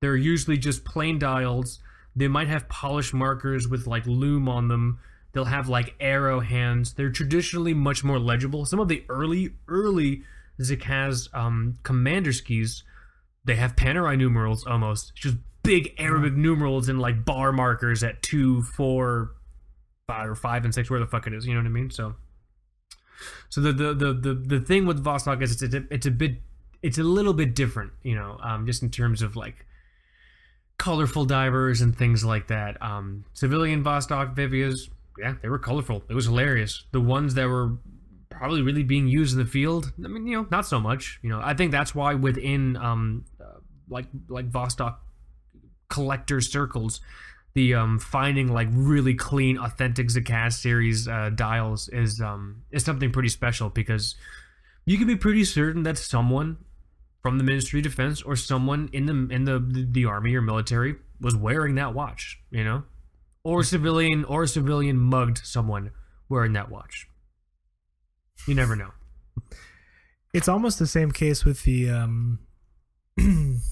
[0.00, 1.80] They're usually just plain dials.
[2.14, 4.98] They might have polished markers with like lume on them.
[5.32, 6.94] They'll have like arrow hands.
[6.94, 8.64] They're traditionally much more legible.
[8.64, 10.22] Some of the early, early
[10.60, 12.82] Zakaz um, Komandirskies,
[13.44, 15.14] they have Panerai numerals almost.
[15.14, 19.32] Just big Arabic numerals and like bar markers at two, four,
[20.06, 21.46] five, or five and six, where the fuck it is.
[21.46, 21.90] You know what I mean?
[21.90, 22.14] So,
[23.48, 26.40] so the the the the, the thing with Vostok is it's a, it's a bit
[26.82, 29.66] it's a little bit different, you know, um, just in terms of like
[30.78, 32.80] colorful divers and things like that.
[32.82, 36.04] Um, civilian Vostok amphibias, yeah, they were colorful.
[36.08, 36.84] It was hilarious.
[36.92, 37.78] The ones that were
[38.30, 41.18] probably really being used in the field, I mean, you know, not so much.
[41.22, 44.96] You know, I think that's why within um, uh, like like Vostok
[45.88, 47.00] collector circles,
[47.56, 53.10] the um, finding like really clean, authentic Zakaz series uh, dials is um, is something
[53.10, 54.14] pretty special because
[54.84, 56.58] you can be pretty certain that someone
[57.22, 60.96] from the Ministry of Defense or someone in the in the the army or military
[61.18, 62.84] was wearing that watch, you know,
[63.42, 65.92] or civilian or a civilian mugged someone
[66.28, 67.08] wearing that watch.
[68.46, 68.90] You never know.
[70.34, 72.40] It's almost the same case with the um,
[73.16, 73.62] the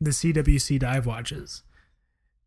[0.00, 1.62] CWC dive watches.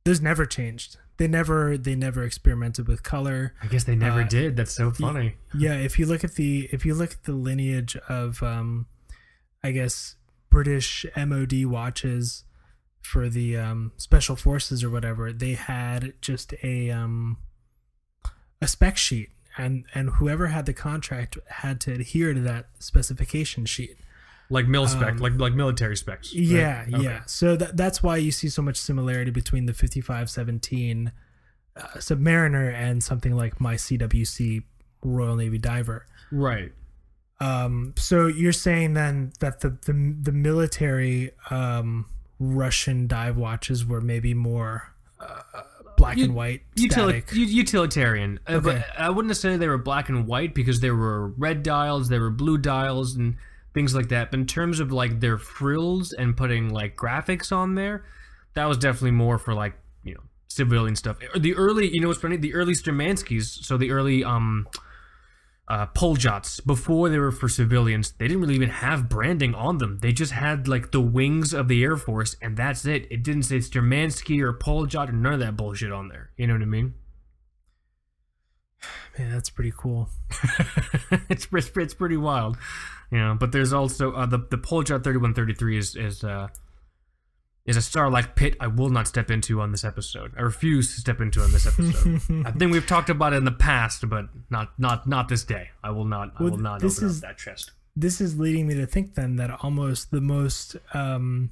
[0.05, 0.97] Those never changed.
[1.17, 3.55] They never they never experimented with color.
[3.61, 4.55] I guess they never Uh, did.
[4.55, 5.35] That's so funny.
[5.57, 8.85] Yeah, if you look at the if you look at the lineage of um,
[9.63, 10.15] I guess
[10.51, 12.43] British MOD watches
[13.01, 17.37] for the um, special forces or whatever, they had just a um,
[18.61, 23.65] a spec sheet, and and whoever had the contract had to adhere to that specification
[23.65, 23.97] sheet.
[24.49, 26.33] Like mil spec, um, like like military specs.
[26.33, 26.43] right?
[26.43, 27.03] Yeah, Okay.
[27.03, 27.21] yeah.
[27.25, 31.11] So that that's why you see so much similarity between the 5517
[31.75, 34.63] uh, Submariner and something like my CWC
[35.03, 36.05] Royal Navy Diver.
[36.31, 36.71] Right.
[37.39, 42.05] Um, so you're saying then that the the, the military um,
[42.39, 45.41] Russian dive watches were maybe more uh,
[45.97, 50.27] black U- and white, Utili- utilitarian, uh, but I wouldn't necessarily they were black and
[50.27, 53.35] white because there were red dials, there were blue dials, and
[53.75, 54.31] things like that.
[54.31, 58.05] But in terms of like their frills and putting like graphics on there,
[58.55, 61.17] that was definitely more for like you know civilian stuff.
[61.37, 62.37] The early, you know, what's funny?
[62.37, 64.67] The early Sturmanskys, so the early um
[65.67, 68.11] uh, Poljots before they were for civilians.
[68.11, 69.97] They didn't really even have branding on them.
[70.01, 73.07] They just had like the wings of the Air Force, and that's it.
[73.11, 76.31] It didn't say Sturmansky or Poljot or none of that bullshit on there.
[76.37, 76.93] You know what I mean?
[79.17, 80.09] Man, that's pretty cool.
[81.29, 82.57] it's, it's it's pretty wild,
[83.11, 83.35] you know.
[83.39, 86.49] But there's also uh, the the Poljot 3133 is is uh
[87.65, 90.33] is a Starlight pit I will not step into on this episode.
[90.37, 92.21] I refuse to step into on this episode.
[92.45, 95.69] I think we've talked about it in the past, but not not not this day.
[95.83, 96.33] I will not.
[96.39, 97.71] I will not this open is- up that chest.
[97.97, 101.51] This is leading me to think then that almost the most um,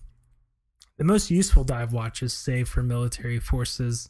[0.97, 4.09] the most useful dive watches, say for military forces,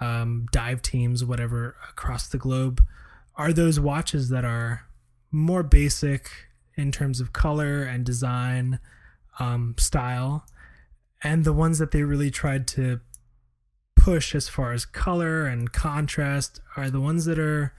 [0.00, 2.84] um, dive teams, whatever across the globe,
[3.36, 4.86] are those watches that are
[5.30, 6.30] more basic
[6.76, 8.78] in terms of color and design,
[9.38, 10.46] um, style,
[11.22, 13.00] and the ones that they really tried to
[13.96, 17.74] push as far as color and contrast are the ones that are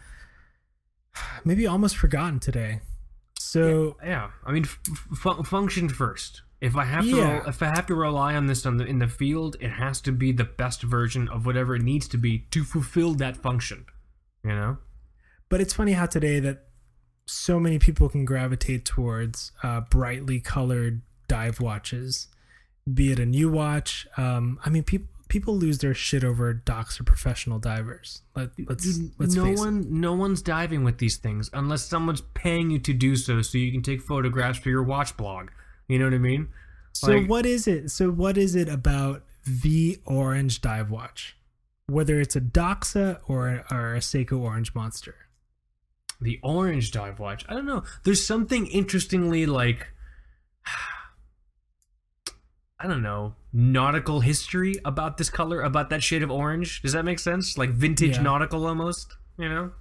[1.43, 2.79] maybe almost forgotten today.
[3.39, 6.43] So Yeah, I mean, f- function first.
[6.61, 7.37] If I have to, Yeah.
[7.39, 9.99] ro- if I have to rely on this on the, in the field, it has
[10.01, 13.85] to be the best version of whatever it needs to be to fulfill that function.
[14.43, 14.77] You know?
[15.49, 16.67] But it's funny how today that
[17.25, 22.27] so many people can gravitate towards uh, brightly colored dive watches,
[22.91, 24.07] be it a new watch.
[24.17, 28.21] Um, I mean, people people lose their shit over Doxa professional divers.
[28.35, 29.63] Let, let's let's no face it.
[29.63, 33.57] one, no one's diving with these things unless someone's paying you to do so, so
[33.57, 35.49] you can take photographs for your watch blog.
[35.91, 36.47] You know what I mean?
[36.93, 37.91] So like- what is it?
[37.91, 41.35] So what is it about the orange dive watch?
[41.87, 45.15] Whether it's a Doxa or or a Seiko Orange Monster.
[46.21, 47.43] The orange dive watch.
[47.49, 47.83] I don't know.
[48.03, 49.89] There's something interestingly like
[52.79, 56.81] I don't know, nautical history about this color, about that shade of orange.
[56.81, 57.55] Does that make sense?
[57.57, 58.23] Like vintage Yeah.
[58.23, 59.71] nautical almost, you know?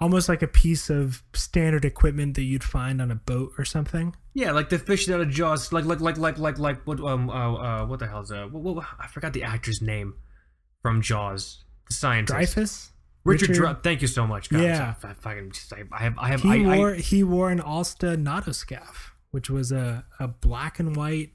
[0.00, 4.16] Almost like a piece of standard equipment that you'd find on a boat or something.
[4.34, 7.28] Yeah, like the fish out of Jaws, like like like like like like what um
[7.28, 10.14] uh, uh what the hell's uh what, what, I forgot the actor's name
[10.80, 12.56] from Jaws, the scientist.
[12.56, 12.88] Dreyfuss.
[13.24, 14.62] Richard, Richard- Dre- thank you so much, guys.
[14.62, 14.94] Yeah.
[15.04, 17.50] I, I fucking just, I, I have I have He I, I- wore he wore
[17.50, 21.30] an Alsta Nautoscaph, which was a, a black and white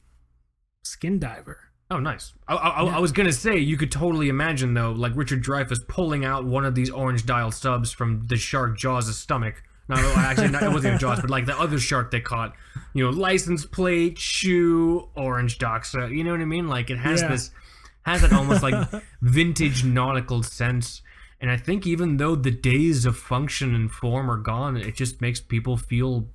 [0.84, 1.60] skin diver.
[1.90, 2.34] Oh, nice.
[2.49, 6.26] I, I, I was gonna say you could totally imagine though, like Richard Dreyfuss pulling
[6.26, 9.64] out one of these orange dial subs from the shark Jaws' stomach.
[9.89, 12.53] No, actually, not, it wasn't even Jaws, but like the other shark they caught.
[12.93, 16.14] You know, license plate, shoe, orange doxa.
[16.15, 16.68] You know what I mean?
[16.68, 17.30] Like it has Yeah.
[17.30, 17.51] this,
[18.03, 18.89] has that almost like
[19.22, 21.01] vintage nautical sense.
[21.39, 25.22] And I think even though the days of function and form are gone, it just
[25.22, 26.27] makes people feel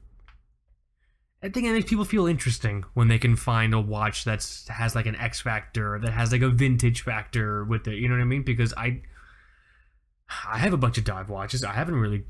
[1.45, 4.95] I think it makes people feel interesting when they can find a watch that's has
[4.95, 7.97] like an X factor, that has like a vintage factor with it.
[7.97, 8.45] You know what I mean?
[8.45, 9.03] Because I,
[10.49, 11.65] I have a bunch of dive watches.
[11.65, 12.23] I haven't really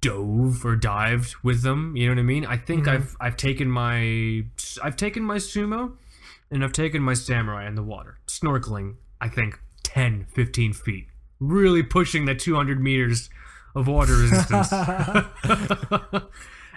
[0.00, 1.96] dove or dived with them.
[1.96, 2.46] You know what I mean?
[2.46, 2.88] I think Mhm.
[2.92, 4.44] I've I've taken my
[4.82, 5.92] I've taken my sumo,
[6.50, 8.94] and I've taken my samurai in the water snorkeling.
[9.20, 11.08] I think 10, 15 feet,
[11.40, 13.28] really pushing the 200 meters
[13.74, 14.72] of water resistance.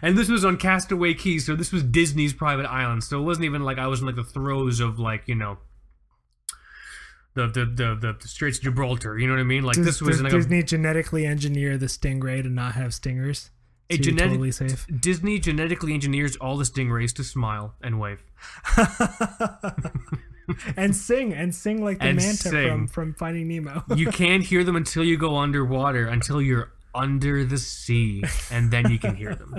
[0.02, 3.04] and this was on Castaway Cay, so this was Disney's private island.
[3.04, 5.60] So it wasn't even like I was in like the throes of like you know
[7.34, 9.18] the the the, the Straits of Gibraltar.
[9.18, 9.64] You know what I mean?
[9.64, 12.94] Like Does, this was does like a, Disney genetically engineer the stingray to not have
[12.94, 13.52] stingers?
[13.90, 14.86] A So genetic- totally safe.
[15.00, 18.22] Disney genetically engineers all the stingrays to smile and wave.
[20.78, 22.70] and sing and sing like the And manta sing.
[22.70, 23.84] from from Finding Nemo.
[23.96, 28.90] You can't hear them until you go underwater, until you're under the sea, and then
[28.92, 29.56] you can hear them.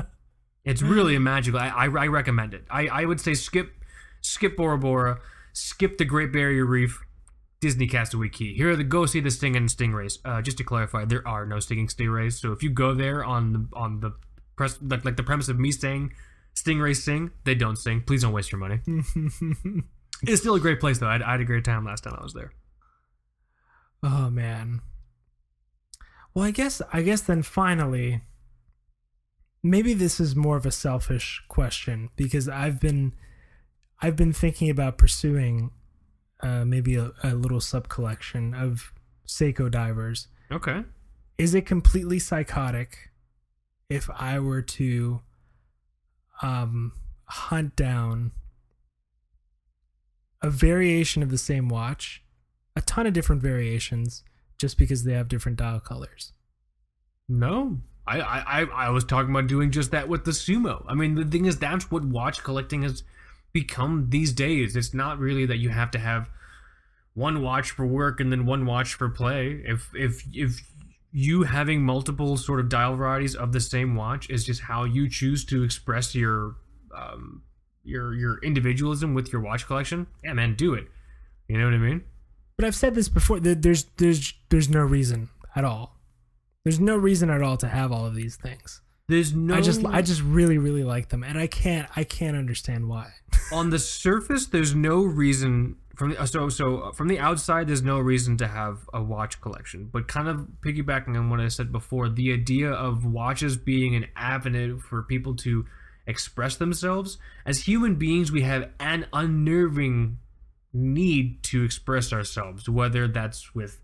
[0.64, 1.58] It's really magical.
[1.60, 2.64] I, I, I recommend it.
[2.70, 3.72] I, I would say skip
[4.20, 5.18] skip Bora Bora,
[5.52, 7.00] skip the Great Barrier Reef,
[7.62, 8.54] Disney Castaway Cay.
[8.54, 10.18] Here are the go see the stinging stingrays.
[10.24, 12.40] Uh, just to clarify, there are no stinging stingrays.
[12.40, 14.16] So if you go there on the on the
[14.56, 16.12] press like, like the premise of me saying
[16.56, 18.02] stingrays sing, they don't sing.
[18.02, 18.80] Please don't waste your money.
[20.22, 21.06] it's still a great place though.
[21.06, 22.52] I, I had a great time last time I was there.
[24.02, 24.82] oh man.
[26.34, 28.22] Well, I guess I guess then finally
[29.62, 33.12] maybe this is more of a selfish question because I've been
[34.00, 35.70] I've been thinking about pursuing
[36.42, 38.92] uh, maybe a, a little sub collection of
[39.26, 40.28] Seiko divers.
[40.50, 40.84] Okay.
[41.38, 43.10] Is it completely psychotic
[43.88, 45.20] if I were to
[46.42, 46.92] um,
[47.26, 48.32] hunt down
[50.42, 52.22] a variation of the same watch
[52.74, 54.24] a ton of different variations
[54.58, 56.32] just because they have different dial colors.
[57.28, 60.84] No, I, I, I- was talking about doing just that with the sumo.
[60.88, 63.04] I mean, the thing is, that's what watch collecting has
[63.52, 64.76] become these days.
[64.76, 66.28] It's not really that you have to have
[67.14, 69.62] one watch for work and then one watch for play.
[69.66, 70.60] If if if
[71.12, 75.08] you having multiple sort of dial varieties of the same watch is just how you
[75.08, 76.56] choose to express your
[76.96, 77.42] um,
[77.84, 80.06] your your individualism with your watch collection.
[80.24, 80.86] Yeah, man, do it.
[81.48, 82.04] You know what I mean?
[82.56, 83.40] But I've said this before.
[83.40, 85.98] th- There's there's there's no reason at all.
[86.64, 88.80] There's no reason at all to have all of these things.
[89.08, 89.54] There's no.
[89.56, 93.10] I just I just really really like them, and I can't I can't understand why.
[93.52, 97.68] On the surface there's no reason from the, uh, so so uh, from the outside
[97.68, 99.88] there's no reason to have a watch collection.
[99.92, 104.06] But kind of piggybacking on what i said before the idea of watches being an
[104.16, 105.66] avenue for people to
[106.06, 110.18] express themselves as human beings we have an unnerving
[110.72, 113.80] need to express ourselves whether that's with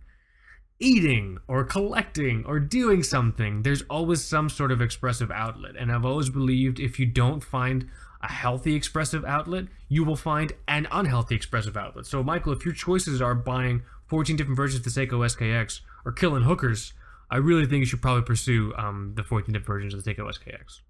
[0.81, 3.63] eating or collecting or doing something.
[3.63, 5.77] There's always some sort of expressive outlet.
[5.79, 7.89] And i've always believed if you don't find
[8.23, 12.07] a healthy expressive outlet you will find an unhealthy expressive outlet.
[12.07, 16.13] So michael if your choices are buying 14 different versions of the seiko skx or
[16.13, 16.93] killing hookers
[17.31, 20.27] i really think you should probably pursue um, the 14 different versions of the seiko
[20.33, 20.81] skx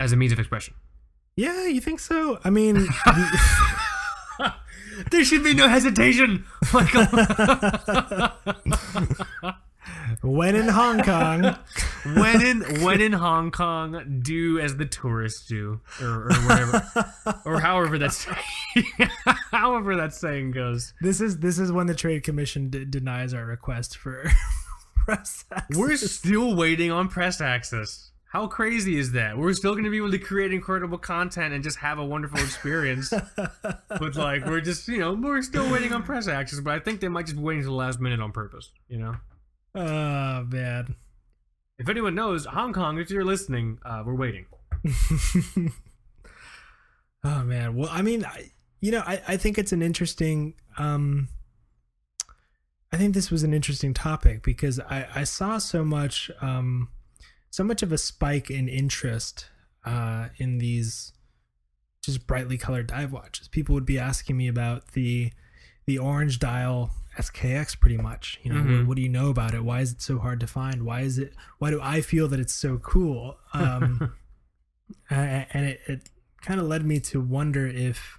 [0.00, 0.74] as a means of expression.
[1.36, 2.38] Yeah, you think so?
[2.44, 3.74] I mean, the-
[5.12, 7.06] there should be no hesitation michael
[10.20, 11.56] when in Hong Kong,
[12.14, 17.12] when in when in Hong Kong, do as the tourists do, or, or whatever,
[17.44, 18.26] or however that's
[19.50, 20.94] however that saying goes.
[21.00, 24.30] this is this is when the Trade Commission d- denies our request for
[24.94, 25.76] press access.
[25.76, 28.10] We're still waiting on press access.
[28.28, 29.36] How crazy is that?
[29.36, 32.38] We're still going to be able to create incredible content and just have a wonderful
[32.38, 33.12] experience.
[33.36, 36.60] but like, we're just you know we're still waiting on press access.
[36.60, 38.70] But I think they might just be waiting to the last minute on purpose.
[38.88, 39.16] You know.
[39.74, 40.96] Oh man.
[41.78, 44.46] If anyone knows Hong Kong, if you're listening, uh, we're waiting.
[47.24, 47.74] oh man.
[47.74, 48.50] Well, I mean, I,
[48.80, 50.54] you know, I, I think it's an interesting.
[50.78, 51.28] Um,
[52.92, 56.88] I think this was an interesting topic because I, I saw so much, um,
[57.48, 59.46] so much of a spike in interest
[59.86, 61.12] uh, in these
[62.02, 63.48] just brightly colored dive watches.
[63.48, 65.32] People would be asking me about the
[65.86, 68.38] the orange dial SKX pretty much.
[68.42, 68.78] You know, Mhm.
[68.78, 69.64] what, what do you know about it?
[69.64, 70.84] Why is it so hard to find?
[70.84, 71.34] Why is it?
[71.58, 73.38] Why do I feel that it's so cool?
[73.52, 74.12] Um,
[75.10, 76.10] and it, it
[76.40, 78.18] kind of led me to wonder if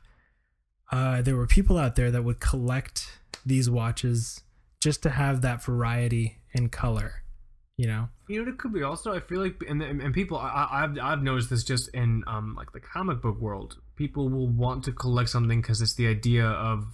[0.91, 4.41] uh, there were people out there that would collect these watches
[4.79, 7.23] just to have that variety in color.
[7.77, 9.11] You know, You know, it could be also.
[9.13, 12.71] I feel like, and and people, I- I've I've noticed this just in um like
[12.71, 13.79] the comic book world.
[13.95, 16.85] People will want to collect something because it's the idea of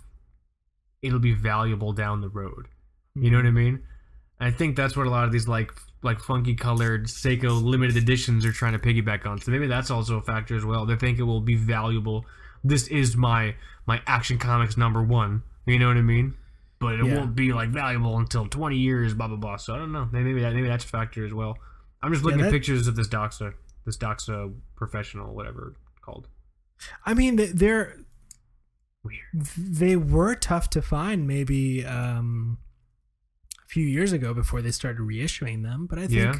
[1.01, 2.67] it'll be valuable down the road.
[3.15, 3.55] You know what I hmm.
[3.55, 3.83] mean?
[4.39, 5.71] I think that's what a lot of these like
[6.01, 9.41] like funky colored Seiko limited editions are trying to piggyback on.
[9.41, 10.85] So maybe that's also a factor as well.
[10.85, 12.25] They think it will be valuable.
[12.63, 13.55] This is my
[13.85, 15.43] my Action Comics number one.
[15.65, 16.35] You know what I mean?
[16.79, 17.17] But it Yeah.
[17.17, 19.13] won't be like valuable until twenty years.
[19.13, 19.57] Blah blah blah.
[19.57, 20.07] So I don't know.
[20.11, 21.57] Maybe maybe that maybe that's a factor as well.
[22.01, 23.53] I'm just looking Yeah, at pictures of this Doxa,
[23.85, 26.27] this Doxa professional, whatever called.
[27.05, 27.97] I mean, they- they're.
[29.57, 32.57] They were tough to find maybe um,
[33.63, 35.87] a few years ago before they started reissuing them.
[35.89, 36.39] But I think Yeah.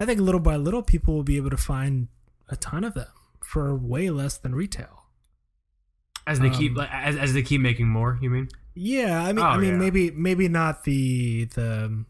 [0.00, 2.06] I think little by little people will be able to find
[2.48, 3.08] a ton of them
[3.44, 5.06] for way less than retail.
[6.26, 8.18] As they keep Um, like, as as they keep making more.
[8.22, 8.48] You mean?
[8.74, 9.76] Yeah, I mean, Oh, I mean, yeah.
[9.78, 12.04] maybe maybe not the the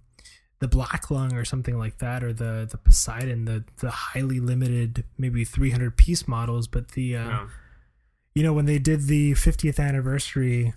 [0.59, 5.05] the black lung or something like that, or the the Poseidon, the the highly limited
[5.17, 7.47] maybe 300 piece models, but the uh, No.
[8.39, 10.73] You know when they did the 50th anniversary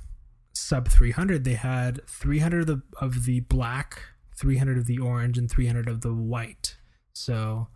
[0.52, 4.02] sub 300 they had 300 of the, of the black
[4.36, 6.78] 300 of the orange and 300 of the white.
[7.14, 7.68] So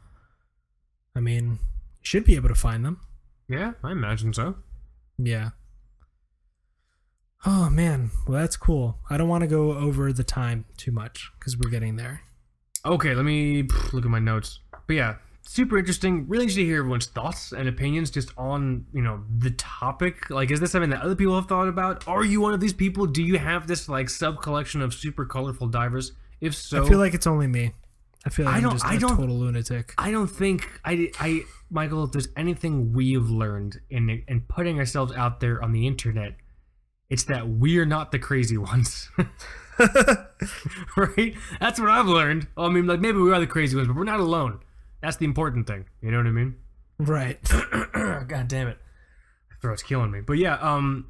[1.15, 1.59] i mean
[2.01, 2.99] should be able to find them.
[3.47, 4.55] Yeah, I imagine so.
[5.19, 5.51] yeah.
[7.45, 8.09] Oh man.
[8.27, 8.97] Well that's cool.
[9.07, 12.21] I don't want to go over the time too much because we're getting there.
[12.83, 14.61] Okay, let me look at my notes.
[14.87, 15.15] But yeah,
[15.45, 16.27] super interesting.
[16.27, 20.29] Really interested to hear everyone's thoughts and opinions just on you know the topic.
[20.29, 22.07] Like, is this something that other people have thought about?
[22.07, 23.05] Are you one of these people?
[23.05, 26.13] Do you have this like sub collection of super colorful divers?
[26.41, 27.71] If so, i feel like it's only me
[28.25, 30.69] i feel like I I am just I a don't- total lunatic I don't think
[30.83, 32.03] I I Michael.
[32.03, 36.35] If there's anything we've learned in in putting ourselves out there on the internet,
[37.09, 39.09] it's that we're not the crazy ones.
[40.97, 41.35] right?
[41.59, 42.47] That's what I've learned.
[42.57, 44.59] I mean, like maybe we are the crazy ones, but we're not alone.
[45.05, 45.85] That's the important thing.
[46.01, 46.55] You know what I mean?
[46.97, 47.37] right
[47.93, 48.77] God damn it,
[49.49, 50.21] my throat's killing me.
[50.21, 51.07] But yeah, um,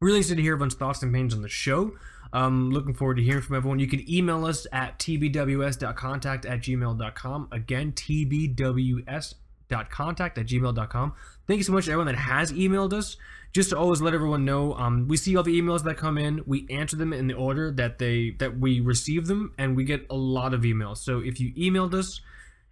[0.00, 1.96] Really interested to hear everyone's thoughts and opinions on the show.
[2.32, 3.80] Um, looking forward to hearing from everyone.
[3.80, 7.48] You can email us at tbws.contact at gmail.com.
[7.50, 11.12] Again, tbws.contact at gmail.com.
[11.48, 13.16] Thank you so much to everyone that has emailed us.
[13.52, 16.44] Just to always let everyone know, um, we see all the emails that come in.
[16.46, 20.06] We answer them in the order that they that we receive them, and we get
[20.10, 20.98] a lot of emails.
[20.98, 22.20] So if you emailed us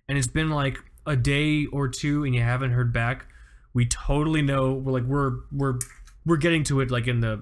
[0.08, 3.26] and it's been like a day or two and you haven't heard back,
[3.74, 4.72] we totally know.
[4.74, 5.78] We're like we're we're
[6.24, 7.32] we're getting to it like in the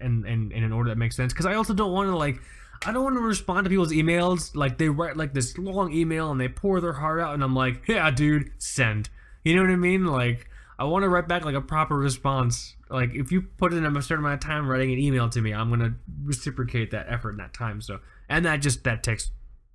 [0.00, 1.32] in in, in, an order that makes sense.
[1.32, 2.40] Because I also don't want to like
[2.84, 6.30] I don't want to respond to people's emails like they write like this long email
[6.30, 9.08] and they pour their heart out and I'm like, yeah, dude, send.
[9.44, 10.06] You know what I mean?
[10.06, 12.76] Like I want to write back like a proper response.
[12.90, 15.52] Like if you put in a certain amount of time writing an email to me,
[15.52, 15.94] I'm gonna
[16.24, 17.80] reciprocate that effort and that time.
[17.80, 19.30] So and that just that takes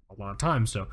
[0.10, 0.65] a lot of time.
[0.65, 0.88] So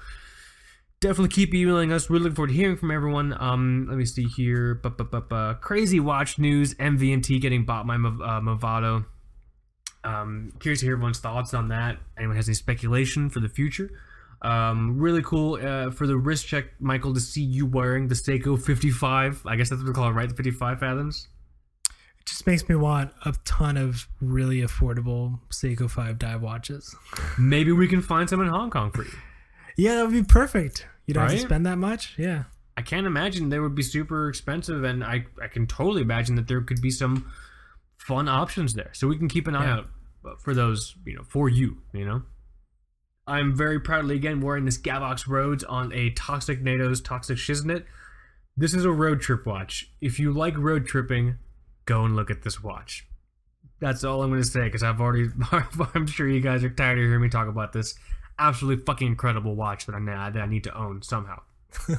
[1.04, 2.08] definitely keep emailing us.
[2.08, 3.36] We're looking forward to hearing from everyone.
[3.38, 4.76] Um, let me see here.
[4.76, 5.58] Ba-ba-ba-ba.
[5.60, 6.72] Crazy watch news.
[6.74, 9.04] MVMT getting bought by Mov- uh, Movado.
[10.02, 11.98] Um, curious to hear everyone's thoughts on that.
[12.16, 13.90] Anyone has any speculation for the future?
[14.40, 18.58] Um, really cool uh, for the wrist check, Michael, to see you wearing the Seiko
[18.60, 19.42] 55.
[19.44, 20.28] I guess that's what we call it, right?
[20.28, 21.28] The 55 fathoms.
[21.86, 26.96] It just makes me want a ton of really affordable Seiko 5 dive watches.
[27.38, 29.10] Maybe we can find some in Hong Kong for you.
[29.76, 30.86] Yeah, that would be perfect.
[31.06, 32.14] You don't have to spend that much.
[32.18, 32.44] Yeah.
[32.76, 36.48] I can't imagine they would be super expensive, and I, I can totally imagine that
[36.48, 37.30] there could be some
[37.98, 38.90] fun options there.
[38.94, 39.74] So we can keep an eye Yeah.
[39.78, 39.86] out
[40.26, 42.22] uh, for those, you know, for you, you know.
[43.26, 47.84] I'm very proudly again wearing this Gavox Roads on a Toxic NATO's Toxic Shiznit.
[48.56, 49.90] This is a road trip watch.
[50.00, 51.38] If you like road tripping,
[51.86, 53.06] go and look at this watch.
[53.80, 55.28] That's all I'm going to say because I've already,
[55.94, 57.94] I'm sure you guys are tired of hearing me talk about this
[58.38, 61.40] absolutely fucking incredible watch that I, that I need to own somehow.
[61.88, 61.94] I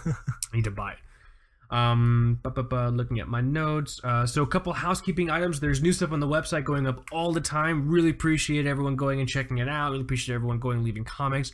[0.53, 0.98] need to buy it.
[1.70, 3.99] Um, bu- bu- bu- looking at my notes.
[4.03, 5.60] Uh, so a couple housekeeping items.
[5.60, 7.90] There's new stuff on the website going up all the time.
[7.90, 9.91] Really appreciate everyone going and checking it out.
[9.91, 11.53] Really appreciate everyone going and leaving comments.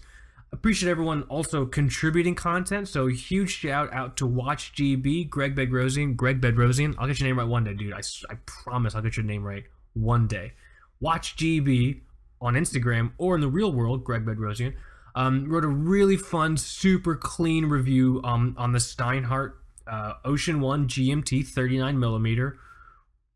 [0.54, 2.90] Appreciate everyone also contributing content.
[2.90, 6.94] So huge shout out to Watch GB, Greg Bedrosian, Greg Bedrosian.
[6.98, 7.94] I'll get your name right one day, dude.
[7.94, 8.02] I
[8.46, 9.64] promise I'll get your name right
[9.94, 10.52] one day.
[11.00, 12.02] Watch GB
[12.42, 14.74] on Instagram or in the real world, Greg Bedrosian.
[15.14, 20.88] Um, wrote a really fun, super clean review um, on the Steinhart uh, Ocean One
[20.88, 22.58] GMT 39 millimeter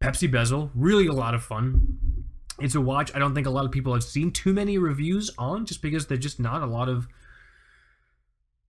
[0.01, 0.71] Pepsi bezel.
[0.73, 1.97] Really a lot of fun.
[2.59, 5.31] It's a watch I don't think a lot of people have seen too many reviews
[5.37, 7.07] on, just because there's just not a lot of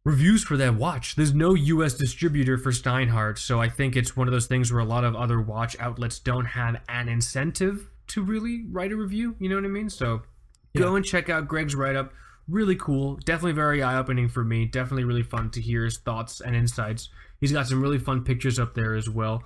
[0.05, 1.15] reviews for that watch.
[1.15, 1.95] There's no U.S.
[1.95, 5.15] distributor for Steinhart, so I think it's one of those things where a lot of
[5.15, 9.37] other watch outlets don't have an incentive to really write a review.
[9.39, 9.91] You know what I mean?
[9.91, 10.23] So
[10.77, 12.13] go and check out Greg's write up.
[12.49, 13.17] Really cool.
[13.25, 14.67] Definitely very eye opening for me.
[14.67, 17.09] Definitely really fun to hear his thoughts and insights.
[17.41, 19.43] He's got some really fun pictures up there as well.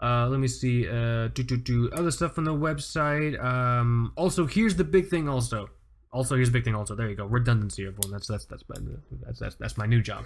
[0.00, 0.88] Uh, let me see.
[0.88, 3.42] Uh, do, do, do other stuff on the website.
[3.42, 5.28] Um, also, here's the big thing.
[5.28, 5.68] Also,
[6.12, 6.74] also here's the big thing.
[6.74, 7.26] Also, there you go.
[7.26, 8.12] Redundancy, everyone.
[8.12, 8.76] That's that's that's my,
[9.22, 10.24] that's that's that's my new job.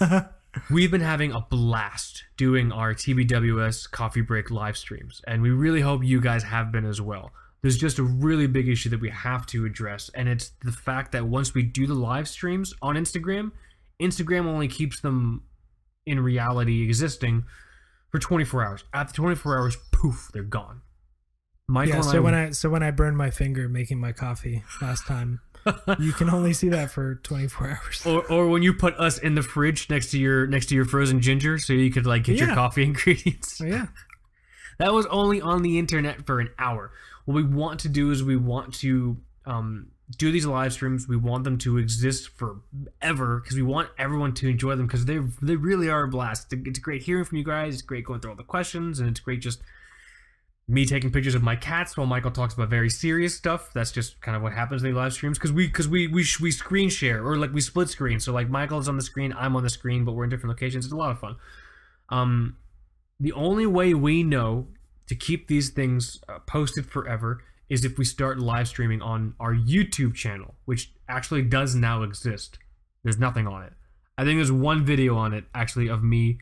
[0.70, 5.80] We've been having a blast doing our TBWS coffee break live streams, and we really
[5.80, 7.32] hope you guys have been as well.
[7.62, 11.12] There's just a really big issue that we have to address, and it's the fact
[11.12, 13.52] that once we do the live streams on Instagram,
[14.00, 15.42] Instagram only keeps them
[16.04, 17.44] in reality existing
[18.10, 18.84] for 24 hours.
[18.92, 20.82] After 24 hours, poof, they're gone.
[21.68, 22.00] Michael Yeah.
[22.02, 25.40] So I, when I so when I burned my finger making my coffee last time,
[25.98, 28.06] you can only see that for 24 hours.
[28.06, 30.84] or, or when you put us in the fridge next to your next to your
[30.84, 33.58] frozen ginger, so you could like get your coffee ingredients.
[33.58, 33.86] So yeah.
[34.78, 36.90] That was only on the internet for an hour.
[37.24, 39.16] What we want to do is we want to
[39.46, 41.06] um, do these live streams.
[41.08, 45.18] We want them to exist forever because we want everyone to enjoy them because they
[45.40, 46.52] they really are a blast.
[46.52, 47.74] It's great hearing from you guys.
[47.74, 49.62] It's great going through all the questions, and it's great just
[50.68, 53.72] me taking pictures of my cats while Michael talks about very serious stuff.
[53.74, 56.24] That's just kind of what happens in the live streams because we because we we
[56.40, 58.20] we screen share or like we split screen.
[58.20, 60.84] So like Michael's on the screen, I'm on the screen, but we're in different locations.
[60.84, 61.36] It's a lot of fun.
[62.08, 62.56] Um,
[63.18, 64.68] the only way we know
[65.08, 69.54] to keep these things uh, posted forever is if we start live streaming on our
[69.54, 72.58] YouTube channel, which actually does now exist.
[73.02, 73.72] There's nothing on it.
[74.18, 76.38] I think there's one video on it actually of me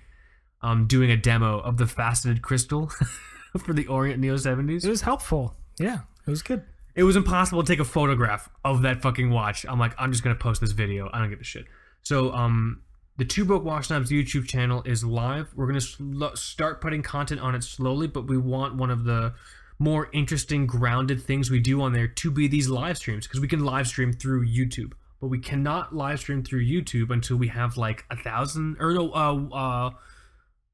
[0.63, 2.91] um, doing a demo of the faceted crystal
[3.59, 4.85] for the Orient Neo 70s.
[4.85, 5.55] It was helpful.
[5.79, 6.01] Yeah.
[6.27, 6.63] It was good.
[6.95, 9.65] It was impossible to take a photograph of that fucking watch.
[9.69, 11.09] I'm like, I'm just gonna post this video.
[11.13, 11.67] I don't give a shit.
[12.03, 12.83] So, um,
[13.17, 15.49] the Two Broke Watch Snobs YouTube channel is live.
[15.55, 19.35] We're gonna sl- start putting content on it slowly, but we want one of the
[19.79, 23.49] more interesting, grounded things we do on there to be these live streams because we
[23.49, 27.77] can live stream through YouTube, but we cannot live stream through YouTube until we have
[27.77, 29.91] like a thousand or no, uh, uh,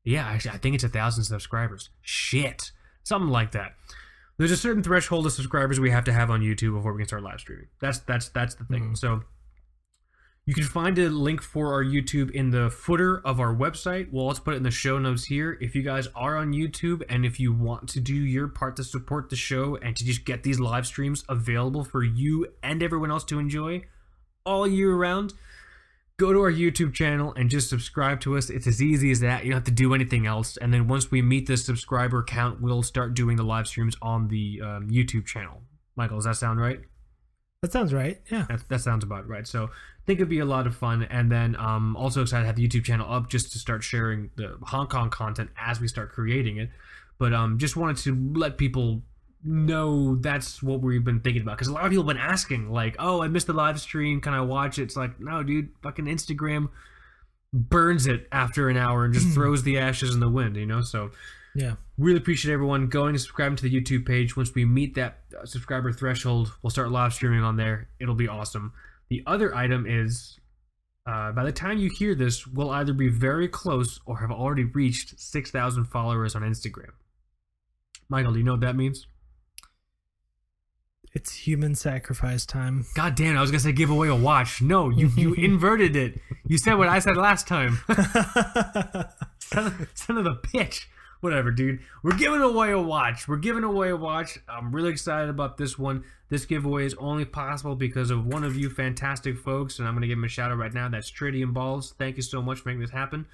[0.07, 1.91] yeah, actually, I think it's a thousand subscribers.
[2.01, 2.71] Shit,
[3.03, 3.73] something like that.
[4.39, 7.09] there's a certain threshold of subscribers we have to have on YouTube before we can
[7.09, 7.67] start live streaming.
[7.81, 8.85] That's that's that's the thing.
[8.85, 8.95] Mm-hmm.
[8.95, 9.23] So
[10.45, 14.13] you can find a link for our YouTube in the footer of our website.
[14.13, 15.59] We'll also put it in the show notes here.
[15.61, 18.85] If you guys are on YouTube and if you want to do your part to
[18.85, 23.11] support the show and to just get these live streams available for you and everyone
[23.11, 23.83] else to enjoy
[24.45, 25.35] all year round,
[26.19, 28.49] go to our YouTube channel and just subscribe to us.
[28.49, 29.45] It's as easy as that.
[29.45, 30.57] You don't have to do anything else.
[30.57, 34.29] And then once we meet the subscriber count, we'll start doing the live streams on
[34.29, 35.63] the um, YouTube channel.
[35.95, 36.81] Michael, does that sound right?
[37.63, 38.21] That sounds right.
[38.31, 38.47] Yeah.
[38.49, 39.47] That, that sounds about right.
[39.47, 41.03] So I think it'd be a lot of fun.
[41.05, 44.31] And then um, also excited to have the YouTube channel up just to start sharing
[44.37, 46.71] the Hong Kong content as we start creating it.
[47.19, 49.03] But um, just wanted to let people
[49.47, 52.71] know that's what we've been thinking about because a lot of people have been asking
[52.71, 54.83] like oh i missed the live stream can i watch it?
[54.83, 56.69] It's like no dude fucking instagram
[57.53, 60.81] burns it after an hour and just throws the ashes in the wind you know?
[60.83, 61.11] So
[61.55, 61.77] Yeah.
[61.97, 64.37] really appreciate everyone going and subscribing to the youtube page.
[64.37, 67.89] Once we meet that uh, subscriber threshold we'll start live streaming on there.
[68.01, 68.73] It'll be awesome.
[69.09, 70.39] The other item is
[71.07, 74.65] uh, by the time you hear this we'll either be very close or have already
[74.65, 76.91] reached 6000 followers on instagram.
[78.09, 79.07] Michael do you know what that means
[81.17, 82.85] It's human sacrifice time.
[82.95, 84.61] God damn, I was gonna say give away a watch.
[84.61, 86.21] No, you you inverted it.
[86.47, 87.79] You said what I said last time.
[89.41, 90.85] son, of, son of a bitch.
[91.21, 91.81] Whatever, dude.
[92.03, 93.27] We're giving away a watch.
[93.27, 94.39] We're giving away a watch.
[94.47, 96.05] I'm really excited about this one.
[96.29, 100.09] This giveaway is only possible because of one of you fantastic folks, and I'm gonna
[100.09, 100.91] give him a shout out right now.
[100.91, 101.95] That's Tritium Balls.
[101.99, 103.25] Thank you so much for making this happen.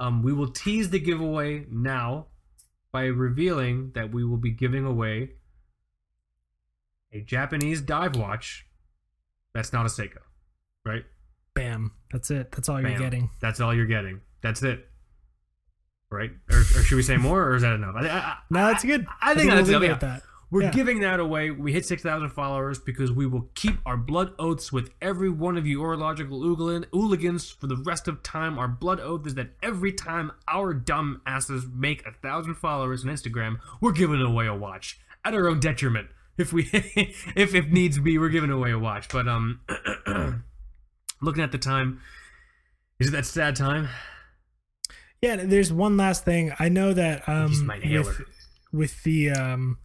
[0.00, 2.26] Um, we will tease the giveaway now
[2.90, 5.34] by revealing that we will be giving away
[7.12, 8.66] a Japanese dive watch
[9.54, 10.18] that's not a Seiko,
[10.84, 11.04] right?
[11.54, 11.92] Bam.
[12.12, 12.52] That's it.
[12.52, 13.30] That's all you're getting.
[13.40, 14.20] That's all you're getting.
[14.42, 14.86] That's it.
[16.10, 16.30] Right?
[16.50, 17.94] Or, or should we say more, or is that enough?
[17.96, 19.06] I, I, No, that's good.
[19.20, 19.92] I think we'll that's leave enough, it yeah.
[19.94, 20.22] at that.
[20.50, 20.70] We're Yeah.
[20.72, 21.52] giving that away.
[21.52, 25.64] We hit 6,000 followers because we will keep our blood oaths with every one of
[25.66, 28.58] you horological hooligans for the rest of time.
[28.58, 33.10] Our blood oath is that every time our dumb asses make a thousand followers on
[33.12, 36.08] Instagram, we're giving away a watch at our own detriment.
[36.40, 39.08] If we, if if needs be, we're giving away a watch.
[39.08, 39.60] But um,
[41.22, 42.00] looking at the time,
[42.98, 43.88] is it that sad time?
[45.22, 46.52] Yeah, there's one last thing.
[46.58, 48.04] I know that um He's my inhaler.
[48.04, 48.22] with,
[48.72, 49.78] with the um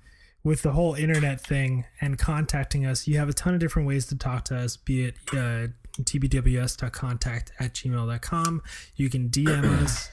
[0.44, 4.06] with the whole internet thing and contacting us, you have a ton of different ways
[4.06, 5.68] to talk to us, be it uh,
[6.04, 8.62] tbws.contact at gmail.com.
[8.96, 10.10] You can DM us.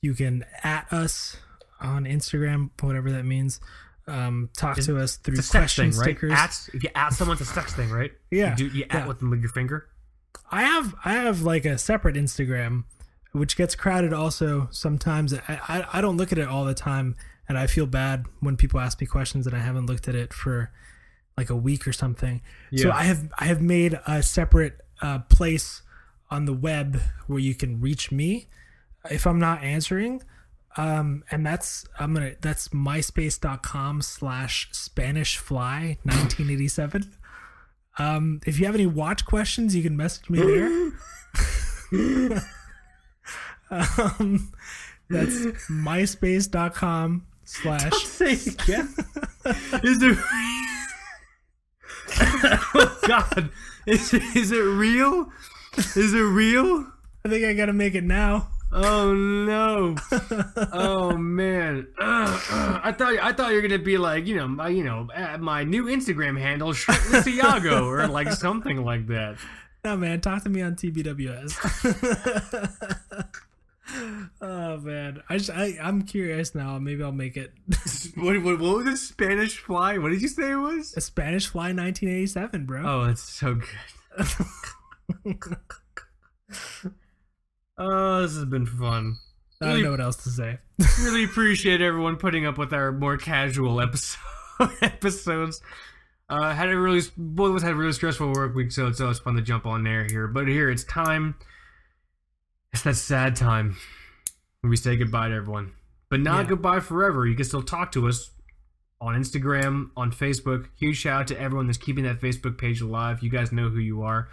[0.00, 1.36] You can at us
[1.80, 3.60] on Instagram, whatever that means.
[4.06, 6.04] Um, talk to us through It's a question thing, right?
[6.04, 6.32] stickers.
[6.32, 8.12] At, if you at someone, it's a sex thing, right?
[8.30, 9.88] Yeah, You, do, you at with them with your finger.
[10.50, 12.84] I have I have like a separate Instagram,
[13.32, 15.34] which gets crowded also sometimes.
[15.34, 17.14] I, I I don't look at it all the time,
[17.48, 20.32] and I feel bad when people ask me questions and I haven't looked at it
[20.32, 20.72] for
[21.36, 22.42] like a week or something.
[22.76, 25.82] So I have I have made a separate uh, place
[26.30, 28.48] on the web where you can reach me
[29.10, 30.22] if I'm not answering.
[30.76, 37.12] Um, and that's I'm gonna that's myspace.com slash Spanish fly 1987.
[37.98, 40.66] Um, if you have any watch questions, you can message me there.
[43.70, 44.52] um,
[45.10, 48.94] that's myspace.com slash Say it again.
[49.82, 50.18] is it?
[52.74, 53.50] oh God!
[53.86, 55.30] Is it, is it real?
[55.76, 56.86] Is it real?
[57.24, 58.48] I think I gotta make it now.
[58.74, 59.96] Oh no!
[60.72, 61.86] Oh man!
[61.98, 62.80] Ugh, ugh.
[62.82, 65.36] I thought I thought you were gonna be like you know my you know uh,
[65.38, 69.36] my new Instagram handle Shirtless Iago or like something like that.
[69.84, 71.58] No man, talk to me on TBWS.
[74.40, 76.78] oh man, I just I I'm curious now.
[76.78, 77.52] Maybe I'll make it
[78.14, 78.96] What, what, what was it?
[78.96, 79.98] Spanish fly?
[79.98, 80.94] What did you say it was?
[80.96, 82.82] a Spanish Fly 1987, bro.
[82.84, 84.26] Oh, it's so good.
[87.82, 89.16] Oh, this has been fun.
[89.60, 90.58] I don't know what else to say.
[91.02, 94.18] really appreciate everyone putting up with our more casual episode
[94.82, 95.60] episodes.
[96.28, 99.00] Uh, had a really both of us had a really stressful work week, so it's
[99.00, 100.26] always fun to jump on there here.
[100.26, 101.34] But here it's time.
[102.72, 103.76] It's that sad time
[104.62, 105.72] when we say goodbye to everyone,
[106.08, 106.48] but not Yeah.
[106.50, 107.26] goodbye forever.
[107.26, 108.30] You can still talk to us
[109.00, 110.68] on Instagram, on Facebook.
[110.78, 113.22] Huge shout out to everyone that's keeping that Facebook page alive.
[113.22, 114.28] You guys know who you are.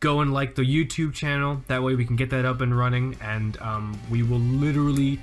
[0.00, 1.60] Go and like the YouTube channel.
[1.66, 5.20] That way we can get that up and running, and um, we will literally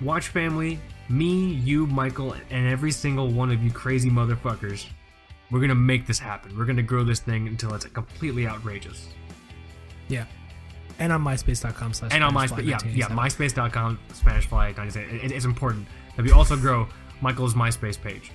[0.00, 0.78] watch family,
[1.08, 4.86] me, you, Michael, and every single one of you crazy motherfuckers.
[5.50, 6.56] We're gonna make this happen.
[6.56, 9.08] We're gonna grow this thing until it's completely outrageous.
[10.08, 10.24] Yeah.
[10.98, 13.16] And on myspace.com slash And on MySpace, yeah, yeah, 1987.
[13.16, 15.20] MySpace.com, Spanish Fly, 97.
[15.20, 16.86] It, it's important that we also grow
[17.20, 18.30] Michael's MySpace page.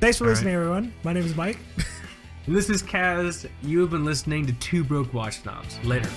[0.00, 0.94] Thanks for All listening, everyone.
[1.02, 1.58] My name is Mike.
[2.48, 3.46] This is Kaz.
[3.62, 5.78] You have been listening to Two Broke Watch Snobs.
[5.84, 6.08] Later.